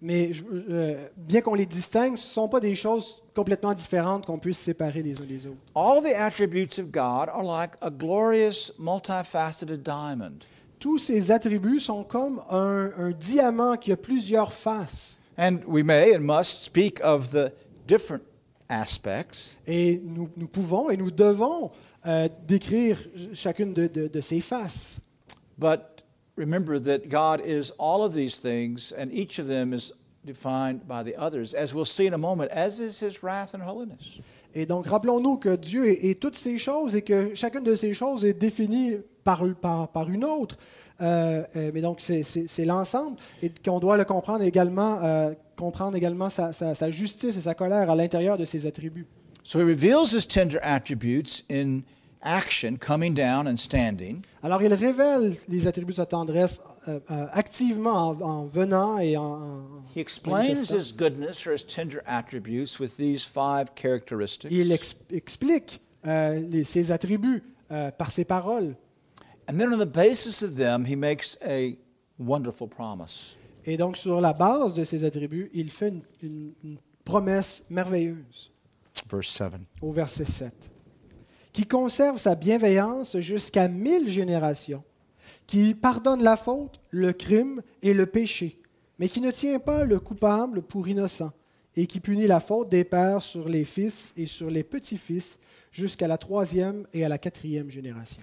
Mais 0.00 0.32
je- 0.32 0.44
euh, 0.70 1.08
bien 1.16 1.40
qu'on 1.40 1.54
les 1.54 1.66
distingue, 1.66 2.16
ce 2.16 2.26
ne 2.28 2.32
sont 2.32 2.48
pas 2.48 2.60
des 2.60 2.76
choses 2.76 3.22
complètement 3.34 3.74
différentes 3.74 4.26
qu'on 4.26 4.38
puisse 4.38 4.58
séparer 4.58 5.02
les 5.02 5.20
uns 5.20 5.24
des 5.24 5.46
autres. 5.46 5.60
All 5.74 6.02
the 6.02 6.14
attributes 6.14 6.78
of 6.78 6.90
God 6.92 7.28
are 7.28 7.42
like 7.42 7.72
a 7.80 7.90
glorious, 7.90 8.70
multifaceted 8.78 9.82
diamond. 9.82 10.44
Tous 10.78 10.98
ces 10.98 11.30
attributs 11.32 11.80
sont 11.80 12.04
comme 12.04 12.40
un, 12.50 12.92
un 12.98 13.10
diamant 13.10 13.76
qui 13.78 13.90
a 13.90 13.96
plusieurs 13.96 14.52
faces. 14.52 15.18
And 15.38 15.60
we 15.66 15.82
may 15.82 16.14
and 16.14 16.20
must 16.20 16.62
speak 16.62 17.00
of 17.02 17.30
the 17.32 17.50
different 17.88 18.22
aspects, 18.68 19.56
Et 19.66 20.00
nous, 20.04 20.28
nous 20.36 20.48
pouvons 20.48 20.90
et 20.90 20.96
nous 20.96 21.10
devons 21.10 21.70
euh, 22.06 22.28
décrire 22.46 22.98
chacune 23.32 23.72
de, 23.72 23.86
de- 23.86 24.08
de 24.08 24.20
ces 24.20 24.40
faces. 24.40 25.00
but 25.58 26.02
remember 26.36 26.78
that 26.78 27.08
God 27.08 27.40
is 27.44 27.72
all 27.78 28.02
of 28.04 28.12
these 28.14 28.38
things, 28.38 28.92
and 28.98 29.06
each 29.12 29.38
of 29.38 29.46
them 29.46 29.72
is 29.72 29.92
defined 30.24 30.86
by 30.86 31.02
the 31.02 31.16
others, 31.16 31.54
as 31.54 31.72
we'll 31.74 31.84
see 31.86 32.06
in 32.06 32.12
a 32.14 32.18
moment, 32.18 32.50
as 32.50 32.78
is 32.80 33.00
his 33.00 33.22
wrath 33.22 33.54
and 33.54 33.62
holiness. 33.62 34.18
Et 34.54 34.66
donc, 34.66 34.86
rappelons-nous 34.86 35.36
que 35.38 35.54
Dieu 35.56 35.86
est, 35.86 36.04
est 36.10 36.20
toutes 36.20 36.36
ces 36.36 36.58
choses 36.58 36.94
et 36.94 37.02
que 37.02 37.34
chacune 37.34 37.62
de 37.62 37.74
ces 37.74 37.92
choses 37.94 38.24
est 38.24 38.32
définie 38.34 38.96
par, 39.22 39.42
par, 39.60 39.88
par 39.88 40.08
une 40.10 40.24
autre. 40.24 40.56
Euh, 41.02 41.42
euh, 41.56 41.70
mais 41.74 41.80
donc, 41.82 42.00
c'est- 42.00 42.64
l'ensemble 42.64 43.18
et 43.42 43.50
qu'on 43.64 43.80
doit 43.80 43.96
le 43.98 44.04
comprendre 44.04 44.42
également, 44.42 44.98
euh, 45.02 45.32
comprendre 45.56 45.96
également 45.96 46.30
sa, 46.30 46.52
sa- 46.52 46.74
sa 46.74 46.90
justice 46.90 47.36
et 47.36 47.40
sa 47.42 47.54
colère 47.54 47.90
à 47.90 47.94
l'intérieur 47.94 48.38
de 48.38 48.44
ses 48.46 48.66
attributs. 48.66 49.06
So 49.44 49.58
he 49.60 49.62
reveals 49.62 50.12
his 50.14 50.26
tender 50.26 50.58
attributes 50.62 51.44
in 51.50 51.80
action, 52.22 52.76
coming 52.78 53.14
down 53.14 53.46
and 53.46 53.56
standing. 53.58 54.22
Alors, 54.42 54.62
il 54.62 54.72
révèle 54.72 55.36
les 55.48 55.66
attributs 55.66 55.92
de 55.92 55.96
sa 55.98 56.06
tendresse 56.06 56.60
euh, 56.88 56.98
activement 57.32 58.08
en, 58.10 58.20
en 58.22 58.44
venant 58.46 58.98
et 58.98 59.16
en. 59.16 59.22
en- 59.24 59.60
He 59.94 59.98
explains 60.00 60.44
manifestant. 60.44 60.78
his 60.78 60.92
goodness 60.96 61.46
or 61.46 61.52
his 61.54 61.64
tender 61.66 61.98
attributes 62.06 62.78
with 62.80 62.96
these 62.96 63.22
five 63.24 63.66
characteristics. 63.74 64.50
Il 64.50 64.72
ex- 64.72 64.96
explique 65.12 65.80
les- 66.04 66.64
ses 66.64 66.90
attributs 66.90 67.42
par 67.98 68.10
ses 68.10 68.24
paroles. 68.24 68.76
And 69.48 69.58
then, 69.58 69.72
on 69.72 69.78
the 69.78 69.86
basis 69.86 70.42
of 70.42 70.56
them, 70.56 70.84
he 70.86 70.96
makes 70.96 71.38
a 71.46 71.76
wonderful 72.18 72.68
promise. 72.68 73.36
Et 73.64 73.76
donc, 73.76 73.96
sur 73.96 74.20
la 74.20 74.32
base 74.32 74.74
de 74.74 74.84
ses 74.84 75.04
attributs, 75.04 75.50
il 75.54 75.70
fait 75.70 75.88
une, 75.88 76.02
une- 76.22 76.52
une 76.64 76.76
promesse 77.04 77.64
merveilleuse 77.70 78.52
Verse 79.08 79.28
7. 79.28 79.52
au 79.82 79.92
verset 79.92 80.24
7. 80.24 80.52
Qui 81.52 81.64
conserve 81.64 82.18
sa 82.18 82.34
bienveillance 82.34 83.18
jusqu'à 83.18 83.68
mille 83.68 84.08
générations, 84.10 84.82
qui 85.46 85.74
pardonne 85.74 86.22
la 86.22 86.36
faute, 86.36 86.80
le 86.90 87.12
crime 87.12 87.62
et 87.82 87.94
le 87.94 88.06
péché, 88.06 88.58
mais 88.98 89.08
qui 89.08 89.20
ne 89.20 89.30
tient 89.30 89.58
pas 89.60 89.84
le 89.84 89.98
coupable 90.00 90.62
pour 90.62 90.88
innocent, 90.88 91.32
et 91.76 91.86
qui 91.86 92.00
punit 92.00 92.26
la 92.26 92.40
faute 92.40 92.68
des 92.70 92.84
pères 92.84 93.22
sur 93.22 93.48
les 93.48 93.64
fils 93.64 94.12
et 94.16 94.26
sur 94.26 94.50
les 94.50 94.64
petits-fils 94.64 95.38
jusqu'à 95.76 96.08
la 96.08 96.16
troisième 96.16 96.86
et 96.94 97.04
à 97.04 97.08
la 97.08 97.18
quatrième 97.18 97.70
génération. 97.70 98.16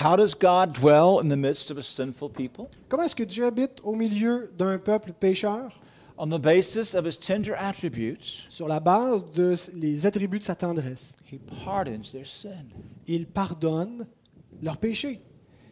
How 0.00 0.16
does 0.16 0.34
God 0.40 0.72
dwell 0.72 1.18
in 1.20 1.28
the 1.28 1.36
midst 1.36 1.72
of 1.72 1.78
a 1.78 1.82
sinful 1.82 2.30
people? 2.30 2.66
Comment 2.88 3.02
est-ce 3.02 3.16
que 3.16 3.24
Dieu 3.24 3.44
habite 3.44 3.80
au 3.82 3.96
milieu 3.96 4.52
d'un 4.56 4.78
peuple 4.78 5.12
pécheur? 5.12 5.80
On 6.18 6.28
the 6.28 6.40
basis 6.40 6.94
of 6.94 7.06
his 7.06 7.18
tender 7.18 7.54
attributes, 7.58 8.46
Sur 8.48 8.68
la 8.68 8.78
base 8.78 9.24
de 9.32 9.56
les 9.74 10.06
attributs 10.06 10.38
de 10.38 10.44
sa 10.44 10.54
tendresse. 10.54 11.16
he 11.32 11.38
pardons 11.64 12.12
their 12.12 12.26
sin. 12.26 12.66
Il 13.08 13.26
pardonne 13.26 14.06
leurs 14.62 14.76
péchés. 14.76 15.20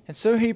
And 0.09 0.15
so 0.15 0.37
he, 0.37 0.55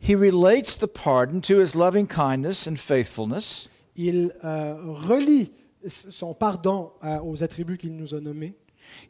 he 0.00 0.14
relates 0.14 0.76
the 0.76 0.86
pardon 0.86 1.40
to 1.40 1.58
his 1.60 1.74
loving 1.74 2.06
kindness 2.06 2.68
and 2.68 2.76
faithfulness. 2.76 3.68
Il 3.96 4.32
euh, 4.44 4.76
relie 4.86 5.50
son 5.88 6.32
pardon 6.34 6.92
euh, 7.02 7.18
aux 7.24 7.42
attributs 7.42 7.78
qu'il 7.78 7.96
nous 7.96 8.14
a 8.14 8.20
nommés. 8.20 8.54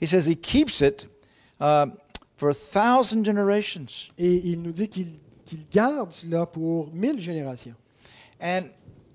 He 0.00 0.06
says 0.06 0.26
he 0.26 0.36
keeps 0.36 0.80
it 0.80 1.06
uh, 1.60 1.86
for 2.36 2.50
a 2.50 2.54
thousand 2.54 3.24
generations. 3.24 4.08
Et 4.18 4.40
il 4.44 4.62
nous 4.62 4.72
dit 4.72 4.88
qu'il 4.88 5.06
qu'il 5.52 5.66
garde 5.70 6.12
cela 6.12 6.46
pour 6.46 6.90
mille 6.94 7.20
générations. 7.20 7.76
And 8.40 8.70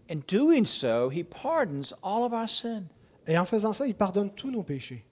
in 0.09 0.21
doing 0.27 0.65
so, 0.65 1.09
he 1.09 1.23
pardons 1.23 1.93
all 2.03 2.23
of 2.23 2.33
our 2.33 2.47
sin. 2.47 2.89
Et 3.27 3.37
en 3.37 3.45
faisant 3.45 3.73
ça, 3.73 3.87
il 3.87 3.95
pardonne 3.95 4.29
tous 4.29 4.51
nos 4.51 4.63
péchés. 4.63 5.03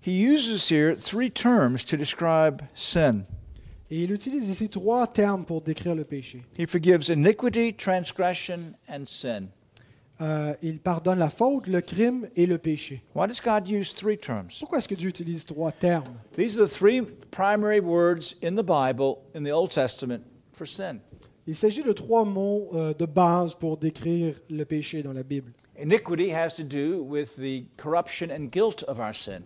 He 0.00 0.22
uses 0.22 0.68
here 0.68 0.94
three 0.94 1.30
terms 1.30 1.84
to 1.84 1.96
describe 1.96 2.62
sin. 2.74 3.26
Et 3.90 4.02
il 4.02 4.12
utilise 4.12 4.48
ici 4.48 4.68
trois 4.68 5.06
termes 5.06 5.44
pour 5.44 5.60
décrire 5.60 5.94
le 5.94 6.04
péché. 6.04 6.42
He 6.58 6.66
forgives 6.66 7.08
iniquity, 7.08 7.72
transgression, 7.72 8.74
and 8.88 9.04
sin. 9.06 9.48
Euh, 10.20 10.54
il 10.62 10.78
pardonne 10.80 11.18
la 11.18 11.28
faute, 11.28 11.66
le 11.66 11.82
crime 11.82 12.26
et 12.36 12.46
le 12.46 12.56
péché. 12.56 13.02
Why 13.14 13.26
does 13.26 13.40
God 13.44 13.68
use 13.68 13.92
three 13.94 14.16
terms? 14.16 14.58
Pourquoi 14.58 14.78
est-ce 14.78 14.88
que 14.88 14.94
Dieu 14.94 15.10
utilise 15.10 15.44
trois 15.44 15.70
termes? 15.72 16.04
These 16.36 16.58
are 16.58 16.66
the 16.66 16.72
three 16.72 17.02
primary 17.30 17.80
words 17.80 18.34
in 18.42 18.56
the 18.56 18.64
Bible, 18.64 19.18
in 19.34 19.42
the 19.44 19.52
Old 19.52 19.70
Testament, 19.70 20.22
for 20.54 20.66
sin. 20.66 21.00
Il 21.46 21.54
s'agit 21.54 21.82
de 21.82 21.92
trois 21.92 22.24
mots 22.24 22.70
euh, 22.74 22.94
de 22.94 23.04
base 23.04 23.54
pour 23.54 23.76
décrire 23.76 24.34
le 24.48 24.64
péché 24.64 25.02
dans 25.02 25.12
la 25.12 25.22
Bible. 25.22 25.52
Iniquity 25.78 26.30
has 26.32 26.56
to 26.56 26.62
do 26.64 27.02
with 27.02 27.36
the 27.36 27.66
corruption 27.76 28.30
and 28.30 28.50
guilt 28.50 28.84
of 28.88 28.98
our 28.98 29.14
sin. 29.14 29.42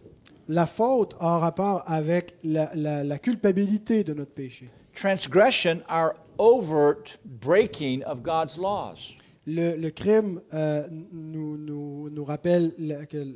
La 0.48 0.66
faute 0.66 1.14
a 1.20 1.38
rapport 1.38 1.82
avec 1.86 2.36
la, 2.44 2.70
la- 2.74 3.02
la 3.02 3.18
culpabilité 3.18 4.04
de 4.04 4.14
notre 4.14 4.32
péché. 4.32 4.70
Transgression, 4.94 5.80
our 5.90 6.14
overt 6.38 7.18
breaking 7.24 8.02
of 8.04 8.22
God's 8.22 8.56
laws. 8.56 9.14
Le, 9.52 9.74
le 9.76 9.90
crime 9.90 10.40
euh, 10.54 10.86
nous, 11.12 11.56
nous- 11.56 12.08
nous 12.10 12.24
rappelle 12.24 12.72
que 13.08 13.26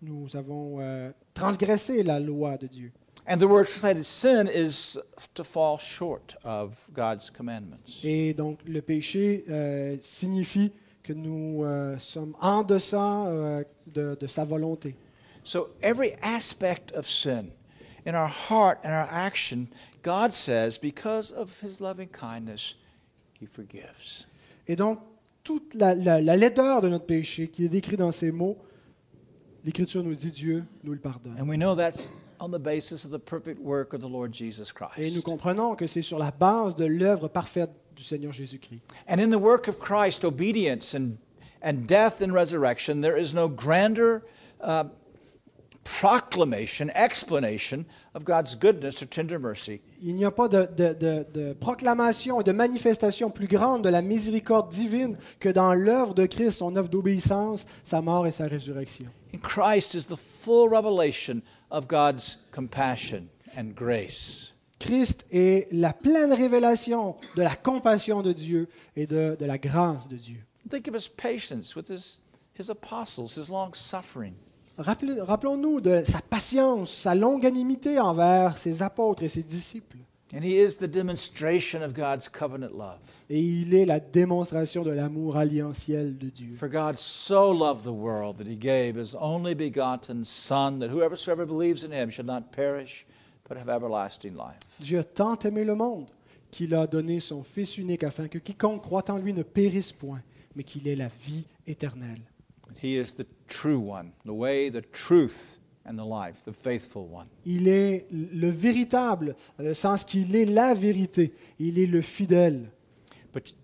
nous 0.00 0.34
avons 0.34 0.78
euh, 0.80 1.10
transgressé 1.34 2.02
la 2.02 2.18
loi 2.18 2.56
de 2.56 2.66
Dieu. 2.66 2.92
And 3.26 3.38
the 3.38 3.46
word 3.46 3.66
translated 3.66 4.04
sin 4.04 4.48
is 4.48 4.98
to 5.34 5.44
fall 5.44 5.78
short 5.78 6.36
of 6.44 6.88
God's 6.94 7.30
commandments. 7.30 8.00
Et 8.02 8.32
donc 8.32 8.60
le 8.66 8.80
péché 8.80 9.44
euh, 9.50 9.96
signifie 10.00 10.72
que 11.02 11.12
nous 11.12 11.62
euh, 11.64 11.98
sommes 11.98 12.34
en 12.40 12.62
deçà 12.62 13.26
euh, 13.26 13.62
de, 13.86 14.16
de 14.18 14.26
sa 14.26 14.44
volonté. 14.44 14.94
So 15.44 15.68
every 15.82 16.12
aspect 16.22 16.92
of 16.94 17.06
sin, 17.06 17.50
in 18.06 18.14
our 18.14 18.28
heart 18.28 18.78
and 18.84 18.92
our 18.92 19.08
action, 19.10 19.68
God 20.02 20.32
says, 20.32 20.78
because 20.78 21.30
of 21.32 21.60
his 21.62 21.80
loving 21.80 22.08
kindness, 22.08 22.76
he 23.38 23.46
forgives. 23.46 24.26
Et 24.66 24.76
donc 24.76 24.98
toute 25.42 25.74
la, 25.74 25.94
la- 25.94 26.20
la 26.20 26.36
laideur 26.36 26.80
de 26.82 26.88
notre 26.88 27.06
péché 27.06 27.48
qui 27.48 27.64
est 27.64 27.68
décrite 27.68 27.98
dans 27.98 28.12
ces 28.12 28.30
mots, 28.30 28.58
l'Écriture 29.64 30.02
nous 30.02 30.14
dit 30.14 30.30
Dieu 30.30 30.64
nous 30.84 30.92
le 30.92 30.98
pardonne. 30.98 31.36
And 31.40 31.48
we 31.48 31.56
know 31.58 31.74
that's 31.74 32.08
on 32.40 32.48
the 32.50 32.58
basis 32.60 33.04
of 33.04 33.10
the 33.10 33.18
perfect 33.18 33.60
work 33.60 33.92
of 33.94 34.00
the 34.00 34.08
Lord 34.08 34.32
Jesus 34.32 34.72
Et 34.96 35.06
nous 35.10 35.20
Christ. 35.20 35.22
comprenons 35.24 35.74
que 35.76 35.86
c'est 35.86 36.02
sur 36.02 36.18
la 36.18 36.30
base 36.30 36.74
de 36.76 36.86
l'œuvre 36.86 37.28
parfaite 37.28 37.70
du 37.94 38.02
Seigneur 38.02 38.32
Jésus-Christ. 38.32 38.80
And 39.08 39.18
in 39.20 39.30
the 39.30 39.40
work 39.40 39.68
of 39.68 39.78
Christ, 39.78 40.24
obedience 40.24 40.94
and, 40.94 41.16
and 41.62 41.86
death 41.86 42.22
and 42.22 42.32
resurrection, 42.32 43.02
there 43.02 43.18
is 43.20 43.34
no 43.34 43.48
grander 43.48 44.22
uh, 44.62 44.84
proclamation, 45.84 46.90
explanation 46.94 47.84
of 48.14 48.24
God's 48.24 48.54
goodness 48.54 49.02
or 49.02 49.06
tender 49.08 49.38
mercy 49.38 49.80
Il 50.02 50.14
n'y 50.14 50.24
a 50.24 50.30
pas 50.30 50.48
de, 50.48 50.66
de- 50.76 50.94
de- 50.94 51.26
de 51.32 51.52
proclamation 51.54 52.40
et 52.40 52.44
de 52.44 52.52
manifestation 52.52 53.30
plus 53.30 53.46
grande 53.46 53.82
de 53.82 53.88
la 53.88 54.02
miséricorde 54.02 54.70
divine 54.70 55.16
que 55.38 55.48
dans 55.48 55.74
l'œuvre 55.74 56.14
de 56.14 56.26
Christ, 56.26 56.58
son 56.58 56.76
œuvre 56.76 56.88
d'obéissance, 56.88 57.66
sa 57.84 58.00
mort 58.02 58.26
et 58.26 58.30
sa 58.30 58.46
résurrection. 58.46 59.06
In 59.34 59.38
Christ 59.38 59.94
is 59.94 60.06
the 60.06 60.16
full 60.16 60.68
revelation 60.68 61.40
of 61.70 61.86
God's 61.86 62.38
compassion 62.52 63.28
and 63.56 63.74
grace. 63.74 64.52
Christ 64.78 65.24
est 65.30 65.68
la 65.72 65.92
pleine 65.92 66.32
révélation 66.32 67.16
de 67.36 67.42
la 67.42 67.54
compassion 67.54 68.22
de 68.22 68.32
Dieu 68.32 68.68
et 68.96 69.06
de, 69.06 69.36
de 69.38 69.44
la 69.44 69.58
grâce 69.58 70.08
de 70.08 70.16
Dieu. 70.16 70.38
Think 70.70 70.88
of 70.88 70.94
his 70.94 71.08
patience 71.08 71.74
with 71.76 71.88
his, 71.90 72.18
his 72.58 72.70
apostles, 72.70 73.36
his 73.36 73.50
long 73.50 73.74
suffering. 73.74 74.34
Rappelons-nous 74.82 75.80
de 75.80 76.02
sa 76.04 76.20
patience, 76.20 76.90
sa 76.90 77.14
longanimité 77.14 77.98
envers 77.98 78.58
ses 78.58 78.82
apôtres 78.82 79.22
et 79.22 79.28
ses 79.28 79.42
disciples. 79.42 79.98
And 80.32 80.44
he 80.44 80.60
is 80.60 80.76
the 80.76 80.86
demonstration 80.86 81.82
of 81.82 81.92
God's 81.92 82.28
covenant 82.28 82.72
love. 82.72 83.00
Et 83.28 83.40
il 83.40 83.74
est 83.74 83.84
la 83.84 83.98
démonstration 83.98 84.84
de 84.84 84.92
l'amour 84.92 85.36
alliantiel 85.36 86.16
de 86.16 86.28
Dieu. 86.28 86.54
For 86.54 86.68
God 86.68 86.96
so 86.96 87.52
loved 87.52 87.82
the 87.82 87.88
world 87.88 88.36
that 88.36 88.46
he 88.46 88.56
gave 88.56 88.96
his 88.96 89.16
only 89.20 89.56
begotten 89.56 90.24
Son, 90.24 90.78
that 90.78 90.88
believes 90.88 91.82
in 91.82 91.90
him 91.90 92.10
should 92.10 92.28
not 92.28 92.52
perish, 92.52 93.06
but 93.48 93.58
have 93.58 93.68
everlasting 93.68 94.34
life. 94.34 94.60
Dieu 94.78 95.00
a 95.00 95.04
tant 95.04 95.36
aimé 95.44 95.64
le 95.64 95.74
monde 95.74 96.06
qu'il 96.52 96.76
a 96.76 96.86
donné 96.86 97.18
son 97.18 97.42
Fils 97.42 97.76
unique 97.76 98.04
afin 98.04 98.28
que 98.28 98.38
quiconque 98.38 98.82
croit 98.82 99.10
en 99.10 99.18
lui 99.18 99.32
ne 99.32 99.42
périsse 99.42 99.90
point, 99.90 100.22
mais 100.54 100.62
qu'il 100.62 100.86
ait 100.86 100.96
la 100.96 101.08
vie 101.08 101.44
éternelle. 101.66 102.20
He 102.80 102.96
is 102.96 103.12
the 103.12 103.26
true 103.48 103.78
one, 103.78 104.12
the 104.24 104.32
way, 104.32 104.70
the 104.70 104.82
truth, 104.82 105.58
and 105.84 105.98
the 105.98 106.04
life, 106.04 106.44
the 106.44 106.52
faithful 106.52 107.08
one. 107.08 107.28
Il 107.44 107.68
est 107.68 108.06
le 108.10 108.48
véritable, 108.48 109.34
dans 109.58 109.64
le 109.64 109.74
sens 109.74 110.04
qu'il 110.04 110.34
est 110.36 110.44
la 110.44 110.74
vérité. 110.74 111.32
Il 111.58 111.78
est 111.78 111.86
le 111.86 112.00
fidèle. 112.00 112.70
But 113.32 113.54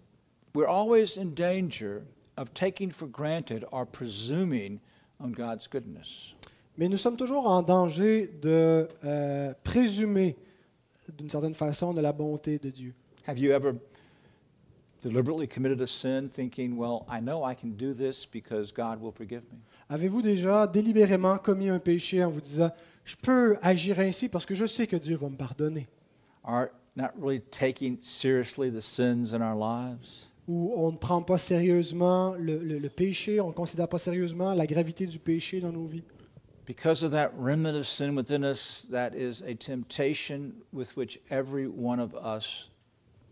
we're 0.54 0.68
always 0.68 1.16
in 1.16 1.34
danger 1.34 2.04
of 2.36 2.52
taking 2.52 2.90
for 2.90 3.06
granted 3.06 3.64
or 3.70 3.86
presuming 3.86 4.80
on 5.20 5.32
God's 5.32 5.66
goodness. 5.68 6.34
Mais 6.78 6.88
nous 6.88 6.98
sommes 6.98 7.16
toujours 7.16 7.46
en 7.46 7.62
danger 7.62 8.30
de 8.42 8.86
euh, 9.04 9.54
présumer, 9.64 10.36
d'une 11.16 11.30
certaine 11.30 11.54
façon, 11.54 11.94
de 11.94 12.00
la 12.00 12.12
bonté 12.12 12.58
de 12.58 12.70
Dieu. 12.70 12.94
Have 13.26 13.38
you 13.38 13.52
ever 13.52 13.72
deliberately 15.02 15.46
committed 15.46 15.80
a 15.80 15.86
sin 15.86 16.28
thinking, 16.28 16.76
well, 16.76 17.04
I 17.08 17.20
know 17.20 17.44
I 17.44 17.54
can 17.54 17.76
do 17.76 17.92
this 17.94 18.26
because 18.26 18.72
God 18.72 19.00
will 19.00 19.12
forgive 19.12 19.42
me? 19.52 19.58
Avez-vous 19.88 20.22
déjà 20.22 20.66
délibérément 20.66 21.38
commis 21.38 21.68
un 21.68 21.78
péché 21.78 22.24
en 22.24 22.30
vous 22.30 22.40
disant, 22.40 22.70
je 23.04 23.14
peux 23.16 23.56
agir 23.62 23.98
ainsi 24.00 24.28
parce 24.28 24.44
que 24.46 24.54
je 24.54 24.66
sais 24.66 24.86
que 24.86 24.96
Dieu 24.96 25.16
va 25.16 25.28
me 25.28 25.36
pardonner? 25.36 25.86
Are 26.44 26.70
not 26.96 27.10
really 27.18 27.40
taking 27.40 27.98
seriously 28.00 28.70
the 28.70 28.80
sins 28.80 29.32
in 29.32 29.42
our 29.42 29.54
lives? 29.56 30.30
où 30.48 30.72
on 30.76 30.92
ne 30.92 30.96
prend 30.96 31.22
pas 31.22 31.38
sérieusement 31.38 32.34
le, 32.38 32.58
le- 32.58 32.78
le 32.78 32.88
péché, 32.88 33.40
on 33.40 33.48
ne 33.48 33.52
considère 33.52 33.88
pas 33.88 33.98
sérieusement 33.98 34.54
la 34.54 34.64
gravité 34.66 35.04
du 35.06 35.18
péché 35.18 35.60
dans 35.60 35.72
nos 35.72 35.86
vies? 35.86 36.04
Because 36.66 37.02
of 37.02 37.10
that 37.12 37.30
remnant 37.36 37.76
of 37.76 37.84
sin 37.84 38.14
within 38.16 38.44
us, 38.44 38.86
that 38.90 39.10
is 39.14 39.42
a 39.42 39.54
temptation 39.54 40.52
with 40.72 40.96
which 40.96 41.18
every 41.30 41.66
one 41.66 42.00
of 42.00 42.14
us 42.14 42.70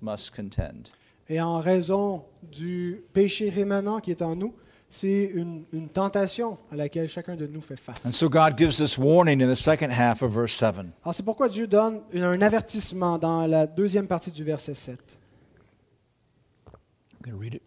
must 0.00 0.32
contend. 0.34 0.90
Et 1.28 1.40
en 1.40 1.60
raison 1.60 2.24
du 2.42 3.02
péché 3.12 3.48
rémanent 3.48 4.00
qui 4.00 4.10
est 4.10 4.22
en 4.22 4.36
nous, 4.36 4.54
c'est 4.90 5.24
une, 5.34 5.64
une 5.72 5.88
tentation 5.88 6.58
à 6.70 6.76
laquelle 6.76 7.08
chacun 7.08 7.34
de 7.34 7.46
nous 7.46 7.60
fait 7.60 7.76
face. 7.76 7.96
And 8.04 8.12
so 8.12 8.28
God 8.28 8.56
gives 8.56 8.76
this 8.76 8.96
warning 8.96 9.42
in 9.42 9.52
the 9.52 9.56
second 9.56 9.90
half 9.90 10.22
of 10.22 10.32
verse 10.32 10.52
7. 10.52 10.86
Alors 11.02 11.14
c'est 11.14 11.24
pourquoi 11.24 11.48
Dieu 11.48 11.66
donne 11.66 12.02
un 12.14 12.42
avertissement 12.42 13.18
dans 13.18 13.46
la 13.46 13.66
deuxième 13.66 14.06
partie 14.06 14.30
du 14.30 14.44
verset 14.44 14.74
7, 14.74 14.98
I'm 16.66 16.72
going 17.22 17.32
to 17.32 17.40
read 17.40 17.54
it. 17.54 17.62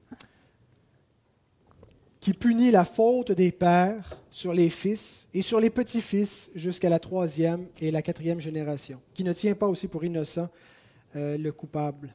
qui 2.28 2.34
punit 2.34 2.72
la 2.72 2.84
faute 2.84 3.32
des 3.32 3.54
pères 3.54 4.18
sur 4.32 4.54
les 4.54 4.70
fils 4.70 5.30
et 5.34 5.42
sur 5.42 5.62
les 5.62 5.70
petits-fils 5.70 6.52
jusqu'à 6.56 6.90
la 6.90 7.00
troisième 7.00 7.68
et 7.80 7.90
la 7.90 8.02
quatrième 8.02 8.42
génération, 8.42 9.00
qui 9.14 9.24
ne 9.24 9.32
tient 9.32 9.56
pas 9.56 9.68
aussi 9.68 9.88
pour 9.88 10.04
innocent 10.04 10.50
euh, 11.16 11.38
le 11.38 11.52
coupable. 11.54 12.14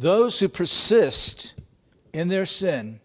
Those 0.00 0.40
who 0.40 0.48
persist 0.48 1.54
in 2.14 2.28
their 2.28 2.46
sin, 2.46 3.00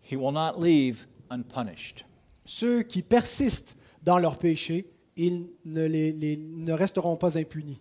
he 0.00 0.16
will 0.16 0.30
not 0.30 0.60
leave 0.60 1.06
unpunished. 1.28 2.04
Ceux 2.44 2.84
qui 2.84 3.02
persistent 3.02 3.74
dans 4.04 4.18
leur 4.20 4.36
péché, 4.38 4.84
ils 5.16 5.48
ne, 5.64 5.86
les- 5.88 6.12
les- 6.12 6.36
ne 6.36 6.72
resteront 6.72 7.16
pas 7.16 7.36
impunis. 7.36 7.80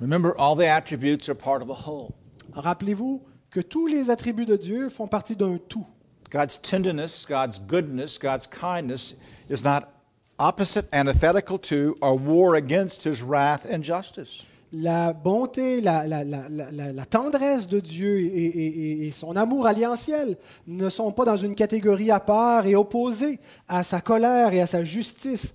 Remember, 0.00 0.34
all 0.38 0.56
the 0.56 0.66
attributes 0.66 1.28
are 1.28 1.34
part 1.34 1.60
of 1.62 1.68
a 1.68 1.74
whole. 1.86 2.14
Rappelez-vous 2.54 3.20
que 3.50 3.60
tous 3.60 3.86
les 3.86 4.08
attributs 4.08 4.46
de 4.46 4.56
Dieu 4.56 4.88
font 4.88 5.06
partie 5.08 5.36
d'un 5.36 5.58
tout. 5.58 5.86
God's 6.30 6.58
tenderness, 6.62 7.26
God's 7.26 7.58
goodness, 7.58 8.18
God's 8.18 8.46
kindness 8.46 9.14
is 9.50 9.62
not 9.62 9.88
opposite, 10.38 10.86
antithetical 10.92 11.58
to, 11.58 11.96
or 12.00 12.16
war 12.16 12.54
against 12.56 13.04
his 13.04 13.22
wrath 13.22 13.66
and 13.70 13.82
justice. 13.82 14.44
La 14.72 15.12
bonté, 15.12 15.80
la, 15.80 16.06
la- 16.06 16.24
la- 16.24 16.48
la- 16.48 16.70
la- 16.72 16.92
la 16.92 17.04
tendresse 17.06 17.68
de 17.68 17.78
Dieu 17.80 18.18
et, 18.20 18.26
et- 18.26 18.66
et- 18.66 19.06
et 19.06 19.12
son 19.12 19.36
amour 19.36 19.66
alliantiel 19.66 20.36
ne 20.66 20.90
sont 20.90 21.12
pas 21.12 21.24
dans 21.24 21.36
une 21.36 21.54
catégorie 21.54 22.10
à 22.10 22.18
part 22.20 22.66
et 22.66 22.74
opposées 22.74 23.38
à 23.68 23.82
sa 23.84 24.00
colère 24.00 24.52
et 24.52 24.60
à 24.60 24.66
sa 24.66 24.82
justice. 24.84 25.54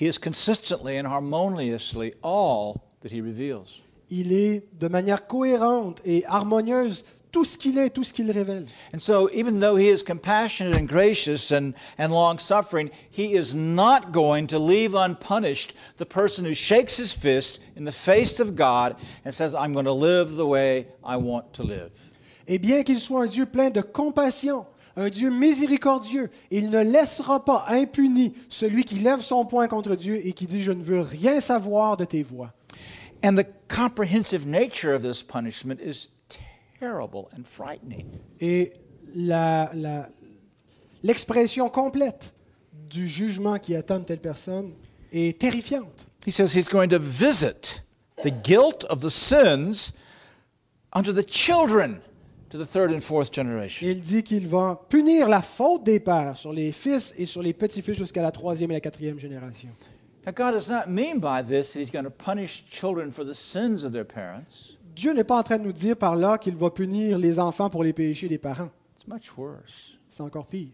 He 0.00 0.06
is 0.06 0.18
consistently 0.18 0.98
and 1.00 1.06
harmoniously 1.06 2.14
all 2.22 2.74
that 3.02 3.08
he 3.12 3.20
reveals. 3.20 3.82
Il 4.10 4.32
est 4.32 4.64
de 4.78 4.88
manière 4.88 5.26
cohérente 5.26 6.00
et 6.04 6.24
harmonieuse 6.26 7.04
tout 7.30 7.44
ce 7.44 7.56
qu'il 7.56 7.78
est, 7.78 7.90
tout 7.90 8.04
ce 8.04 8.12
qu'il 8.12 8.30
révèle. 8.30 8.66
And 8.92 9.00
so, 9.00 9.30
even 9.32 9.60
though 9.60 9.76
he 9.76 9.88
is 9.88 10.02
compassionate 10.02 10.76
and 10.76 10.88
gracious 10.88 11.50
and, 11.50 11.74
and 11.98 12.12
long 12.12 12.38
suffering, 12.38 12.90
he 13.10 13.34
is 13.34 13.54
not 13.54 14.12
going 14.12 14.46
to 14.48 14.58
leave 14.58 14.94
unpunished 14.94 15.74
the 15.98 16.06
person 16.06 16.44
who 16.44 16.54
shakes 16.54 16.96
his 16.96 17.12
fist 17.12 17.60
in 17.76 17.84
the 17.84 17.92
face 17.92 18.40
of 18.40 18.56
God 18.56 18.96
and 19.24 19.34
says, 19.34 19.54
I'm 19.54 19.72
going 19.72 19.86
to 19.86 19.92
live 19.92 20.36
the 20.36 20.46
way 20.46 20.88
I 21.04 21.16
want 21.16 21.52
to 21.54 21.62
live. 21.62 21.90
Et 22.46 22.58
bien 22.58 22.82
qu'il 22.82 22.98
soit 22.98 23.22
un 23.22 23.26
Dieu 23.26 23.46
plein 23.46 23.70
de 23.70 23.80
compassion, 23.80 24.66
un 24.96 25.08
Dieu 25.08 25.30
miséricordieux, 25.30 26.30
il 26.50 26.70
ne 26.70 26.80
laissera 26.80 27.44
pas 27.44 27.66
impuni 27.68 28.34
celui 28.48 28.84
qui 28.84 28.96
lève 28.96 29.20
son 29.20 29.44
poing 29.44 29.68
contre 29.68 29.94
Dieu 29.94 30.20
et 30.26 30.32
qui 30.32 30.46
dit 30.46 30.62
Je 30.62 30.72
ne 30.72 30.82
veux 30.82 31.02
rien 31.02 31.40
savoir 31.40 31.96
de 31.96 32.04
tes 32.04 32.22
voix. 32.22 32.50
And 33.22 33.36
the 33.36 33.46
comprehensive 33.68 34.46
nature 34.46 34.94
of 34.94 35.02
this 35.02 35.22
punishment 35.22 35.80
is 35.80 36.08
terrible 36.80 37.28
and 37.36 37.44
frightening. 37.44 38.06
Et 38.40 38.72
la- 39.14 39.70
la- 39.74 40.08
l'expression 41.02 41.68
complète 41.68 42.32
du 42.88 43.08
jugement 43.08 43.58
qui 43.58 43.76
attend 43.76 44.00
telle 44.00 44.20
personne 44.20 44.72
est 45.12 45.38
terrifiante. 45.38 46.06
He 46.26 46.32
says 46.32 46.54
he's 46.54 46.68
going 46.68 46.88
to 46.88 46.98
visit 46.98 47.82
the 48.22 48.30
guilt 48.30 48.84
of 48.90 49.00
the 49.00 49.10
sins 49.10 49.92
unto 50.92 51.12
the 51.12 51.24
children 51.26 52.00
to 52.50 52.58
the 52.58 52.66
third 52.66 52.90
and 52.92 53.00
fourth 53.00 53.32
generation. 53.32 53.86
Il 53.86 54.00
dit 54.00 54.22
qu'il 54.22 54.48
va 54.48 54.80
punir 54.88 55.28
la 55.28 55.40
faute 55.40 55.84
des 55.84 56.00
pères 56.00 56.36
sur 56.36 56.52
les 56.52 56.72
fils 56.72 57.14
et 57.16 57.24
sur 57.26 57.42
les 57.42 57.52
petits-fils 57.52 57.96
jusqu'à 57.96 58.22
la 58.22 58.32
troisième 58.32 58.70
et 58.72 58.74
la 58.74 58.80
quatrième 58.80 59.18
génération. 59.18 59.68
Now, 60.26 60.32
God 60.32 60.52
does 60.52 60.68
not 60.68 60.86
mean 60.88 61.18
by 61.18 61.42
this 61.42 61.72
that 61.72 61.80
He's 61.80 61.90
going 61.90 62.04
to 62.04 62.10
punish 62.10 62.64
children 62.70 63.10
for 63.12 63.24
the 63.24 63.32
sins 63.34 63.84
of 63.84 63.92
their 63.92 64.04
parents. 64.04 64.76
Dieu 64.94 65.12
n'est 65.12 65.24
pas 65.24 65.38
en 65.38 65.42
train 65.42 65.58
de 65.58 65.64
nous 65.64 65.72
dire 65.72 65.96
par 65.96 66.16
là 66.16 66.38
qu'il 66.38 66.56
va 66.56 66.70
punir 66.70 67.18
les 67.18 67.38
enfants 67.38 67.70
pour 67.70 67.84
les 67.84 67.92
péchés 67.92 68.28
des 68.28 68.38
parents. 68.38 68.70
C'est 70.08 70.22
encore 70.22 70.46
pire. 70.46 70.68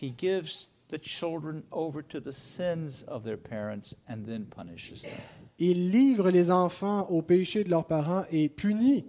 He 0.00 0.12
gives 0.16 0.68
the 0.88 0.98
children 1.00 1.62
over 1.70 2.02
to 2.02 2.20
the 2.20 2.32
sins 2.32 3.04
of 3.08 3.24
their 3.24 3.38
parents 3.38 3.94
and 4.08 4.24
then 4.26 4.44
punishes 4.44 5.02
them. 5.02 5.12
Il 5.58 5.90
livre 5.90 6.30
les 6.30 6.50
enfants 6.50 7.08
aux 7.08 7.22
péchés 7.22 7.64
de 7.64 7.70
leurs 7.70 7.86
parents 7.86 8.24
et 8.30 8.48
punit 8.48 9.04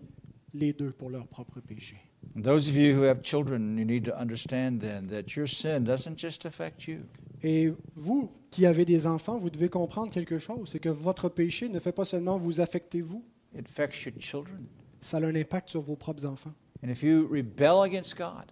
les 0.54 0.74
deux 0.74 0.92
pour 0.92 1.10
leurs 1.10 1.28
propres 1.28 1.60
péchés. 1.60 2.00
And 2.36 2.42
those 2.42 2.70
of 2.70 2.76
you 2.76 2.96
who 2.96 3.04
have 3.04 3.22
children, 3.22 3.78
you 3.78 3.86
need 3.86 4.06
to 4.06 4.14
understand 4.16 4.80
then 4.80 5.08
that 5.08 5.36
your 5.36 5.48
sin 5.48 5.82
doesn't 5.82 6.18
just 6.18 6.46
affect 6.46 6.88
you. 6.88 7.00
Et 7.44 7.74
vous 7.96 8.30
qui 8.50 8.66
avez 8.66 8.86
des 8.86 9.06
enfants, 9.06 9.38
vous 9.38 9.50
devez 9.50 9.68
comprendre 9.68 10.12
quelque 10.12 10.40
chose, 10.40 10.70
c'est 10.72 10.80
que 10.80 10.90
votre 10.90 11.28
péché 11.28 11.70
ne 11.70 11.80
fait 11.80 11.92
pas 11.92 12.06
seulement 12.06 12.38
vous 12.38 12.62
affecter 12.62 13.02
vous, 13.02 13.24
It 13.58 13.68
affects 13.68 14.04
your 14.06 14.14
children. 14.20 14.66
ça 15.02 15.18
a 15.18 15.22
un 15.22 15.36
impact 15.36 15.70
sur 15.70 15.82
vos 15.82 15.96
propres 15.96 16.26
enfants. 16.26 16.54
And 16.84 16.90
if 16.90 17.04
you 17.04 17.28
rebel 17.30 17.84
against 17.84 18.18
God, 18.18 18.52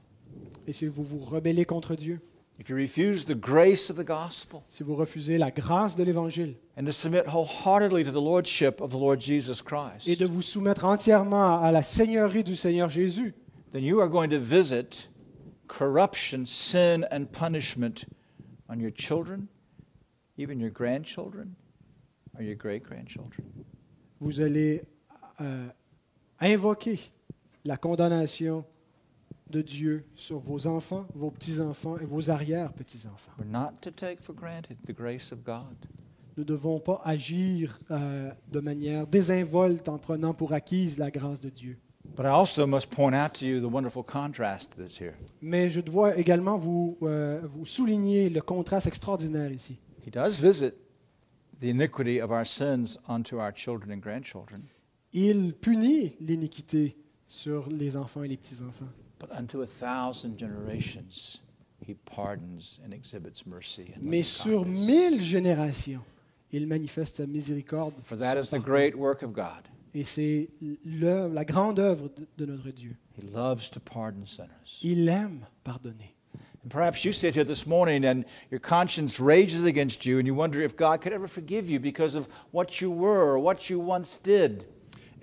Et 0.67 0.73
si 0.73 0.87
vous 0.87 1.03
vous 1.03 1.19
rebellez 1.19 1.65
contre 1.65 1.95
Dieu, 1.95 2.21
if 2.59 2.69
you 2.69 2.75
refuse 2.75 3.25
the 3.25 3.35
grace 3.35 3.89
of 3.89 3.97
the 3.97 4.05
gospel 4.05 4.61
si 4.67 4.83
vous 4.83 4.95
refusez 4.95 5.37
la 5.37 5.49
grâce 5.49 5.95
de 5.95 6.03
l'Évangile 6.03 6.55
and 6.77 6.85
to 6.85 6.91
submit 6.91 7.25
wholeheartedly 7.25 8.03
to 8.03 8.11
the 8.11 8.21
lordship 8.21 8.79
of 8.79 8.91
the 8.91 8.97
Lord 8.99 9.19
Jesus 9.19 9.61
et 9.61 9.65
Christ, 9.65 10.19
de 10.19 10.25
vous 10.25 10.41
soumettre 10.43 10.85
entièrement 10.85 11.61
à 11.61 11.71
la 11.71 11.81
seigneurie 11.81 12.43
du 12.43 12.55
Seigneur 12.55 12.89
Jésus, 12.89 13.33
then 13.71 13.83
you 13.83 13.99
are 13.99 14.09
going 14.09 14.29
to 14.29 14.39
visit 14.39 15.09
corruption, 15.67 16.45
sin, 16.45 17.07
and 17.11 17.25
punishment 17.31 18.05
on 18.69 18.79
your 18.79 18.91
children, 18.91 19.47
even 20.37 20.59
your 20.59 20.71
grandchildren, 20.71 21.55
or 22.37 22.43
your 22.43 22.55
great 22.55 22.83
grandchildren. 22.83 23.43
vous 24.19 24.39
allez 24.39 24.83
euh, 25.41 25.67
invoquer 26.39 26.99
la 27.65 27.77
condamnation 27.77 28.63
de 29.49 29.61
Dieu 29.61 30.05
sur 30.15 30.39
vos 30.39 30.65
enfants, 30.67 31.05
vos 31.13 31.29
petits-enfants 31.29 31.97
et 31.99 32.05
vos 32.05 32.29
arrière-petits-enfants. 32.29 33.31
Nous 36.37 36.43
ne 36.43 36.43
devons 36.43 36.79
pas 36.79 37.01
agir 37.03 37.79
euh, 37.91 38.31
de 38.49 38.59
manière 38.61 39.05
désinvolte 39.05 39.89
en 39.89 39.97
prenant 39.97 40.33
pour 40.33 40.53
acquise 40.53 40.97
la 40.97 41.11
grâce 41.11 41.41
de 41.41 41.49
Dieu. 41.49 41.77
Mais 45.41 45.69
je 45.69 45.81
dois 45.81 46.17
également 46.17 46.57
vous, 46.57 46.97
euh, 47.03 47.41
vous 47.43 47.65
souligner 47.65 48.29
le 48.29 48.41
contraste 48.41 48.87
extraordinaire 48.87 49.51
ici. 49.51 49.77
He 50.05 50.09
does 50.09 50.39
visit 50.39 50.73
the 51.59 51.65
iniquity 51.65 52.19
of 52.19 52.31
our 52.31 52.45
sins 52.45 52.97
onto 53.07 53.39
our 53.39 53.51
children 53.53 53.91
and 53.91 54.01
grandchildren, 54.01 54.63
Il 55.13 55.53
punit 55.53 56.15
l'iniquité 56.21 56.95
sur 57.27 57.67
les 57.69 57.95
enfants 57.97 58.23
et 58.23 58.27
les 58.27 58.37
petits-enfants. 58.37 58.89
but 59.19 59.29
unto 59.31 59.61
a 59.61 59.65
thousand 59.67 60.35
generations 60.35 61.37
he 61.85 61.93
pardons 62.05 62.79
and 62.83 62.91
exhibits 62.93 63.45
mercy. 63.45 63.93
And 63.95 64.01
Mais 64.01 64.23
sur 64.23 64.65
mille 64.65 65.21
générations, 65.21 66.01
il 66.51 66.65
manifeste 66.67 67.17
sa 67.17 67.25
miséricorde. 67.27 67.93
For 68.03 68.17
that 68.17 68.35
is 68.37 68.45
son 68.49 68.57
the 68.59 68.63
pardon. 68.63 68.73
great 68.73 68.95
work 68.95 69.21
of 69.23 69.33
God. 69.33 69.67
Et 69.93 70.03
c'est 70.05 70.49
la 70.85 71.43
grande 71.43 71.79
œuvre 71.79 72.09
de, 72.09 72.25
de 72.37 72.45
notre 72.51 72.71
Dieu. 72.71 72.95
He 73.17 73.23
loves 73.31 73.69
to 73.71 73.79
pardon 73.79 74.25
sinners. 74.25 74.79
Il 74.81 75.07
aime 75.09 75.45
pardonner. 75.63 76.15
And 76.63 76.69
perhaps 76.69 77.03
you 77.03 77.11
sit 77.11 77.35
here 77.35 77.43
this 77.43 77.65
morning 77.67 78.05
and 78.05 78.23
your 78.49 78.59
conscience 78.61 79.19
rages 79.19 79.65
against 79.65 80.05
you 80.05 80.17
and 80.19 80.25
you 80.25 80.33
wonder 80.33 80.61
if 80.61 80.75
God 80.77 81.01
could 81.01 81.11
ever 81.11 81.27
forgive 81.27 81.69
you 81.69 81.79
because 81.79 82.15
of 82.15 82.27
what 82.51 82.79
you 82.81 82.89
were 82.89 83.33
or 83.33 83.39
what 83.39 83.69
you 83.69 83.79
once 83.79 84.17
did. 84.17 84.65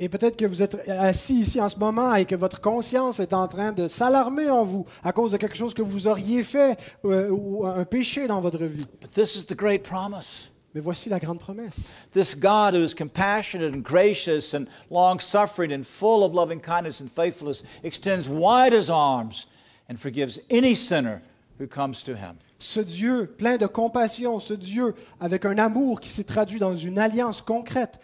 Et 0.00 0.08
peut-être 0.08 0.36
que 0.36 0.46
vous 0.46 0.62
êtes 0.62 0.76
assis 0.88 1.40
ici 1.40 1.60
en 1.60 1.68
ce 1.68 1.76
moment 1.76 2.14
et 2.14 2.24
que 2.24 2.36
votre 2.36 2.60
conscience 2.60 3.18
est 3.18 3.32
en 3.32 3.48
train 3.48 3.72
de 3.72 3.88
s'alarmer 3.88 4.48
en 4.48 4.62
vous 4.62 4.86
à 5.02 5.12
cause 5.12 5.32
de 5.32 5.36
quelque 5.36 5.56
chose 5.56 5.74
que 5.74 5.82
vous 5.82 6.06
auriez 6.06 6.44
fait 6.44 6.78
euh, 7.04 7.30
ou 7.30 7.66
un 7.66 7.84
péché 7.84 8.28
dans 8.28 8.40
votre 8.40 8.64
vie. 8.64 8.86
But 9.00 9.12
this 9.12 9.34
is 9.34 9.46
the 9.46 9.56
great 9.56 9.82
promise. 9.82 10.52
Mais 10.74 10.80
voici 10.80 11.08
la 11.08 11.18
grande 11.18 11.40
promesse. 11.40 11.88
This 12.12 12.36
God 12.36 12.74
who 12.74 12.84
is 12.84 12.94
compassionate 12.94 13.74
and 13.74 13.82
gracious 13.82 14.54
and 14.54 14.66
long 14.90 15.18
suffering 15.18 15.72
and 15.72 15.82
full 15.84 16.22
of 16.22 16.32
loving 16.32 16.60
kindness 16.60 17.00
and 17.00 17.08
faithfulness 17.08 17.64
extends 17.82 18.28
wide 18.28 18.72
his 18.72 18.88
arms 18.88 19.48
and 19.90 19.96
forgives 19.96 20.40
any 20.48 20.76
sinner 20.76 21.22
who 21.58 21.66
comes 21.66 22.04
to 22.04 22.12
him. 22.12 22.36
Ce 22.60 22.80
Dieu 22.80 23.26
plein 23.26 23.56
de 23.56 23.66
compassion, 23.66 24.38
ce 24.38 24.54
Dieu 24.54 24.94
avec 25.20 25.44
un 25.44 25.58
amour 25.58 26.00
qui 26.00 26.08
s'est 26.08 26.24
traduit 26.24 26.60
dans 26.60 26.76
une 26.76 26.98
alliance 26.98 27.40
concrète, 27.40 27.98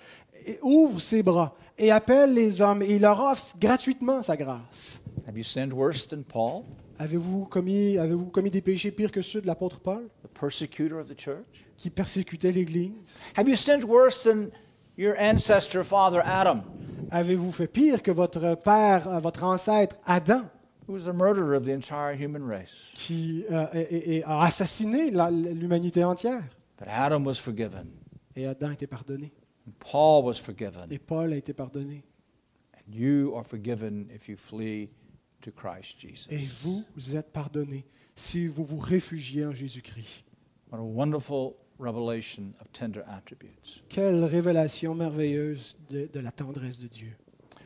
et 0.46 0.58
ouvre 0.62 1.00
ses 1.00 1.22
bras, 1.22 1.54
et 1.78 1.90
appelle 1.90 2.34
les 2.34 2.60
hommes 2.60 2.82
et 2.82 2.96
il 2.96 3.02
leur 3.02 3.20
offre 3.20 3.56
gratuitement 3.58 4.22
sa 4.22 4.36
grâce. 4.36 5.00
Have 5.26 5.36
you 5.36 5.44
sinned 5.44 5.72
worse 5.72 6.06
than 6.06 6.22
Paul, 6.22 6.64
Avez-vous 6.98 7.46
commis, 7.46 8.50
des 8.50 8.60
péchés 8.60 8.92
pires 8.92 9.10
que 9.10 9.20
ceux 9.20 9.40
de 9.40 9.46
l'apôtre 9.46 9.80
Paul, 9.80 10.04
the 10.22 10.28
persecutor 10.38 10.98
of 11.00 11.08
the 11.08 11.18
church? 11.18 11.66
qui 11.76 11.90
persécutait 11.90 12.52
l'Église? 12.52 12.92
Have 13.36 13.48
you 13.48 13.56
sinned 13.56 13.82
worse 13.84 14.22
than 14.22 14.50
your 14.96 15.16
ancestor, 15.18 15.84
Father 15.84 16.20
Adam, 16.24 16.62
Avez-vous 17.10 17.52
fait 17.52 17.66
pire 17.66 18.02
que 18.02 18.10
votre 18.10 18.56
père, 18.56 19.08
euh, 19.08 19.18
votre 19.20 19.44
ancêtre 19.44 19.96
Adam, 20.06 20.42
who 20.88 20.94
was 20.94 21.04
the 21.04 21.14
murderer 21.14 21.56
of 21.56 21.64
the 21.64 21.70
entire 21.70 22.14
human 22.16 22.42
race? 22.44 22.88
qui 22.94 23.44
euh, 23.50 24.20
a 24.24 24.44
assassiné 24.44 25.10
l'humanité 25.10 26.04
entière? 26.04 26.42
But 26.78 26.88
Adam 26.88 27.24
was 27.24 27.34
forgiven, 27.34 27.86
Et 28.36 28.46
Adam 28.46 28.70
été 28.70 28.86
pardonné. 28.86 29.32
Paul 29.80 30.22
was 30.24 30.34
forgiven, 30.34 30.90
Et 30.90 30.98
Paul 30.98 31.32
a 31.32 31.36
été 31.36 31.52
pardonné. 31.54 32.02
and 32.76 32.94
you 32.94 33.34
are 33.34 33.44
forgiven 33.44 34.08
if 34.14 34.28
you 34.28 34.36
flee 34.36 34.90
to 35.42 35.50
Christ 35.50 36.04
Et 36.04 36.08
Jesus. 36.38 36.62
vous, 36.64 36.84
vous 36.96 37.16
êtes 37.16 37.32
pardonnés 37.32 37.84
si 38.14 38.46
vous 38.46 38.64
vous 38.64 38.78
réfugiez 38.78 39.44
en 39.46 39.52
Jésus-Christ. 39.52 40.24
What 40.70 40.78
a 40.78 40.82
wonderful 40.82 41.56
revelation 41.78 42.54
of 42.60 42.70
tender 42.72 43.02
attributes. 43.08 43.82
Quelle 43.88 44.24
révélation 44.24 44.94
merveilleuse 44.94 45.76
de, 45.90 46.06
de 46.12 46.20
la 46.20 46.30
tendresse 46.30 46.78
de 46.78 46.86
Dieu. 46.88 47.16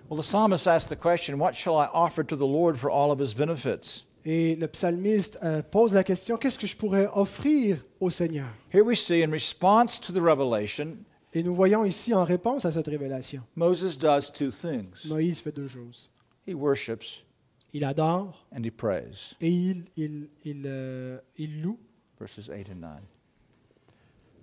Well, 0.08 0.18
the 0.18 0.24
psalmist 0.24 0.66
asked 0.66 0.88
the 0.88 0.96
question, 1.00 1.38
What 1.38 1.52
shall 1.54 1.76
I 1.76 1.88
offer 1.92 2.24
to 2.24 2.36
the 2.36 2.46
Lord 2.46 2.76
for 2.78 2.90
all 2.90 3.10
of 3.10 3.18
his 3.20 3.34
benefits? 3.34 4.04
Et 4.24 4.56
le 4.56 4.66
psalmiste 4.68 5.38
euh, 5.42 5.62
pose 5.62 5.92
la 5.94 6.02
question, 6.04 6.36
qu'est-ce 6.38 6.58
que 6.58 6.66
je 6.66 6.76
pourrais 6.76 7.06
offrir 7.14 7.84
au 8.00 8.08
Seigneur? 8.10 8.48
Here 8.72 8.82
we 8.84 8.96
see, 8.98 9.22
in 9.22 9.30
response 9.30 9.98
to 10.00 10.12
the 10.12 10.20
revelation, 10.22 11.04
Et 11.38 11.42
nous 11.44 11.54
voyons 11.54 11.84
ici, 11.84 12.12
en 12.14 12.24
réponse 12.24 12.64
à 12.64 12.72
cette 12.72 12.88
révélation, 12.88 13.42
Moses 13.54 13.96
does 13.96 14.32
two 14.36 14.50
things 14.50 15.06
Moïse 15.06 15.38
fait 15.38 15.52
deux 15.54 15.68
choses. 15.68 16.10
he 16.48 16.52
worships 16.52 17.24
Il 17.72 17.84
adore 17.84 18.44
and 18.52 18.64
he 18.64 18.72
prays. 18.72 19.36
et 19.40 19.48
il, 19.48 19.84
il, 19.96 20.28
il, 20.44 20.62
euh, 20.66 21.20
il 21.36 21.62
loue. 21.62 21.78
Verses 22.18 22.48
8 22.48 22.72
and 22.72 22.80
9. 22.80 22.90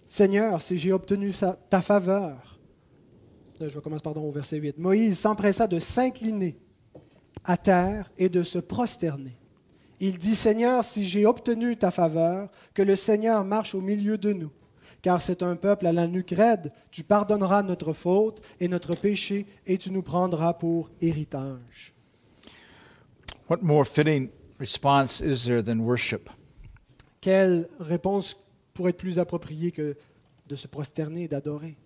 Seigneur, 0.08 0.62
si 0.62 0.78
j'ai 0.78 0.94
obtenu 0.94 1.34
ta 1.70 1.82
faveur, 1.82 2.58
Là, 3.60 3.68
je 3.68 3.80
commence 3.80 4.02
pardon, 4.02 4.24
au 4.24 4.32
verset 4.32 4.56
8, 4.56 4.78
Moïse 4.78 5.20
s'empressa 5.20 5.68
de 5.68 5.80
s'incliner 5.80 6.58
à 7.44 7.58
terre 7.58 8.10
et 8.18 8.30
de 8.30 8.42
se 8.42 8.60
prosterner. 8.60 9.36
Il 10.00 10.18
dit, 10.18 10.36
Seigneur, 10.36 10.82
si 10.86 11.06
j'ai 11.06 11.26
obtenu 11.26 11.76
ta 11.76 11.92
faveur, 11.92 12.50
que 12.74 12.82
le 12.84 12.96
Seigneur 12.96 13.44
marche 13.44 13.76
au 13.76 13.82
milieu 13.82 14.18
de 14.18 14.32
nous, 14.32 14.52
car 15.06 15.22
c'est 15.22 15.44
un 15.44 15.56
peuple 15.56 15.86
à 15.86 15.94
la 15.94 16.08
nuque 16.08 16.34
raide, 16.36 16.72
tu 16.90 17.04
pardonneras 17.04 17.62
notre 17.62 17.94
faute 17.94 18.42
et 18.60 18.68
notre 18.68 18.96
péché, 18.96 19.46
et 19.68 19.78
tu 19.78 19.92
nous 19.92 20.02
prendras 20.02 20.54
pour 20.54 20.90
héritage. 21.00 21.94
What 23.48 23.60
more 23.62 23.86
fitting 23.86 24.30
response 24.60 25.22
is 25.22 25.46
there 25.46 25.64
than 25.64 25.82
worship? 25.82 26.32
Quelle 27.22 27.70
réponse 27.80 28.36
pourrait 28.74 28.90
être 28.90 28.98
plus 28.98 29.20
appropriée 29.20 29.72
que 29.72 29.96
de 30.48 30.56
se 30.56 30.68
prosterner 30.68 31.26
et 31.26 31.28
d'adorer? 31.28 31.78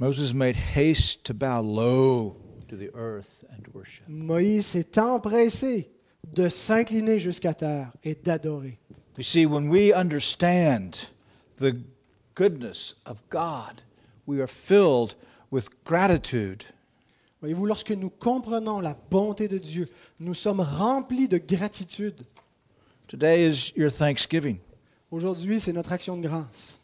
Moses 0.00 0.34
made 0.34 0.56
haste 0.56 1.22
to 1.22 1.32
bow 1.32 1.62
low 1.62 2.36
to 2.66 2.76
the 2.76 2.90
earth 2.96 3.44
and 3.52 3.62
worship. 3.72 4.02
Moïse 4.08 4.66
s'est 4.66 4.98
empressé 4.98 5.92
de 6.32 6.48
s'incliner 6.48 7.20
jusqu'à 7.20 7.54
terre 7.54 7.92
et 8.02 8.16
d'adorer. 8.16 8.80
You 9.16 9.22
see, 9.22 9.46
when 9.46 9.68
we 9.68 9.92
understand 9.94 11.12
the 11.58 11.76
goodness 12.34 12.94
of 13.06 13.22
God, 13.30 13.82
we 14.26 14.40
are 14.40 14.46
filled 14.46 15.14
with 15.50 15.68
gratitude. 15.84 16.64
Voyez-vous, 17.40 17.66
lorsque 17.66 17.92
nous 17.92 18.10
comprenons 18.10 18.80
la 18.80 18.96
bonté 19.10 19.48
de 19.48 19.58
Dieu, 19.58 19.88
nous 20.20 20.34
sommes 20.34 20.60
remplis 20.60 21.28
de 21.28 21.38
gratitude. 21.38 22.24
Today 23.06 23.46
is 23.46 23.72
your 23.76 23.90
Thanksgiving. 23.90 24.58
Aujourd'hui, 25.10 25.60
c'est 25.60 25.72
notre 25.72 25.92
action 25.92 26.16
de 26.16 26.26
grâce. 26.26 26.78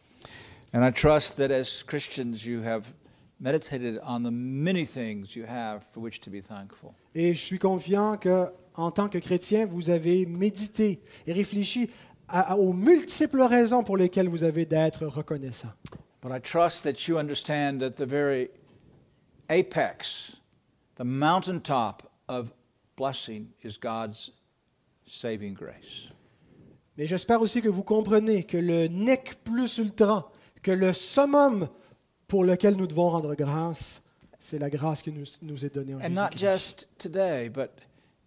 And 0.73 0.85
I 0.85 0.93
trust 0.93 1.37
that 1.39 1.51
as 1.51 1.83
Christians, 1.83 2.45
you 2.45 2.63
have 2.63 2.93
meditated 3.41 3.99
on 4.05 4.23
the 4.23 4.31
many 4.31 4.85
things 4.87 5.35
you 5.35 5.45
have 5.47 5.83
for 5.83 6.01
which 6.01 6.21
to 6.21 6.31
be 6.31 6.41
thankful. 6.41 6.95
Et 7.15 7.35
je 7.35 7.41
suis 7.41 7.59
confiant 7.59 8.19
que, 8.19 8.47
en 8.77 8.91
tant 8.93 9.09
que 9.09 9.19
chrétien, 9.19 9.67
vous 9.67 9.91
avez 9.91 10.27
médité 10.27 11.01
et 11.27 11.33
réfléchi 11.33 11.91
à- 12.31 12.57
aux 12.57 12.73
multiples 12.73 13.43
raisons 13.43 13.83
pour 13.83 13.97
lesquelles 13.97 14.29
vous 14.29 14.45
avez 14.45 14.65
d'être 14.67 15.07
reconnaissant. 15.07 15.69
But 16.23 16.33
I 16.35 16.41
trust 16.41 16.85
that 16.85 17.09
you 17.09 17.19
understand 17.19 17.79
that 17.81 17.91
the 17.93 18.07
very 18.07 18.51
apex, 19.49 20.37
the 20.97 21.05
mountaintop 21.05 22.03
of 22.29 22.53
blessing 22.97 23.49
is 23.65 23.79
God's 23.81 24.33
saving 25.07 25.55
grace. 25.55 26.09
Mais 26.97 27.07
j'espère 27.07 27.41
aussi 27.41 27.63
que 27.63 27.69
vous 27.69 27.83
comprenez 27.83 28.45
que 28.45 28.59
le 28.59 28.87
nec 28.89 29.43
plus 29.45 29.79
ultra, 29.79 30.31
que 30.63 30.71
le 30.71 30.93
summum 30.93 31.69
pour 32.29 32.45
lequel 32.45 32.77
nous 32.77 32.87
devons 32.87 33.09
rendre 33.09 33.35
grâce, 33.35 34.03
c'est 34.39 34.59
la 34.59 34.69
grâce 34.71 35.03
qui 35.03 35.11
nous, 35.11 35.25
nous 35.43 35.65
est 35.65 35.75
donnée 35.75 35.95
en 35.95 36.01
And 36.01 36.11
not 36.11 36.31
Jésus-Christ. 36.33 36.39
just 36.39 36.89
today, 36.99 37.49
but 37.49 37.71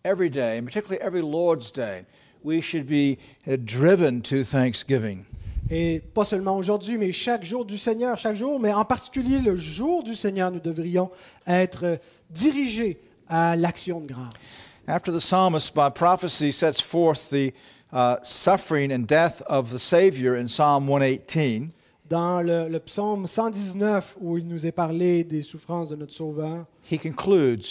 every 0.03 0.29
day, 0.29 0.57
and 0.59 0.65
particularly 0.65 0.99
every 1.01 1.21
Lord's 1.21 1.71
Day, 1.71 2.05
we 2.43 2.61
should 2.61 2.87
be 2.87 3.17
uh, 3.47 3.57
driven 3.57 4.21
to 4.21 4.43
thanksgiving. 4.43 5.25
Et 5.69 6.01
pas 6.13 6.25
seulement 6.25 6.57
aujourd'hui, 6.57 6.97
mais 6.97 7.11
chaque 7.11 7.43
jour 7.43 7.65
du 7.65 7.77
Seigneur, 7.77 8.17
chaque 8.17 8.35
jour, 8.35 8.59
mais 8.59 8.73
en 8.73 8.85
particulier 8.85 9.39
le 9.39 9.57
jour 9.57 10.03
du 10.03 10.15
Seigneur, 10.15 10.51
nous 10.51 10.59
devrions 10.59 11.09
être 11.47 11.99
dirigés 12.29 12.99
à 13.29 13.55
l'action 13.55 14.01
de 14.01 14.07
grâce. 14.07 14.67
After 14.87 15.11
the 15.11 15.21
psalmist, 15.21 15.73
by 15.73 15.89
prophecy, 15.89 16.51
sets 16.51 16.81
forth 16.81 17.29
the 17.29 17.53
uh, 17.93 18.17
suffering 18.21 18.91
and 18.91 19.07
death 19.07 19.41
of 19.47 19.71
the 19.71 19.79
Savior 19.79 20.35
in 20.35 20.47
Psalm 20.47 20.85
118, 20.85 21.69
Dans 22.09 22.41
le, 22.41 22.67
le 22.67 22.79
psaume 22.79 23.25
119, 23.25 24.17
où 24.19 24.37
il 24.37 24.45
nous 24.45 24.65
est 24.65 24.73
parlé 24.73 25.23
des 25.23 25.41
souffrances 25.41 25.89
de 25.89 25.95
notre 25.95 26.13
Sauveur, 26.13 26.65
he 26.91 26.99
concludes 26.99 27.65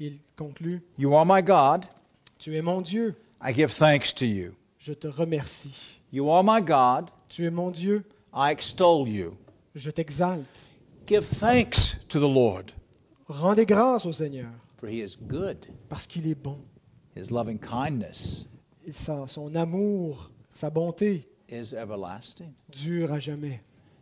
il 0.00 0.18
conclut, 0.36 0.82
You 0.98 1.14
are 1.14 1.26
my 1.26 1.42
God, 1.42 1.84
Tu 2.38 2.56
es 2.56 2.62
mon 2.62 2.80
Dieu, 2.80 3.14
I 3.40 3.52
give 3.52 3.70
thanks 3.72 4.12
to 4.14 4.26
you. 4.26 4.54
je 4.78 4.94
te 4.94 5.08
remercie. 5.08 5.70
You 6.10 6.30
are 6.30 6.42
my 6.42 6.60
God, 6.60 7.10
Tu 7.28 7.44
es 7.46 7.50
mon 7.50 7.70
Dieu, 7.72 8.04
I 8.32 8.50
extol 8.50 9.06
you. 9.08 9.36
je 9.74 9.90
t'exalte. 9.90 10.46
Give 11.06 11.24
thanks 11.24 11.96
to 12.08 12.18
the 12.18 12.28
Lord, 12.28 12.72
Rendez 13.28 13.66
grâce 13.66 14.06
au 14.06 14.12
Seigneur, 14.12 14.48
for 14.78 14.88
he 14.88 15.00
is 15.02 15.16
good. 15.16 15.66
parce 15.88 16.06
qu'il 16.06 16.26
est 16.26 16.34
bon. 16.34 16.58
His 17.14 17.30
loving 17.30 17.58
kindness 17.58 18.46
Et 18.86 18.92
sa- 18.94 19.26
son 19.26 19.54
amour, 19.54 20.30
sa 20.54 20.70
bonté 20.70 21.24
is 21.50 21.74
everlasting. 21.74 22.52
dure 22.70 23.12
à 23.12 23.18
jamais. 23.20 23.60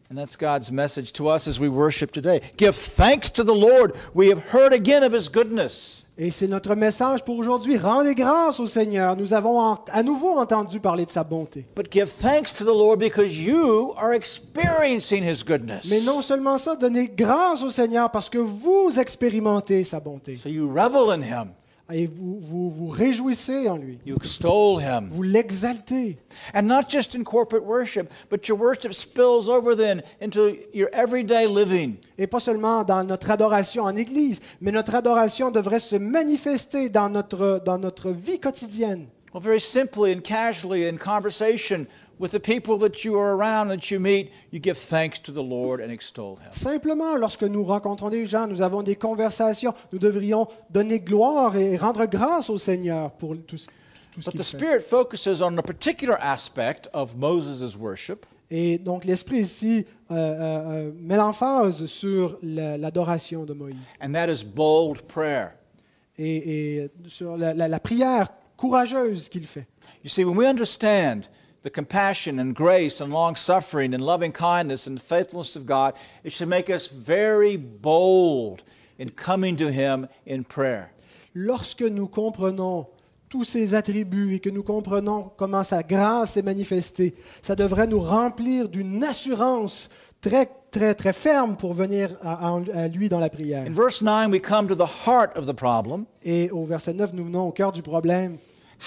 And 0.09 0.15
that's 0.17 0.37
God's 0.37 0.71
message 0.71 1.13
to 1.15 1.29
us 1.29 1.49
as 1.49 1.59
we 1.59 1.69
worship 1.69 2.13
today. 2.13 2.41
Give 2.57 2.73
thanks 2.75 3.29
to 3.31 3.43
the 3.43 3.55
Lord. 3.55 3.93
We 4.15 4.29
have 4.29 4.53
heard 4.53 4.73
again 4.73 5.03
of 5.03 5.13
his 5.13 5.29
goodness. 5.29 6.05
Et 6.19 6.31
c'est 6.31 6.49
notre 6.49 6.75
message 6.75 7.23
pour 7.25 7.37
aujourd'hui. 7.37 7.77
Rendez 7.77 8.15
grâce 8.15 8.59
au 8.59 8.67
Seigneur. 8.67 9.17
Nous 9.17 9.35
avons 9.35 9.61
en- 9.61 9.79
à 9.93 10.03
nouveau 10.03 10.39
entendu 10.39 10.81
parler 10.81 11.05
de 11.05 11.11
sa 11.11 11.23
bonté. 11.25 11.67
But 11.77 11.93
give 11.93 12.11
thanks 12.11 12.55
to 12.55 12.65
the 12.65 12.69
Lord 12.69 12.97
because 13.01 13.37
you 13.37 13.93
are 13.99 14.13
experiencing 14.15 15.23
his 15.23 15.45
goodness. 15.45 15.87
Mais 15.91 16.01
non 16.01 16.23
seulement 16.23 16.57
ça, 16.57 16.75
donnez 16.75 17.09
grâce 17.09 17.63
au 17.63 17.69
Seigneur 17.69 18.11
parce 18.11 18.31
que 18.31 18.39
vous 18.39 18.99
expérimentez 18.99 19.85
sa 19.85 20.01
bonté. 20.01 20.37
So 20.37 20.49
you 20.49 20.69
revel 20.69 21.11
in 21.11 21.21
him, 21.23 21.49
Et 21.93 22.07
vous 22.07 22.41
vous, 22.41 22.71
vous 22.71 22.89
réjouissez 22.89 23.69
en 23.69 23.77
lui. 23.77 23.99
you 24.05 24.17
extol 24.17 24.81
him. 24.81 25.09
Vous 25.13 25.23
l'exaltez. 25.23 26.17
And 26.53 26.63
not 26.63 26.89
just 26.89 27.15
in 27.15 27.23
corporate 27.23 27.65
worship, 27.65 28.13
but 28.29 28.49
your 28.49 28.59
worship 28.59 28.93
spills 28.93 29.49
over 29.49 29.77
then 29.77 30.03
into 30.21 30.57
your 30.75 30.89
everyday 30.93 31.47
living. 31.47 31.97
Et 32.19 32.27
pas 32.27 32.41
seulement 32.41 32.83
dans 32.83 33.05
notre 33.05 33.31
adoration 33.31 33.85
en 33.85 33.95
Église, 33.95 34.41
mais 34.61 34.73
notre 34.73 34.97
adoration 34.97 35.53
devrait 35.53 35.79
se 35.79 35.95
manifester 35.97 36.89
dans 36.89 37.09
notre, 37.09 37.63
dans 37.65 37.79
notre 37.79 38.11
vie 38.11 38.41
quotidienne. 38.41 39.07
Well, 39.37 39.43
very 39.43 39.61
simply 39.61 40.13
and 40.13 40.25
casually 40.25 40.87
in 40.89 40.97
conversation 40.97 41.89
with 42.19 42.31
the 42.31 42.41
people 42.41 42.79
that 42.79 43.05
you 43.05 43.19
are 43.19 43.35
around, 43.37 43.69
that 43.69 43.91
you 43.91 44.01
meet, 44.01 44.33
you 44.51 44.59
give 44.59 44.79
thanks 44.79 45.19
to 45.25 45.31
the 45.31 45.43
Lord 45.43 45.79
and 45.83 45.93
extol 45.93 46.37
him. 46.37 46.51
Simplement, 46.53 47.17
lorsque 47.19 47.43
nous 47.43 47.63
rencontrons 47.63 48.09
des 48.09 48.25
gens, 48.27 48.47
nous 48.47 48.63
avons 48.63 48.83
des 48.83 48.97
conversations, 48.97 49.75
nous 49.93 49.99
devrions 49.99 50.49
donner 50.71 51.01
gloire 51.01 51.55
et 51.55 51.77
rendre 51.77 52.07
grâce 52.07 52.49
au 52.49 52.57
Seigneur 52.57 53.11
pour 53.11 53.37
tout, 53.47 53.59
ce- 53.59 53.67
tout 54.11 54.23
ce 54.23 54.31
But 54.31 54.31
qu'il 54.31 54.41
the 54.41 54.43
fait. 54.43 54.57
Spirit 54.57 54.81
focuses 54.81 55.43
on 55.43 55.59
a 55.59 55.63
particular 55.63 56.17
aspect 56.19 56.89
of 56.95 57.15
Moses' 57.15 57.77
worship, 57.77 58.25
Et 58.51 58.79
donc 58.79 59.05
l'Esprit 59.05 59.41
ici 59.41 59.85
euh, 60.11 60.15
euh, 60.15 60.87
euh, 60.89 60.93
met 60.99 61.17
l'emphase 61.17 61.85
sur 61.85 62.39
la- 62.43 62.79
l'adoration 62.79 63.45
de 63.45 63.53
Moïse 63.53 63.77
and 64.01 64.13
that 64.15 64.31
is 64.33 64.43
bold 64.43 65.03
prayer. 65.03 65.49
et, 66.17 66.79
et 66.79 66.91
sur 67.07 67.37
la, 67.37 67.53
la- 67.53 67.69
la 67.69 67.81
prière 67.81 68.29
courageuse 68.57 69.29
qu'il 69.29 69.47
fait. 69.47 69.67
You 70.03 70.09
see, 70.09 70.25
when 70.25 70.37
we 70.37 70.47
understand 70.47 71.29
the 71.63 71.71
compassion 71.71 72.39
and 72.39 72.55
grace 72.55 73.01
and 73.01 73.13
long 73.13 73.37
suffering 73.37 73.93
and 73.93 74.01
loving 74.01 74.33
kindness 74.33 74.87
and 74.87 75.01
faithfulness 75.01 75.57
of 75.57 75.67
God, 75.67 75.95
it 76.23 76.33
should 76.33 76.49
make 76.49 76.71
us 76.71 76.87
very 76.87 77.57
bold 77.57 78.63
in 78.99 79.11
coming 79.11 79.57
to 79.57 79.71
Him 79.71 80.09
in 80.27 80.45
prayer. 80.45 80.93
Lorsque 81.35 81.83
nous 81.83 82.09
comprenons 82.09 82.87
tous 83.29 83.45
ces 83.45 83.75
attributs 83.75 84.35
et 84.35 84.41
que 84.41 84.51
nous 84.51 84.63
comprenons 84.63 85.31
comment 85.37 85.65
sa 85.65 85.83
grâce 85.83 86.37
est 86.37 86.43
manifestée, 86.43 87.15
ça 87.43 87.57
devrait 87.57 87.89
nous 87.89 88.01
remplir 88.01 88.69
d'une 88.69 89.03
assurance 89.03 89.91
très, 90.21 90.49
très, 90.71 90.95
très 90.95 91.13
ferme 91.13 91.57
pour 91.57 91.73
venir 91.75 92.11
à, 92.23 92.49
à- 92.55 92.89
lui 92.89 93.09
dans 93.09 93.19
la 93.19 93.29
prière. 93.31 93.65
In 93.67 93.73
verse 93.75 94.03
9, 94.03 94.31
we 94.31 94.41
come 94.41 94.67
to 94.69 94.75
the 94.75 94.89
heart 95.07 95.37
of 95.37 95.47
the 95.47 95.53
problem. 95.55 96.05
Et 96.25 96.51
au 96.51 96.65
verset 96.67 96.93
9, 96.95 97.13
nous 97.13 97.25
venons 97.25 97.49
au 97.49 97.53
cœur 97.53 97.73
du 97.73 97.83
problème. 97.83 98.37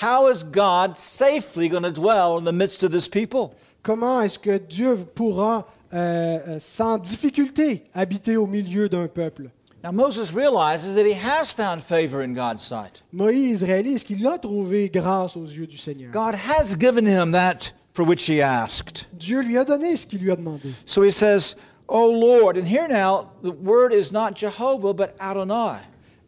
How 0.04 0.30
is 0.30 0.44
God 0.44 0.98
safely 0.98 1.68
going 1.70 1.82
to 1.84 1.92
dwell 1.92 2.38
in 2.40 2.44
the 2.46 2.54
midst 2.54 2.84
of 2.84 2.92
this 2.92 3.08
people? 3.08 3.52
Comment 3.82 4.22
est-ce 4.22 4.38
que 4.38 4.58
Dieu 4.58 4.96
pourra 5.16 5.68
euh, 5.94 6.40
euh, 6.48 6.58
sans 6.60 6.98
difficulté 6.98 7.86
habiter 7.96 8.38
au 8.38 8.46
milieu 8.46 8.88
d'un 8.90 9.08
peuple? 9.08 9.50
Now, 9.84 9.94
Moses 9.94 10.34
realizes 10.34 10.96
that 10.96 11.06
he 11.06 11.14
has 11.14 11.54
found 11.54 11.82
favor 11.82 12.22
in 12.22 12.34
God's 12.34 12.62
sight. 12.62 13.02
Moïse 13.14 13.64
réalise 13.64 14.04
qu'il 14.04 14.28
a 14.28 14.38
trouvé 14.38 14.90
grâce 14.90 15.38
aux 15.38 15.46
yeux 15.46 15.68
du 15.68 15.78
Seigneur. 15.78 16.12
God 16.12 16.36
has 16.36 16.76
given 16.78 17.08
him 17.08 17.32
that 17.32 17.72
for 17.94 18.06
which 18.06 18.30
he 18.30 18.42
asked. 18.42 19.08
Dieu 19.14 19.42
lui 19.42 19.58
a 19.58 19.64
donné 19.64 19.96
ce 19.96 20.06
qu'il 20.06 20.20
lui 20.20 20.32
a 20.32 20.36
demandé. 20.36 20.70
So 20.86 21.02
he 21.04 21.12
says, 21.12 21.56
Oh 21.90 22.12
Lord. 22.12 22.56
And 22.56 22.68
here 22.68 22.88
now, 22.88 23.32
the 23.42 23.52
word 23.52 23.94
is 23.94 24.12
not 24.12 24.36
Jehovah, 24.36 24.94
but 24.94 25.16
Adonai. 25.20 25.80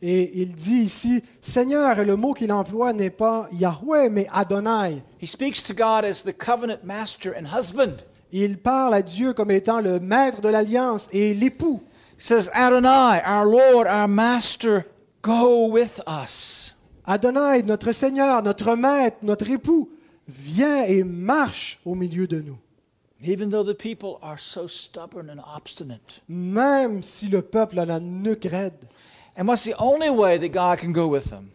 Et 0.02 0.42
il 0.42 0.56
dit 0.56 0.86
ici, 0.86 1.24
Seigneur, 1.42 2.00
et 2.00 2.06
le 2.06 2.16
mot 2.16 2.34
qu'il 2.34 2.52
emploie 2.52 2.92
n'est 2.92 3.12
pas 3.12 3.48
Yahweh, 3.52 4.10
mais 4.10 4.28
Adonai. 4.34 5.04
He 5.20 5.28
speaks 5.28 5.62
to 5.62 5.76
God 5.76 6.04
as 6.04 6.24
the 6.24 6.34
covenant 6.34 6.84
master 6.84 7.36
and 7.38 7.46
husband. 7.46 8.04
Il 8.32 8.58
parle 8.58 8.96
à 8.96 9.04
Dieu 9.04 9.34
comme 9.34 9.52
étant 9.52 9.80
le 9.80 10.00
maître 10.00 10.42
de 10.42 10.50
l'alliance 10.50 11.08
et 11.12 11.36
l'époux. 11.36 11.84
He 12.18 12.24
says, 12.24 12.50
Adonai, 12.54 13.22
our 13.24 13.46
Lord, 13.46 13.88
our 13.88 14.08
master, 14.08 14.86
go 15.22 15.68
with 15.68 16.02
us. 16.08 16.74
Adonai, 17.06 17.62
notre 17.62 17.92
Seigneur, 17.92 18.42
notre 18.42 18.76
maître, 18.76 19.18
notre 19.22 19.50
époux, 19.52 19.90
vient 20.28 20.84
et 20.84 21.04
marche 21.04 21.80
au 21.86 21.94
milieu 21.94 22.26
de 22.26 22.42
nous. 22.42 22.58
Même 26.28 27.04
si 27.04 27.28
le 27.28 27.42
peuple 27.42 27.80
a 27.80 27.86
la 27.86 28.00
nuque 28.00 28.46
raide. 28.46 28.88
And 29.38 29.48
what's 29.48 29.64
the 29.64 29.76
only 29.80 30.10
way 30.10 30.38
that 30.40 30.50
God 30.50 30.80
can 30.80 30.92
go 30.92 31.08
with 31.08 31.30
them? 31.30 31.52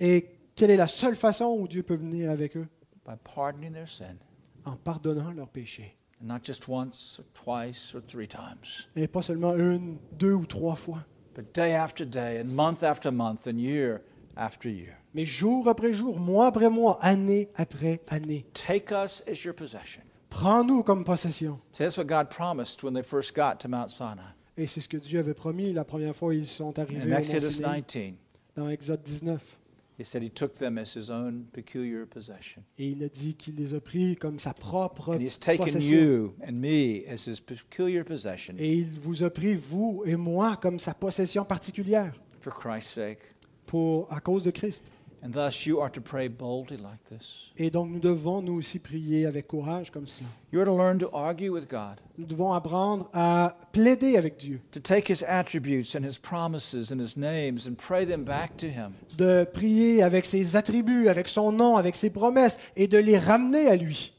Et 0.00 0.26
quelle 0.56 0.70
est 0.70 0.76
la 0.76 0.88
seule 0.88 1.14
façon 1.14 1.56
où 1.58 1.68
Dieu 1.68 1.82
peut 1.82 1.96
venir 1.96 2.30
avec 2.30 2.56
eux? 2.56 2.66
By 3.06 3.14
pardoning 3.22 3.72
their 3.72 3.88
sin. 3.88 4.16
En 4.64 4.76
pardonnant 4.76 5.30
leurs 5.30 5.48
péchés. 5.48 5.96
And 6.20 6.26
not 6.26 6.40
just 6.42 6.68
once 6.68 7.20
or 7.20 7.24
twice 7.34 7.94
or 7.94 8.00
three 8.06 8.26
times, 8.26 8.88
Et 8.96 9.06
pas 9.06 9.22
seulement 9.22 9.54
une, 9.54 9.98
deux 10.12 10.32
ou 10.32 10.46
trois 10.46 10.74
fois, 10.74 11.04
but 11.34 11.54
day 11.54 11.74
after 11.74 12.04
day 12.04 12.40
and 12.40 12.46
month 12.46 12.82
after 12.82 13.12
month 13.12 13.46
and 13.46 13.58
year 13.58 14.00
after 14.36 14.68
year. 14.68 14.96
mais 15.12 15.26
jour 15.26 15.68
après 15.68 15.92
jour, 15.92 16.18
mois 16.18 16.46
après 16.48 16.70
mois, 16.70 16.98
année 17.00 17.48
après 17.56 18.00
année. 18.08 18.46
Take 18.54 18.90
us 18.92 19.22
as 19.28 19.44
your 19.44 19.54
possession. 19.54 20.02
Prends-nous 20.34 20.82
comme 20.82 21.04
possession. 21.04 21.58
See, 21.72 21.84
that's 21.84 21.96
what 21.96 22.06
God 22.06 22.28
promised 22.28 22.82
when 22.82 22.92
they 22.92 23.02
first 23.02 23.34
got 23.34 23.60
to 23.60 23.68
Mount 23.68 23.90
Sinai. 23.90 24.34
Et 24.56 24.66
c'est 24.66 24.80
ce 24.80 24.88
que 24.88 24.96
Dieu 24.96 25.18
avait 25.18 25.34
promis 25.34 25.72
la 25.72 25.84
première 25.84 26.14
fois 26.14 26.34
ils 26.34 26.46
sont 26.46 26.76
arrivés 26.78 27.00
In 27.02 27.06
au 27.06 27.08
Mont 27.08 27.18
Exodus 27.18 27.50
Sinaï, 27.50 27.82
19, 27.82 28.14
dans 28.56 28.68
Exode 28.68 29.02
19. 29.04 29.58
He 29.96 30.04
said 30.04 30.22
He 30.24 30.30
took 30.30 30.54
them 30.54 30.76
as 30.76 30.94
His 30.96 31.08
own 31.08 31.44
peculiar 31.52 32.04
possession. 32.06 32.62
Et 32.78 32.88
il 32.88 33.02
a 33.04 33.08
dit 33.08 33.34
qu'il 33.34 33.54
les 33.54 33.74
a 33.74 33.80
pris 33.80 34.16
comme 34.16 34.40
sa 34.40 34.52
propre 34.52 35.14
And 35.14 35.20
He's 35.20 35.38
taken 35.38 35.66
possession. 35.66 35.88
you 35.88 36.34
and 36.46 36.52
me 36.52 37.04
as 37.08 37.26
His 37.28 37.40
peculiar 37.40 38.04
possession 38.04 38.54
Et 38.58 38.74
il 38.78 38.90
vous 39.00 39.22
a 39.22 39.30
pris, 39.30 39.54
vous 39.54 40.02
et 40.04 40.16
moi, 40.16 40.56
comme 40.56 40.80
sa 40.80 40.94
possession 40.94 41.44
particulière 41.44 42.12
for 42.40 42.52
Christ's 42.52 42.92
sake. 42.94 43.20
pour, 43.66 44.12
à 44.12 44.20
cause 44.20 44.42
de 44.42 44.50
Christ. 44.50 44.82
And 45.26 45.30
thus 45.32 45.64
you 45.64 45.80
are 45.80 45.90
to 45.90 46.02
pray 46.02 46.28
boldly 46.28 46.76
like 46.76 47.02
this. 47.08 47.50
Et 47.56 47.70
donc 47.70 47.88
nous 47.90 47.98
devons 47.98 48.42
nous 48.42 48.56
aussi 48.58 48.78
prier 48.78 49.24
avec 49.24 49.46
courage 49.46 49.90
comme 49.90 50.06
cela. 50.06 50.28
You 50.52 50.60
are 50.60 50.66
to 50.66 50.76
learn 50.76 50.98
to 50.98 51.08
argue 51.14 51.50
with 51.50 51.66
God, 51.66 51.98
Nous 52.18 52.26
devons 52.26 52.52
apprendre 52.52 53.08
à 53.14 53.56
plaider 53.72 54.18
avec 54.18 54.36
Dieu, 54.36 54.60
to 54.70 54.80
take 54.80 55.10
His 55.10 55.24
attributes 55.26 55.94
and 55.96 56.04
His 56.04 56.18
promises 56.18 56.92
and 56.92 57.00
His 57.00 57.16
names 57.16 57.66
and 57.66 57.74
pray 57.78 58.04
them 58.04 58.22
back 58.24 58.54
to 58.58 58.66
Him. 58.66 58.92
de 59.16 59.44
prier 59.50 60.02
avec 60.02 60.26
ses 60.26 60.56
attributs, 60.56 61.08
avec 61.08 61.28
son 61.28 61.52
nom, 61.52 61.78
avec 61.78 61.96
ses 61.96 62.10
promesses 62.10 62.58
et 62.76 62.86
de 62.86 62.98
les 62.98 63.16
ramener 63.18 63.66
à 63.68 63.76
lui. 63.76 64.12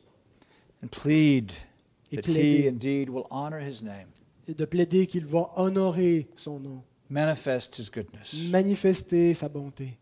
and 0.83 0.87
plead 0.89 1.51
Et 2.11 2.17
that 2.17 2.31
he 2.31 2.67
indeed 2.67 3.09
will 3.11 3.25
honor 3.29 3.59
his 3.59 3.83
name, 3.83 4.07
Et 4.47 4.55
de 4.55 4.65
plaider 4.65 5.05
qu'il 5.05 5.25
va 5.27 5.51
honorer 5.55 6.27
son 6.35 6.59
nom, 6.59 6.81
manifest 7.11 7.77
his 7.77 7.91
goodness. 7.91 8.49
manifester 8.49 9.35
sa 9.35 9.49
bonté. 9.49 9.97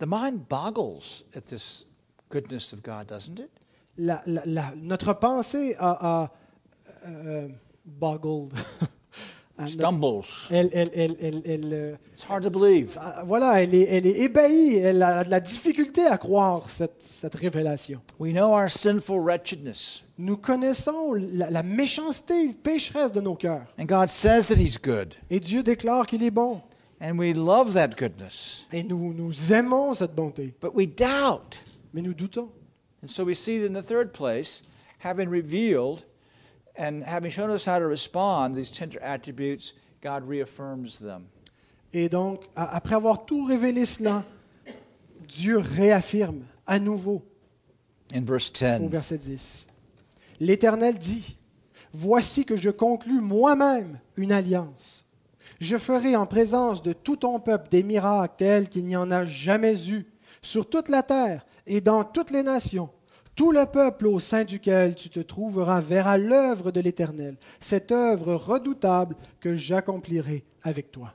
The 0.00 0.06
mind 0.06 0.48
boggles 0.48 1.24
at 1.36 1.42
this 1.48 1.84
goodness 2.30 2.72
of 2.72 2.82
God, 2.82 3.06
doesn't 3.06 3.38
it? 3.38 3.50
La- 3.98 4.22
la- 4.26 4.42
la- 4.46 4.72
notre 4.76 5.12
pensée 5.12 5.76
a, 5.78 5.90
a, 6.24 6.30
euh, 7.06 7.48
boggled. 7.84 8.52
Stumbles. 9.66 10.24
elle, 10.50 10.70
elle, 10.72 10.90
elle, 10.94 11.42
elle, 11.44 11.70
euh, 11.74 11.94
It's 12.14 12.24
hard 12.26 12.44
to 12.44 12.50
believe. 12.50 12.88
ça- 12.92 13.22
voilà, 13.26 13.62
elle 13.62 13.74
est, 13.74 13.82
elle 13.90 14.06
est 14.06 14.20
ébahie, 14.20 14.76
elle 14.76 15.02
a 15.02 15.22
de 15.22 15.28
la 15.28 15.38
difficulté 15.40 16.06
à 16.06 16.16
croire 16.16 16.70
cette, 16.70 17.02
cette 17.02 17.34
révélation. 17.34 18.00
We 18.18 18.32
know 18.32 18.54
our 18.54 18.70
sinful 18.70 19.20
wretchedness, 19.22 20.02
Nous 20.16 20.38
connaissons 20.38 21.12
la, 21.12 21.50
la 21.50 21.62
méchanceté 21.62 22.54
pécheresse 22.54 23.12
de 23.12 23.20
nos 23.20 23.34
cœurs. 23.34 23.66
and 23.78 23.84
God 23.84 24.08
says 24.08 24.48
that 24.48 24.56
he's 24.56 24.78
good, 24.80 25.14
Et 25.28 25.40
Dieu 25.40 25.62
déclare 25.62 26.06
qu'il 26.06 26.22
est 26.22 26.30
bon. 26.30 26.62
And 27.00 27.18
we 27.18 27.32
love 27.32 27.72
that 27.74 27.96
goodness. 27.96 28.66
Et 28.72 28.82
nous, 28.82 29.12
nous 29.14 29.52
aimons 29.52 29.94
cette 29.94 30.14
bonté. 30.14 30.52
But 30.60 30.74
we 30.74 30.86
doubt. 30.86 31.62
Mais 31.92 32.02
nous 32.02 32.14
doutons. 32.14 32.50
And 33.02 33.08
so 33.08 33.24
we 33.24 33.34
see 33.34 33.64
in 33.64 33.72
the 33.72 33.82
third 33.82 34.12
place, 34.12 34.62
having 34.98 35.28
revealed 35.28 36.04
and 36.76 37.02
having 37.02 37.30
shown 37.30 37.50
us 37.50 37.64
how 37.64 37.78
to 37.78 37.86
respond 37.86 38.54
these 38.54 38.70
tender 38.70 39.00
attributes, 39.02 39.72
God 40.02 40.28
reaffirms 40.28 40.98
them. 40.98 41.28
Et 41.92 42.08
donc, 42.08 42.44
après 42.54 42.94
avoir 42.94 43.24
tout 43.24 43.44
révélé 43.46 43.84
cela, 43.84 44.24
Dieu 45.26 45.58
réaffirme 45.58 46.44
à 46.66 46.78
nouveau 46.78 47.22
In 48.14 48.24
verse 48.24 48.50
au 48.50 48.78
10, 48.78 48.88
verset 48.88 49.18
10. 49.18 49.66
L'Éternel 50.40 50.98
dit, 50.98 51.36
Voici 51.92 52.44
que 52.44 52.56
je 52.56 52.70
conclus 52.70 53.20
moi-même 53.20 53.98
une 54.16 54.32
alliance. 54.32 55.04
Je 55.60 55.76
ferai 55.76 56.16
en 56.16 56.24
présence 56.24 56.82
de 56.82 56.94
tout 56.94 57.16
ton 57.16 57.38
peuple 57.38 57.68
des 57.70 57.82
miracles 57.82 58.34
tels 58.38 58.68
qu'il 58.70 58.86
n'y 58.86 58.96
en 58.96 59.10
a 59.10 59.26
jamais 59.26 59.90
eu 59.90 60.06
sur 60.40 60.66
toute 60.66 60.88
la 60.88 61.02
terre 61.02 61.44
et 61.66 61.82
dans 61.82 62.02
toutes 62.02 62.30
les 62.30 62.42
nations. 62.42 62.88
Tout 63.36 63.52
le 63.52 63.66
peuple 63.66 64.06
au 64.06 64.18
sein 64.18 64.44
duquel 64.44 64.94
tu 64.94 65.10
te 65.10 65.20
trouveras 65.20 65.82
verra 65.82 66.16
l'œuvre 66.16 66.70
de 66.70 66.80
l'Éternel, 66.80 67.36
cette 67.60 67.92
œuvre 67.92 68.34
redoutable 68.34 69.16
que 69.38 69.54
j'accomplirai 69.54 70.44
avec 70.62 70.90
toi. 70.92 71.12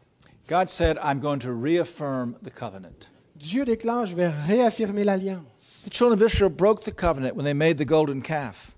God 0.47 0.69
said, 0.69 0.97
I'm 1.03 1.19
going 1.19 1.39
to 1.39 1.49
reaffirm 1.51 2.35
the 2.43 2.51
covenant. 2.51 3.09
Dieu 3.35 3.65
déclare, 3.65 4.05
je 4.05 4.15
vais 4.15 4.29
réaffirmer 4.29 5.03
l'alliance. 5.03 5.85
The 5.89 5.93
children 5.93 6.21
of 6.21 6.21
Israel 6.23 6.51
broke 6.51 6.83
the 6.83 6.93
covenant 6.93 7.35
when 7.35 7.45
they 7.45 7.55
made 7.55 7.77
the 7.77 7.85
golden 7.85 8.21
calf. 8.21 8.75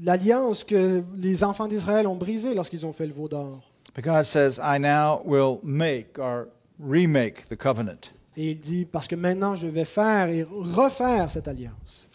L'alliance 0.00 0.64
que 0.64 1.04
les 1.16 1.44
enfants 1.44 1.68
d'Israël 1.68 2.08
ont 2.08 2.16
brisée 2.16 2.54
lorsqu'ils 2.54 2.84
ont 2.84 2.92
fait 2.92 3.06
le 3.06 3.12
veau 3.12 3.28
d'or. 3.28 3.73
But 3.94 4.02
God 4.04 4.26
says, 4.26 4.58
I 4.58 4.78
now 4.78 5.22
will 5.24 5.60
make 5.62 6.18
or 6.18 6.48
remake 6.78 7.46
the 7.48 7.56
covenant. 7.56 8.12
Et 8.36 8.50
il 8.50 8.60
dit, 8.60 8.84
parce 8.84 9.06
que 9.06 9.14
maintenant 9.14 9.54
je 9.54 9.68
vais 9.68 9.84
faire 9.84 10.28
et 10.28 10.42
refaire 10.42 11.30
cette 11.30 11.46
alliance. 11.46 12.08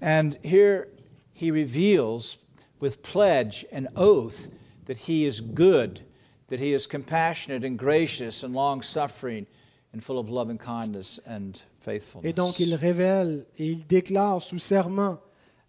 And 0.00 0.38
here 0.42 0.88
he 1.34 1.50
reveals 1.50 2.38
with 2.80 3.02
pledge 3.02 3.66
and 3.70 3.88
oath 3.94 4.48
that 4.86 5.08
he 5.08 5.26
is 5.26 5.40
good, 5.42 6.00
that 6.48 6.60
he 6.60 6.72
is 6.72 6.86
compassionate 6.86 7.64
and 7.64 7.78
gracious 7.78 8.42
and 8.42 8.54
long 8.54 8.80
suffering 8.80 9.46
and 9.92 10.02
full 10.02 10.18
of 10.18 10.30
loving 10.30 10.56
kindness 10.56 11.20
and 11.26 11.60
faithfulness. 11.80 12.30
Et 12.30 12.32
donc 12.32 12.58
il 12.58 12.74
révèle 12.74 13.44
et 13.58 13.66
il 13.66 13.86
déclare 13.86 14.40
sous 14.40 14.58
serment 14.58 15.18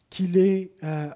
qu'il 0.09 0.37
est 0.37 0.71
euh, 0.83 1.09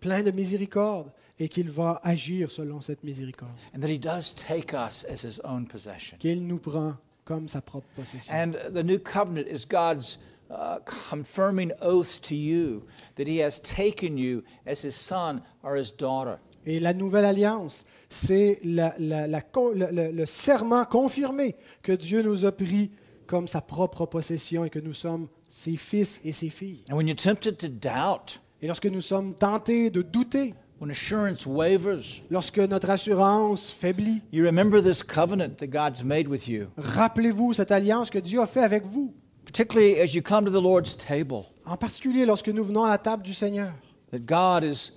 plein 0.00 0.22
de 0.22 0.30
miséricorde 0.30 1.12
et 1.42 1.48
qu'il 1.48 1.70
va 1.70 2.00
agir 2.04 2.50
selon 2.50 2.80
cette 2.80 3.02
miséricorde, 3.02 3.50
and 3.74 3.80
that 3.80 3.88
he 3.88 3.98
does 3.98 4.34
take 4.34 4.72
us 4.74 5.04
as 5.10 5.24
his 5.26 5.40
own 5.44 5.66
possession. 5.66 6.16
qu'il 6.18 6.46
nous 6.46 6.58
prend 6.58 6.94
comme 7.24 7.48
sa 7.48 7.60
propre 7.60 7.86
possession. 7.96 8.32
And 8.32 8.52
the 8.72 8.84
new 8.84 8.98
covenant 8.98 9.46
is 9.48 9.66
God's 9.68 10.18
uh, 10.50 10.76
confirming 11.10 11.72
oath 11.80 12.20
to 12.22 12.34
you 12.34 12.82
that 13.16 13.26
he 13.26 13.42
has 13.42 13.58
taken 13.60 14.16
you 14.16 14.42
as 14.66 14.82
his 14.84 14.94
son 14.94 15.40
or 15.62 15.76
his 15.76 15.90
daughter. 15.96 16.38
Et 16.66 16.78
la 16.78 16.92
nouvelle 16.94 17.24
alliance, 17.24 17.84
c'est 18.08 18.60
la- 18.62 18.94
la- 18.98 19.26
la 19.26 19.40
con- 19.40 19.72
le, 19.74 19.90
le- 19.90 20.12
le 20.12 20.26
serment 20.26 20.84
confirmé 20.84 21.56
que 21.82 21.92
Dieu 21.92 22.22
nous 22.22 22.44
a 22.44 22.52
pris 22.52 22.90
comme 23.26 23.48
sa 23.48 23.60
propre 23.60 24.06
possession 24.06 24.64
et 24.64 24.70
que 24.70 24.78
nous 24.78 24.94
sommes 24.94 25.26
ses 25.48 25.76
fils 25.76 26.20
et 26.24 26.32
ses 26.32 26.50
filles. 26.50 26.82
And 26.90 26.96
when 26.96 27.08
you're 27.08 27.16
tempted 27.16 27.56
to 27.58 27.68
doubt, 27.68 28.40
Et 28.60 28.68
lorsque 28.68 28.86
nous 28.86 29.00
sommes 29.00 29.34
tentés 29.34 29.90
de 29.90 30.02
douter, 30.02 30.54
when 30.82 30.90
assurance 30.90 31.46
wavers, 31.46 32.20
lorsque 32.28 32.58
notre 32.58 32.90
assurance 32.90 33.70
faiblit. 33.70 34.20
you 34.32 34.44
remember 34.44 34.82
this 34.82 35.00
covenant 35.00 35.58
that 35.58 35.68
God's 35.68 36.02
made 36.02 36.26
with 36.26 36.48
you, 36.48 36.72
Rappelez-vous 36.76 37.52
cette 37.54 37.70
alliance 37.70 38.10
que 38.10 38.18
Dieu 38.18 38.40
a 38.40 38.48
fait 38.48 38.64
avec 38.64 38.84
vous, 38.84 39.14
particularly 39.44 40.00
as 40.00 40.12
you 40.16 40.22
come 40.22 40.44
to 40.44 40.50
the 40.50 40.60
Lord's 40.60 40.96
table, 40.96 41.44
en 41.64 41.76
particulier 41.76 42.26
lorsque 42.26 42.48
nous 42.48 42.64
venons 42.64 42.82
à 42.82 42.90
la 42.90 42.98
table 42.98 43.22
du 43.22 43.32
Seigneur, 43.32 43.72
that 44.10 44.26
God 44.26 44.64
is 44.64 44.90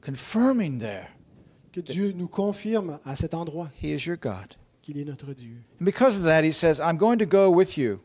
confirming 0.00 0.78
there 0.78 1.08
que 1.72 1.80
Dieu 1.80 2.12
nous 2.14 2.28
confirme 2.28 3.00
à 3.04 3.16
cet 3.16 3.34
endroit 3.34 3.70
He 3.82 3.92
is 3.92 4.06
your 4.06 4.16
God. 4.16 4.54
qu'il 4.82 4.98
est 4.98 5.04
notre 5.04 5.34
Dieu. 5.34 5.56
And 5.80 5.84
because 5.84 6.16
of 6.16 6.22
that, 6.26 6.44
He 6.44 6.52
says, 6.52 6.78
I'm 6.78 6.96
going 6.96 7.18
to 7.18 7.26
go 7.26 7.50
with 7.50 7.76
you. 7.76 7.98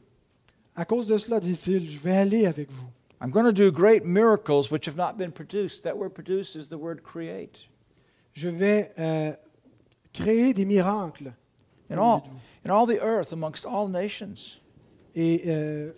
À 0.75 0.83
cause 0.83 1.05
de 1.05 1.15
cela, 1.19 1.39
dit-il, 1.39 1.91
je 1.91 1.99
vais 1.99 2.17
aller 2.17 2.47
avec 2.47 2.71
vous. 2.71 2.87
I'm 3.21 3.31
going 3.31 3.45
to 3.45 3.51
do 3.53 3.71
great 3.71 4.05
miracles 4.05 4.71
which 4.71 4.85
have 4.85 4.95
not 4.95 5.17
been 5.17 5.31
produced. 5.31 5.83
That 5.83 5.97
word 5.97 6.13
produce 6.13 6.55
is 6.55 6.69
the 6.69 6.77
word 6.77 7.01
create. 7.03 7.67
Je 8.33 8.47
vais 8.49 8.91
euh, 8.97 9.33
créer 10.13 10.53
des 10.53 10.65
miracles 10.65 11.33
In 11.89 11.97
all, 11.97 12.23
in 12.63 12.69
all 12.69 12.85
the 12.85 12.99
earth, 13.01 13.33
amongst 13.33 13.65
all 13.65 13.87
nations. 13.89 14.59
et 15.15 15.41
euh, 15.47 15.91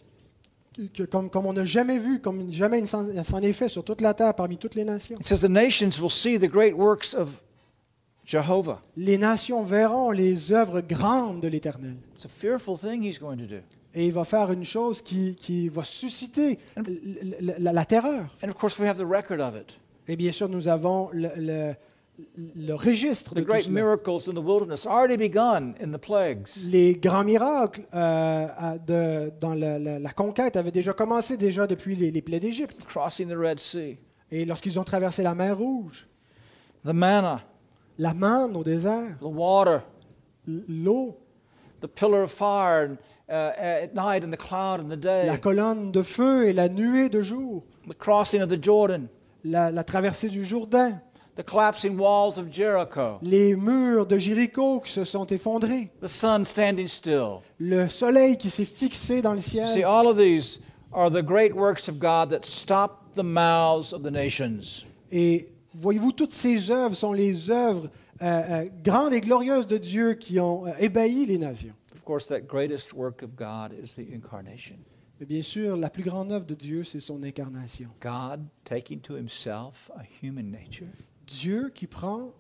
que- 0.94 1.04
comme, 1.04 1.30
comme 1.30 1.46
on 1.46 1.54
n'a 1.54 1.66
jamais 1.66 2.00
vu, 2.00 2.20
comme 2.22 2.50
jamais 2.52 2.80
il 2.80 2.88
s'en 2.88 3.06
est 3.42 3.54
fait 3.54 3.68
sur 3.70 3.84
toute 3.84 4.00
la 4.02 4.14
terre 4.14 4.34
parmi 4.34 4.58
toutes 4.58 4.76
les 4.76 4.86
nations. 4.86 5.18
It 5.20 5.26
says 5.26 5.42
the 5.42 5.50
nations 5.50 6.00
will 6.02 6.10
see 6.10 6.40
the 6.40 6.48
great 6.50 6.74
works 6.76 7.14
of 7.14 7.44
Jehovah. 8.26 8.82
Les 8.96 9.18
nations 9.18 9.64
verront 9.64 10.12
les 10.12 10.54
œuvres 10.54 10.80
grandes 10.82 11.42
de 11.42 11.50
l'Éternel. 11.50 11.98
It's 12.16 12.26
a 12.26 12.30
fearful 12.30 12.78
thing 12.78 13.04
He's 13.04 13.20
going 13.20 13.38
to 13.38 13.46
do. 13.48 13.62
Et 13.94 14.08
il 14.08 14.14
va 14.14 14.24
faire 14.24 14.52
une 14.52 14.64
chose 14.64 15.02
qui, 15.02 15.36
qui 15.36 15.68
va 15.68 15.84
susciter 15.84 16.60
la, 17.60 17.74
la 17.74 17.86
terreur. 17.86 18.26
And 18.44 18.50
of 18.50 18.56
course, 18.56 18.80
we 18.80 18.88
have 18.88 18.98
the 18.98 19.06
record 19.06 19.40
of 19.42 19.56
it. 19.56 19.78
Et 20.08 20.16
bien 20.16 20.32
sûr, 20.32 20.48
nous 20.50 20.68
avons 20.68 21.10
le, 21.14 21.30
le- 21.38 21.74
le 22.56 22.74
registre 22.74 23.32
The 23.34 23.38
de 23.38 23.42
tout 23.42 23.48
great 23.48 23.64
cela. 23.64 23.74
miracles 23.82 24.30
in 24.30 24.34
the 24.34 24.44
wilderness 24.46 24.86
already 24.86 25.18
begun 25.18 25.74
in 25.82 25.92
the 25.92 25.98
plagues. 26.00 26.48
Les 26.70 26.94
grands 26.96 27.24
miracles 27.24 27.82
euh, 27.94 28.48
de- 28.86 29.32
dans 29.40 29.54
la, 29.56 29.80
la- 29.80 30.00
la 30.00 30.12
conquête 30.12 30.56
avaient 30.56 30.72
déjà 30.72 30.94
commencé 30.94 31.36
déjà 31.36 31.66
depuis 31.68 31.96
les, 31.96 32.12
les 32.12 32.22
plaies 32.22 32.40
d'Égypte. 32.40 32.86
Crossing 32.86 33.28
the 33.28 33.36
Red 33.38 33.60
Sea, 33.60 33.98
Et 34.32 34.46
lorsqu'ils 34.46 34.80
ont 34.80 34.84
traversé 34.84 35.24
la 35.24 35.34
mer 35.36 35.58
Rouge, 35.58 36.08
the 36.86 36.94
manna, 36.94 37.42
la 37.98 38.14
manne 38.14 38.56
au 38.56 38.64
désert, 38.64 39.18
the 39.20 39.24
water, 39.24 39.82
l- 40.48 40.64
l'eau, 40.68 41.18
the 41.82 41.88
pillar 41.88 42.24
of 42.26 42.32
fire 42.32 42.98
uh, 43.32 43.52
at 43.58 43.94
night 43.96 44.24
and 44.24 44.32
the 44.32 44.38
cloud 44.38 44.80
in 44.82 44.90
the 44.90 44.98
day, 44.98 45.26
la 45.28 45.38
colonne 45.38 45.92
de 45.92 46.02
feu 46.04 46.48
et 46.50 46.54
la 46.54 46.68
nuée 46.70 47.10
de 47.10 47.22
jour, 47.22 47.64
the 47.88 47.94
crossing 47.98 48.42
of 48.42 48.50
the 48.50 48.62
Jordan, 48.62 49.08
la, 49.44 49.72
la 49.72 49.84
traversée 49.84 50.30
du 50.30 50.44
Jourdain, 50.46 51.00
the 51.36 51.44
collapsing 51.44 51.98
walls 51.98 52.38
of 52.38 52.52
Jericho, 52.52 53.20
les 53.22 53.56
murs 53.56 54.06
de 54.06 54.18
Jéricho 54.20 54.82
qui 54.82 54.92
se 54.92 55.04
sont 55.06 55.26
effondrés, 55.28 55.90
the 56.02 56.08
sun 56.08 56.44
standing 56.46 56.88
still. 56.88 57.40
le 57.58 57.88
soleil 57.88 58.38
qui 58.38 58.50
s'est 58.50 58.66
fixé 58.66 59.22
dans 59.22 59.32
le 59.34 59.40
You 59.40 59.66
see, 59.66 59.74
ciel. 59.80 59.86
all 59.86 60.08
of 60.08 60.18
these 60.18 60.60
are 60.94 61.10
the 61.10 61.24
great 61.24 61.56
works 61.56 61.88
of 61.88 62.00
God 62.00 62.30
that 62.32 62.44
stop 62.46 63.14
the 63.16 63.24
mouths 63.24 63.94
of 63.94 64.04
the 64.04 64.12
nations. 64.12 64.86
Et 65.12 65.48
voyez-vous, 65.74 66.12
toutes 66.12 66.34
ces 66.34 66.70
œuvres 66.70 66.96
sont 66.96 67.14
les 67.14 67.50
œuvres 67.50 67.90
euh, 68.22 68.42
euh, 68.50 68.66
grandes 68.84 69.14
et 69.14 69.22
glorieuses 69.22 69.68
de 69.68 69.78
Dieu 69.78 70.14
qui 70.14 70.40
ont 70.40 70.68
euh, 70.68 70.72
ébahi 70.80 71.26
les 71.26 71.38
nations. 71.38 71.74
Course, 72.12 72.28
that 72.28 72.46
greatest 72.46 72.94
work 72.94 73.22
of 73.22 73.38
God 73.38 73.72
is 73.72 73.96
the 73.96 74.06
incarnation. 74.14 74.84
Mais 75.18 75.26
bien 75.26 75.42
sûr, 75.42 75.78
la 75.78 75.90
plus 75.90 76.04
grande 76.04 76.34
œuvre 76.34 76.46
de 76.46 76.56
Dieu, 76.56 76.84
c'est 76.84 77.00
son 77.00 77.24
incarnation. 77.24 77.88
God 78.02 78.50
taking 78.66 79.00
to 79.00 79.16
himself 79.16 79.90
a 79.96 80.04
human 80.22 80.52
nature, 80.52 80.90
Dieu 81.26 81.72
qui 81.74 81.88
prend 81.88 82.34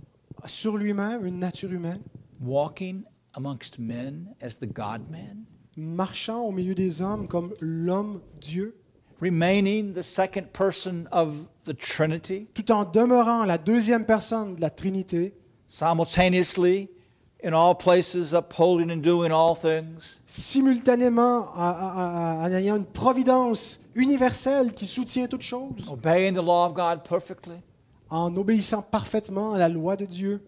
sur 0.45 0.75
lui-même 0.75 1.25
une 1.25 1.39
nature 1.39 1.71
humaine, 1.71 2.01
walking 2.41 3.03
amongst 3.33 3.79
men 3.79 4.35
as 4.41 4.57
the 4.57 4.65
God 4.65 5.09
man, 5.09 5.45
marchant 5.77 6.41
au 6.41 6.51
milieu 6.51 6.75
des 6.75 7.01
hommes 7.01 7.29
comme 7.29 7.53
l'homme 7.61 8.19
Dieu, 8.41 8.75
remaining 9.21 9.93
the 9.93 10.03
second 10.03 10.51
person 10.51 11.07
of 11.13 11.47
the 11.63 11.73
Trinity, 11.73 12.45
tout 12.53 12.73
en 12.73 12.83
demeurant 12.83 13.45
la 13.45 13.57
deuxième 13.57 14.05
personne 14.05 14.55
de 14.55 14.59
la 14.59 14.69
Trinité, 14.69 15.33
simultaneously 15.65 16.89
in 17.43 17.53
all 17.53 17.75
places 17.75 18.33
upholding 18.33 18.91
and 18.91 19.01
doing 19.01 19.31
all 19.31 19.55
things. 19.55 20.19
simultanément 20.27 21.47
en- 21.55 22.51
ayant 22.51 22.75
une 22.77 22.85
providence 22.85 23.79
universelle 23.95 24.73
qui 24.73 24.85
soutient 24.85 25.27
toutes 25.27 25.41
choses, 25.41 25.87
obeying 25.89 26.33
the 26.33 26.41
law 26.43 26.65
of 26.67 26.73
God 26.73 27.03
perfectly, 27.03 27.57
en 28.09 28.35
obéissant 28.37 28.81
parfaitement 28.81 29.53
à 29.53 29.57
la 29.57 29.67
loi 29.69 29.95
de 29.97 30.05
Dieu, 30.05 30.41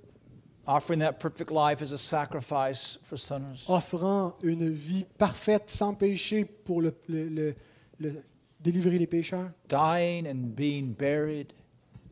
offering 0.68 1.00
that 1.00 1.14
perfect 1.14 1.52
life 1.52 1.82
as 1.82 1.92
a 1.94 1.98
sacrifice 1.98 3.00
for 3.04 3.18
sinners, 3.18 3.66
offrant 3.68 4.34
une 4.44 4.70
vie 4.70 5.06
parfaite 5.18 5.70
sans 5.70 5.94
péché 5.94 6.46
pour 6.46 6.82
le, 6.82 6.94
le- 7.10 7.30
le- 7.30 7.56
le- 8.00 8.24
délivrer 8.62 8.98
les 8.98 9.08
pécheurs, 9.08 9.50
dying 9.68 10.28
and 10.28 10.54
being 10.56 10.94
buried, 10.94 11.52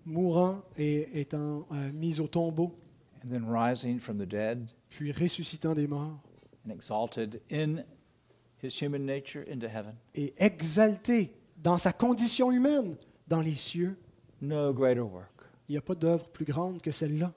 mourant 0.06 0.58
et 0.78 1.22
étant 1.22 1.66
euh, 1.72 1.92
mis 1.94 2.20
au 2.20 2.28
tombeau, 2.28 2.76
and 3.24 3.30
then 3.30 3.46
rising 3.46 4.00
from 4.00 4.18
the 4.18 4.26
dead 4.26 4.72
puis 4.90 5.12
ressuscitant 5.12 5.74
des 5.74 5.88
morts 5.88 6.20
and 6.66 6.72
exalted 6.72 7.42
in 7.50 7.84
his 8.62 8.80
human 8.80 9.06
nature 9.06 9.44
into 9.48 9.68
heaven. 9.68 9.96
et 10.16 10.34
exalté 10.38 11.34
dans 11.58 11.78
sa 11.78 11.94
condition 11.94 12.52
humaine 12.52 12.96
dans 13.28 13.42
les 13.42 13.56
cieux. 13.56 13.98
No 14.42 14.74
greater 14.74 15.06
work. 15.06 15.46
Il 15.68 15.74
n'y 15.74 15.78
a 15.78 15.82
pas 15.82 15.96
d'œuvre 15.96 16.28
plus 16.30 16.46
grande 16.46 16.82
que 16.82 16.92
celle-là. 16.92 17.32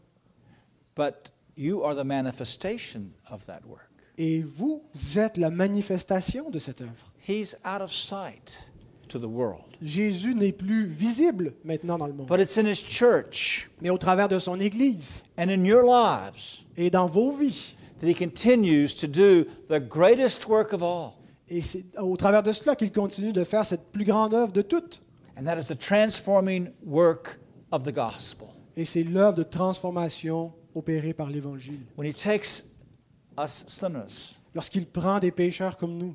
But 0.97 1.31
you 1.57 1.85
are 1.85 1.95
the 1.95 2.05
manifestation 2.05 3.13
of 3.31 3.45
that 3.47 3.61
work. 3.67 3.91
Et 4.17 4.43
vous 4.43 4.83
êtes 5.17 5.37
la 5.37 5.51
manifestation 5.51 6.51
de 6.51 6.59
cette 6.59 6.83
œuvre. 6.83 7.13
He's 7.29 7.57
out 7.65 7.81
of 7.81 7.93
sight 7.93 8.59
to 9.09 9.19
the 9.19 9.25
world. 9.25 9.63
Jésus 9.83 10.35
n'est 10.35 10.53
plus 10.53 10.87
visible 10.87 11.55
maintenant 11.65 11.99
dans 11.99 12.07
le 12.07 12.13
monde, 12.13 12.27
But 12.29 12.41
it's 12.41 12.57
in 12.59 12.67
his 12.67 12.77
church 12.83 13.71
mais 13.81 13.91
au 13.91 13.99
travers 13.99 14.29
de 14.29 14.39
son 14.39 14.59
Église 14.61 15.23
and 15.39 15.49
in 15.49 15.65
your 15.65 15.83
lives 15.83 16.65
et 16.77 16.91
dans 16.91 17.07
vos 17.07 17.33
vies. 17.33 17.75
that 18.01 18.09
he 18.09 18.15
continues 18.15 18.95
to 18.95 19.07
do 19.07 19.45
the 19.69 19.81
greatest 19.81 20.47
work 20.49 20.73
of 20.73 20.83
all. 20.83 21.13
Et 21.49 21.63
c'est 21.63 21.85
au 21.99 22.17
travers 22.17 22.43
de 22.43 22.53
cela 22.53 22.75
qu'il 22.75 22.91
continue 22.93 23.33
de 23.33 23.45
faire 23.45 23.65
cette 23.65 23.93
plus 23.93 24.05
grande 24.05 24.35
œuvre 24.35 24.53
de 24.53 24.63
toutes. 24.63 25.03
And 25.37 25.45
that 25.45 25.59
is 25.59 25.67
the 25.67 25.79
transforming 25.79 26.71
work 26.85 27.39
of 27.71 27.83
the 27.85 27.93
gospel. 27.93 28.49
Et 28.77 28.85
c'est 28.85 29.03
l'œuvre 29.05 29.37
de 29.37 29.43
transformation 29.43 30.53
opérée 30.75 31.13
par 31.15 31.29
l'Évangile. 31.31 31.81
When 31.97 32.09
he 32.09 32.15
takes 32.15 32.65
us 33.39 33.65
sinners 33.67 34.39
Lorsqu'il 34.55 34.87
prend 34.87 35.19
des 35.19 35.31
pécheurs 35.33 35.77
comme 35.77 35.97
nous 35.99 36.15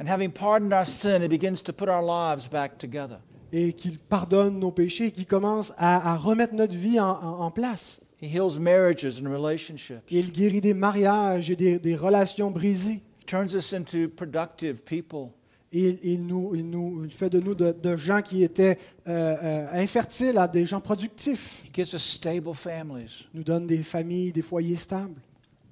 and 0.00 0.08
having 0.08 0.30
pardoned 0.30 0.72
our 0.72 0.84
sin, 0.86 1.22
he 1.22 1.28
begins 1.28 1.62
to 1.62 1.72
put 1.72 1.88
our 1.88 2.02
lives 2.02 2.48
back 2.48 2.78
together. 2.78 3.18
et 3.52 3.72
qu'il 3.72 3.98
pardonne 3.98 4.58
nos 4.60 4.70
péchés 4.72 5.06
et 5.06 5.10
qu'il 5.10 5.26
commence 5.26 5.72
à, 5.76 6.12
à 6.12 6.16
remettre 6.16 6.54
notre 6.54 6.74
vie 6.76 7.00
en, 7.00 7.10
en- 7.10 7.40
en 7.40 7.50
place. 7.50 8.00
He 8.22 8.26
heals 8.26 8.58
marriages 8.60 9.20
and 9.20 9.28
relationships. 9.28 10.02
Il 10.10 10.30
guérit 10.30 10.60
des 10.60 10.72
mariages 10.74 11.50
et 11.50 11.56
des, 11.56 11.78
des 11.80 11.96
relations 11.96 12.50
brisées. 12.52 13.00
He 13.20 13.26
turns 13.26 13.54
us 13.54 13.72
into 13.72 14.08
productive 14.08 14.82
people. 14.84 15.32
Il, 15.72 15.98
il 16.02 16.26
nous, 16.26 16.54
il 16.54 16.68
nous- 16.70 17.04
il 17.04 17.12
fait 17.12 17.30
de 17.30 17.40
nous 17.40 17.54
de, 17.56 17.72
de 17.72 17.96
gens 17.96 18.22
qui 18.22 18.42
étaient 18.44 18.78
euh, 19.08 19.36
euh, 19.42 19.82
infertiles 19.82 20.36
à 20.38 20.46
des 20.46 20.64
gens 20.66 20.80
productifs. 20.80 21.62
He 21.64 21.70
gives 21.74 21.92
us 21.94 22.02
stable 22.02 22.54
families. 22.54 23.26
Il 23.34 23.38
nous 23.38 23.44
donne 23.44 23.66
des 23.66 23.82
familles, 23.82 24.30
des 24.32 24.42
foyers 24.42 24.76
stables. 24.76 25.20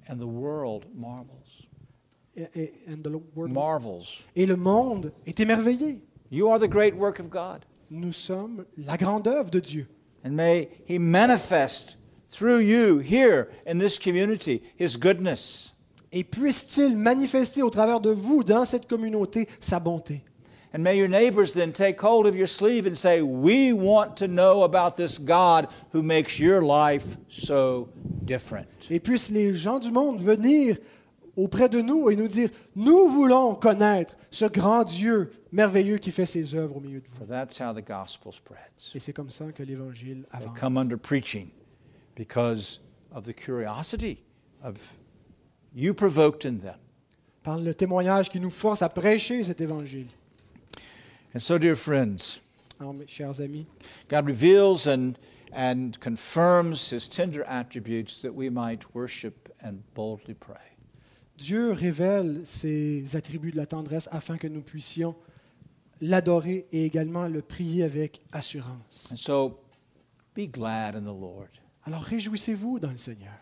And 0.09 0.17
the 0.17 0.23
world 0.25 0.83
marvels. 0.95 1.38
Et, 2.37 2.73
and 2.87 3.03
the 3.03 3.09
world- 3.35 3.51
Marvels. 3.51 4.23
et 4.35 4.45
le 4.45 4.55
monde 4.55 5.11
est 5.25 5.39
émerveillé. 5.39 5.99
You 6.31 6.47
are 6.49 6.59
the 6.59 6.67
great 6.69 6.95
work 6.95 7.19
of 7.19 7.29
God. 7.29 7.65
Nous 7.89 8.13
sommes 8.13 8.65
la 8.77 8.97
grande 8.97 9.27
œuvre 9.27 9.49
de 9.49 9.59
Dieu. 9.59 9.87
And 10.23 10.31
may 10.35 10.69
He 10.87 10.99
manifest 10.99 11.97
through 12.29 12.59
you 12.59 12.99
here 12.99 13.49
in 13.65 13.79
this 13.79 13.97
community 13.97 14.61
His 14.77 14.95
goodness. 14.97 15.73
Et 16.11 16.23
puisse-t-il 16.23 16.95
manifester 16.97 17.61
au 17.61 17.69
travers 17.69 17.99
de 17.99 18.11
vous, 18.11 18.43
dans 18.43 18.65
cette 18.65 18.87
communauté, 18.87 19.47
sa 19.59 19.79
bonté? 19.79 20.23
And 20.73 20.83
may 20.83 20.97
your 20.97 21.07
neighbors 21.07 21.53
then 21.53 21.71
take 21.71 21.99
hold 21.99 22.27
of 22.27 22.35
your 22.35 22.47
sleeve 22.47 22.85
and 22.85 22.95
say, 22.95 23.21
We 23.23 23.73
want 23.73 24.15
to 24.17 24.27
know 24.27 24.63
about 24.63 24.95
this 24.97 25.17
God 25.17 25.67
who 25.93 26.03
makes 26.03 26.39
your 26.39 26.61
life 26.61 27.17
so 27.27 27.89
different. 28.23 28.67
Et 28.91 28.99
puissent 28.99 29.31
les 29.31 29.55
gens 29.55 29.79
du 29.79 29.91
monde 29.91 30.21
venir 30.21 30.77
auprès 31.43 31.69
de 31.69 31.81
nous 31.81 32.09
et 32.09 32.15
nous 32.15 32.27
dire, 32.27 32.49
nous 32.75 33.07
voulons 33.07 33.55
connaître 33.55 34.15
ce 34.31 34.45
grand 34.45 34.83
Dieu 34.83 35.31
merveilleux 35.51 35.97
qui 35.97 36.11
fait 36.11 36.25
ses 36.25 36.53
œuvres 36.55 36.77
au 36.77 36.79
milieu 36.79 36.99
de 37.01 37.07
vous. 37.09 37.17
For 37.17 37.27
that's 37.27 37.59
how 37.59 37.73
the 37.73 37.85
gospel 37.85 38.31
spreads. 38.33 38.91
Et 38.95 38.99
c'est 38.99 39.13
comme 39.13 39.29
ça 39.31 39.51
que 39.51 39.63
l'Évangile 39.63 40.23
They 40.31 40.43
avance. 40.43 40.59
come 40.59 40.77
under 40.77 40.97
preaching 40.97 41.49
because 42.15 42.81
of 43.13 43.25
the 43.25 43.33
curiosity 43.33 44.23
of 44.63 44.97
you 45.73 45.93
provoked 45.93 46.45
in 46.45 46.59
them. 46.59 46.77
Par 47.43 47.57
le 47.57 47.73
témoignage 47.73 48.29
qui 48.29 48.39
nous 48.39 48.51
force 48.51 48.81
à 48.81 48.89
prêcher 48.89 49.43
cet 49.43 49.61
Évangile. 49.61 50.07
And 51.33 51.39
so, 51.39 51.57
dear 51.57 51.75
friends, 51.75 52.41
Alors, 52.79 52.93
mes 52.93 53.07
chers 53.07 53.39
amis, 53.39 53.65
God 54.09 54.25
reveals 54.27 54.87
and, 54.87 55.13
and 55.53 55.91
confirms 55.99 56.89
his 56.91 57.07
tender 57.07 57.43
attributes 57.47 58.21
that 58.21 58.33
we 58.33 58.49
might 58.49 58.93
worship 58.95 59.49
and 59.61 59.83
boldly 59.93 60.33
pray. 60.33 60.68
Dieu 61.39 61.71
révèle 61.71 62.41
ses 62.45 63.15
attributs 63.15 63.51
de 63.51 63.57
la 63.57 63.65
tendresse 63.65 64.09
afin 64.11 64.37
que 64.37 64.47
nous 64.47 64.61
puissions 64.61 65.15
l'adorer 66.01 66.67
et 66.71 66.85
également 66.85 67.27
le 67.27 67.41
prier 67.41 67.83
avec 67.83 68.21
assurance. 68.31 69.09
And 69.11 69.15
so 69.17 69.59
be 70.35 70.47
glad 70.51 70.95
in 70.95 71.01
the 71.01 71.05
Lord. 71.05 71.47
Alors 71.85 72.01
réjouissez-vous 72.01 72.79
dans 72.79 72.91
le 72.91 72.97
Seigneur. 72.97 73.33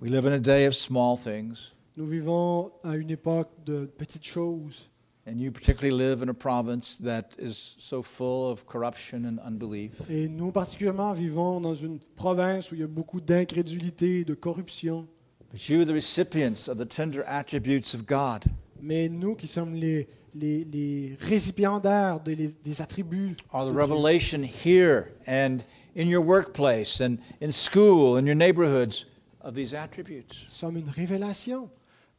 We 0.00 0.10
live 0.10 0.26
in 0.26 0.32
a 0.32 0.38
day 0.40 0.66
of 0.66 0.74
small 0.74 1.16
things, 1.16 1.72
Nous 1.96 2.06
vivons 2.06 2.72
à 2.82 2.96
une 2.96 3.10
époque 3.10 3.50
de 3.64 3.84
petites 3.86 4.24
choses. 4.26 4.88
and 5.24 5.38
you 5.38 5.52
particularly 5.52 5.96
live 5.96 6.20
in 6.22 6.28
a 6.28 6.34
province 6.34 6.98
that 6.98 7.36
is 7.38 7.76
so 7.78 8.02
full 8.02 8.50
of 8.50 8.66
corruption 8.66 9.24
and 9.24 9.38
unbelief. 9.46 9.92
Et 10.10 10.28
nous 10.28 10.50
particulièrement 10.50 11.12
vivons 11.12 11.60
dans 11.60 11.76
une 11.76 12.00
province 12.16 12.72
où 12.72 12.74
il 12.74 12.80
y 12.80 12.84
a 12.84 12.88
beaucoup 12.88 13.20
d'incrédulité, 13.20 14.24
de 14.24 14.34
corruption. 14.34 15.06
But 15.52 15.68
you, 15.68 15.84
the 15.84 15.92
recipients 15.92 16.68
of 16.68 16.78
the 16.78 16.86
tender 16.86 17.22
attributes 17.26 17.94
of 17.94 18.06
God, 18.06 18.44
Mais 18.80 19.08
nous 19.08 19.34
qui 19.36 19.46
sommes 19.46 19.74
les, 19.74 20.08
les, 20.34 20.64
les 20.64 21.16
récipiendaires 21.20 22.20
de 22.20 22.32
les- 22.32 22.54
des 22.64 22.80
attributs, 22.80 23.36
are 23.52 23.64
the 23.64 23.68
de 23.68 23.72
Dieu, 23.72 23.80
revelation 23.80 24.42
here 24.42 25.12
and 25.26 25.58
in 25.94 26.08
your 26.08 26.22
workplace 26.24 27.00
and 27.00 27.18
in 27.40 27.52
school 27.52 28.16
and 28.16 28.24
your 28.26 28.34
neighborhoods 28.34 29.04
of 29.42 29.54
these 29.54 29.74
attributes. 29.74 30.44
sommes 30.48 30.78
une 30.78 30.88
révélation 30.88 31.68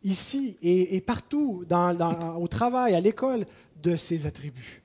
ici 0.03 0.57
et, 0.61 0.95
et 0.95 1.01
partout, 1.01 1.65
dans- 1.67 1.93
dans- 1.97 2.35
au 2.37 2.47
travail, 2.47 2.93
à 2.93 3.01
l'école, 3.01 3.45
de 3.81 3.95
ces 3.95 4.27
attributs. 4.27 4.81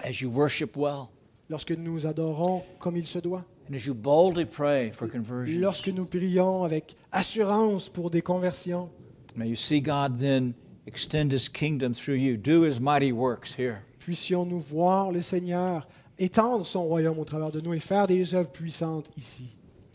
As 0.00 0.20
you 0.20 0.28
worship 0.30 0.76
well. 0.76 1.06
Lorsque 1.48 1.70
nous 1.72 2.06
adorons 2.06 2.62
comme 2.80 2.96
il 2.96 3.06
se 3.06 3.18
doit, 3.20 3.44
and 3.70 3.74
as 3.74 3.86
you 3.86 3.94
boldly 3.94 4.44
pray 4.46 4.90
for 4.92 5.06
conversion, 5.08 5.60
lorsque 5.60 5.88
nous 5.88 6.06
prions 6.06 6.64
avec 6.64 6.96
assurance 7.14 7.88
pour 7.88 8.10
des 8.10 8.20
conversions, 8.22 8.90
may 9.36 9.48
you 9.48 9.56
see 9.56 9.80
God 9.80 10.18
then 10.18 10.54
extend 10.86 11.32
his 11.32 11.48
kingdom 11.48 11.94
through 11.94 12.16
you, 12.18 12.36
do 12.36 12.62
his 12.64 12.78
mighty 12.80 13.12
works 13.12 13.54
here. 13.56 13.82
puissions-nous 14.00 14.60
voir 14.60 15.12
le 15.12 15.22
Seigneur 15.22 15.86
étendre 16.18 16.66
son 16.66 16.84
royaume 16.84 17.18
au 17.18 17.24
travers 17.24 17.50
de 17.50 17.60
nous 17.60 17.72
et 17.74 17.80
faire 17.80 18.06
des 18.06 18.34
œuvres 18.34 18.50
puissantes 18.50 19.08
ici 19.16 19.48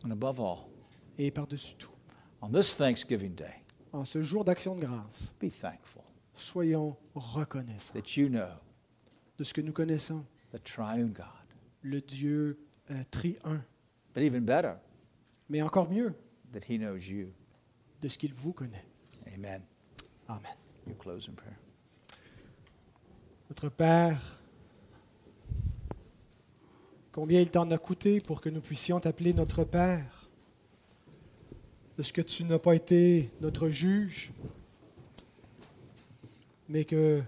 And 0.03 0.11
above 0.11 0.39
all, 0.39 0.59
et 1.17 1.29
par-dessus 1.31 1.75
tout. 1.77 1.91
on 2.41 2.49
this 2.49 2.75
Thanksgiving 2.75 3.35
Day, 3.35 3.53
En 3.91 4.05
ce 4.05 4.21
jour 4.23 4.43
d'action 4.45 4.75
de 4.75 4.85
grâce, 4.85 5.33
be 5.41 5.49
thankful 5.49 6.03
soyons 6.33 6.95
reconnaissants 7.15 7.93
that 7.93 8.15
you 8.17 8.29
know 8.29 8.47
de 9.37 9.43
ce 9.43 9.53
que 9.53 9.61
nous 9.61 9.73
connaissons, 9.73 10.23
the 10.53 10.63
triune 10.63 11.11
God. 11.11 11.25
le 11.81 11.99
Dieu 12.01 12.57
euh, 12.91 13.03
tri-un, 13.11 13.61
But 14.15 14.23
even 14.23 14.43
better, 14.45 14.73
mais 15.49 15.61
encore 15.61 15.89
mieux, 15.89 16.13
that 16.53 16.61
he 16.67 16.77
knows 16.77 17.09
you. 17.09 17.33
de 18.01 18.07
ce 18.07 18.17
qu'il 18.17 18.33
vous 18.33 18.53
connaît. 18.53 18.85
Amen. 19.35 19.61
Amen. 20.27 20.55
You 20.87 20.95
close 20.95 21.27
in 21.29 21.33
prayer. 21.33 21.57
Notre 23.49 23.69
Père, 23.69 24.39
combien 27.11 27.41
il 27.41 27.49
t'en 27.49 27.69
a 27.71 27.77
coûté 27.77 28.21
pour 28.21 28.41
que 28.41 28.49
nous 28.49 28.61
puissions 28.61 28.99
t'appeler 28.99 29.33
notre 29.33 29.63
Père, 29.63 30.29
de 31.97 32.03
ce 32.03 32.13
que 32.13 32.21
tu 32.21 32.43
n'as 32.45 32.59
pas 32.59 32.75
été 32.75 33.31
notre 33.41 33.69
juge, 33.69 34.31
mais 36.69 36.85
que, 36.85 37.21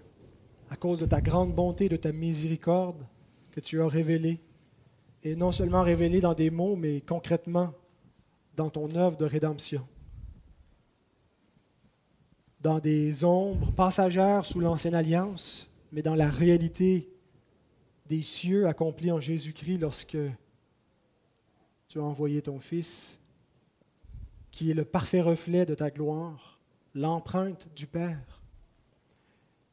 à 0.70 0.76
cause 0.76 1.00
de 1.00 1.06
ta 1.06 1.20
grande 1.20 1.54
bonté, 1.54 1.90
de 1.90 1.98
ta 1.98 2.12
miséricorde, 2.12 3.06
que 3.52 3.60
tu 3.60 3.82
as 3.82 3.88
révélé, 3.88 4.40
et 5.24 5.36
non 5.36 5.52
seulement 5.52 5.82
révélé 5.82 6.22
dans 6.22 6.34
des 6.34 6.50
mots, 6.50 6.76
mais 6.76 7.02
concrètement 7.02 7.74
dans 8.56 8.70
ton 8.70 8.94
œuvre 8.96 9.18
de 9.18 9.26
rédemption, 9.26 9.88
dans 12.60 12.80
des 12.80 13.24
ombres 13.24 13.72
passagères 13.72 14.46
sous 14.46 14.60
l'ancienne 14.60 14.96
alliance, 14.96 15.68
mais 15.92 16.02
dans 16.02 16.16
la 16.16 16.30
réalité 16.30 17.10
des 18.08 18.22
cieux 18.22 18.68
accomplis 18.68 19.12
en 19.12 19.20
Jésus-Christ 19.20 19.78
lorsque 19.80 20.18
tu 21.88 22.00
as 22.00 22.04
envoyé 22.04 22.42
ton 22.42 22.60
Fils, 22.60 23.20
qui 24.52 24.70
est 24.70 24.76
le 24.76 24.86
parfait 24.86 25.22
reflet 25.22 25.66
de 25.66 25.76
ta 25.76 25.90
gloire, 25.90 26.60
l'empreinte 26.94 27.68
du 27.76 27.88
Père, 27.88 28.42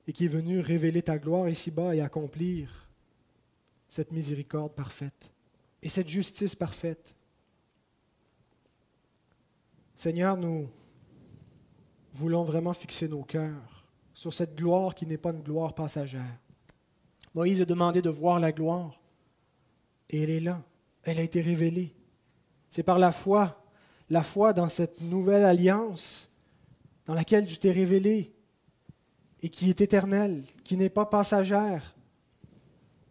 et 0.07 0.13
qui 0.13 0.25
est 0.25 0.29
venu 0.29 0.61
révéler 0.61 1.03
ta 1.03 1.19
gloire 1.19 1.49
ici-bas 1.49 1.95
et 1.95 2.01
accomplir 2.01 2.89
cette 3.89 4.11
miséricorde 4.11 4.73
parfaite 4.73 5.31
et 5.83 5.89
cette 5.89 6.09
justice 6.09 6.55
parfaite. 6.55 7.15
Seigneur, 9.99 10.37
nous 10.37 10.69
voulons 12.15 12.45
vraiment 12.45 12.73
fixer 12.73 13.09
nos 13.09 13.25
cœurs 13.25 13.85
sur 14.15 14.33
cette 14.33 14.55
gloire 14.55 14.95
qui 14.95 15.07
n'est 15.07 15.19
pas 15.19 15.33
une 15.33 15.43
gloire 15.43 15.75
passagère. 15.75 16.39
Moïse 17.35 17.61
a 17.61 17.65
demandé 17.65 18.01
de 18.01 18.09
voir 18.09 18.39
la 18.39 18.53
gloire, 18.53 19.01
et 20.09 20.23
elle 20.23 20.31
est 20.31 20.39
là, 20.39 20.63
elle 21.03 21.19
a 21.19 21.23
été 21.23 21.41
révélée. 21.41 21.97
C'est 22.71 22.85
par 22.85 23.01
la 23.01 23.11
foi, 23.11 23.61
la 24.09 24.23
foi 24.23 24.53
dans 24.53 24.69
cette 24.69 25.01
nouvelle 25.01 25.45
alliance 25.45 26.31
dans 27.07 27.15
laquelle 27.15 27.47
tu 27.47 27.59
t'es 27.59 27.73
révélé 27.73 28.33
et 29.43 29.49
qui 29.49 29.69
est 29.69 29.81
éternelle, 29.81 30.45
qui 30.63 30.77
n'est 30.77 30.91
pas 30.91 31.07
passagère. 31.07 31.97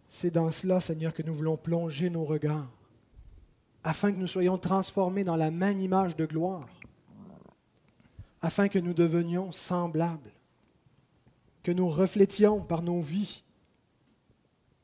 C'est 0.08 0.32
dans 0.32 0.52
cela, 0.52 0.80
Seigneur, 0.80 1.14
que 1.14 1.22
nous 1.22 1.34
voulons 1.34 1.58
plonger 1.58 2.10
nos 2.10 2.24
regards, 2.24 2.72
afin 3.84 4.14
que 4.14 4.18
nous 4.18 4.26
soyons 4.26 4.58
transformés 4.58 5.26
dans 5.26 5.36
la 5.36 5.52
même 5.52 5.82
image 5.82 6.16
de 6.16 6.26
gloire, 6.26 6.66
afin 8.42 8.68
que 8.68 8.80
nous 8.80 8.94
devenions 8.94 9.52
semblables, 9.52 10.32
que 11.64 11.72
nous 11.72 11.90
reflétions 11.90 12.62
par 12.62 12.82
nos 12.82 13.02
vies 13.02 13.44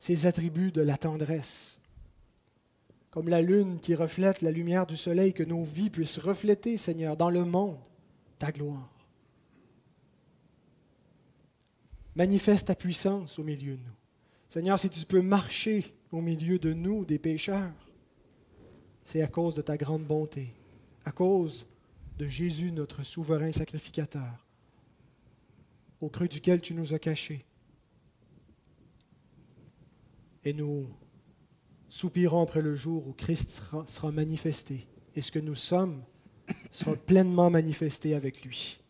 ces 0.04 0.26
attributs 0.26 0.70
de 0.70 0.82
la 0.82 0.98
tendresse. 0.98 1.80
Comme 3.10 3.28
la 3.28 3.40
lune 3.40 3.78
qui 3.80 3.94
reflète 3.94 4.42
la 4.42 4.50
lumière 4.50 4.86
du 4.86 4.96
soleil, 4.96 5.32
que 5.32 5.42
nos 5.42 5.64
vies 5.64 5.88
puissent 5.88 6.18
refléter, 6.18 6.76
Seigneur, 6.76 7.16
dans 7.16 7.30
le 7.30 7.44
monde, 7.44 7.78
ta 8.38 8.52
gloire. 8.52 8.90
Manifeste 12.16 12.66
ta 12.66 12.74
puissance 12.74 13.38
au 13.38 13.44
milieu 13.44 13.76
de 13.76 13.82
nous. 13.82 13.96
Seigneur, 14.48 14.78
si 14.78 14.90
tu 14.90 15.06
peux 15.06 15.22
marcher 15.22 15.94
au 16.12 16.20
milieu 16.20 16.58
de 16.58 16.72
nous, 16.72 17.04
des 17.04 17.18
pécheurs, 17.18 17.72
c'est 19.04 19.22
à 19.22 19.26
cause 19.26 19.54
de 19.54 19.62
ta 19.62 19.76
grande 19.76 20.04
bonté, 20.04 20.52
à 21.04 21.12
cause 21.12 21.66
de 22.18 22.26
Jésus, 22.26 22.72
notre 22.72 23.02
souverain 23.02 23.52
sacrificateur, 23.52 24.46
au 26.00 26.08
creux 26.08 26.28
duquel 26.28 26.60
tu 26.60 26.74
nous 26.74 26.94
as 26.94 26.98
cachés. 26.98 27.44
Et 30.44 30.52
nous 30.52 30.88
soupirons 31.88 32.42
après 32.42 32.62
le 32.62 32.76
jour 32.76 33.06
où 33.08 33.12
Christ 33.12 33.62
sera, 33.86 34.12
manifesté 34.12 34.86
et 35.14 35.22
ce 35.22 35.32
que 35.32 35.38
nous 35.38 35.54
sommes 35.54 36.02
sera 36.70 36.94
pleinement 37.06 37.50
manifesté 37.50 38.14
avec 38.14 38.44
lui. 38.44 38.80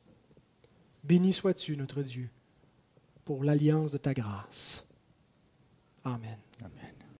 Béni 1.04 1.32
sois-tu, 1.32 1.76
notre 1.76 2.02
Dieu, 2.02 2.30
pour 3.24 3.44
l'alliance 3.44 3.92
de 3.92 3.98
ta 3.98 4.14
grâce. 4.14 4.86
Amen. 6.02 6.38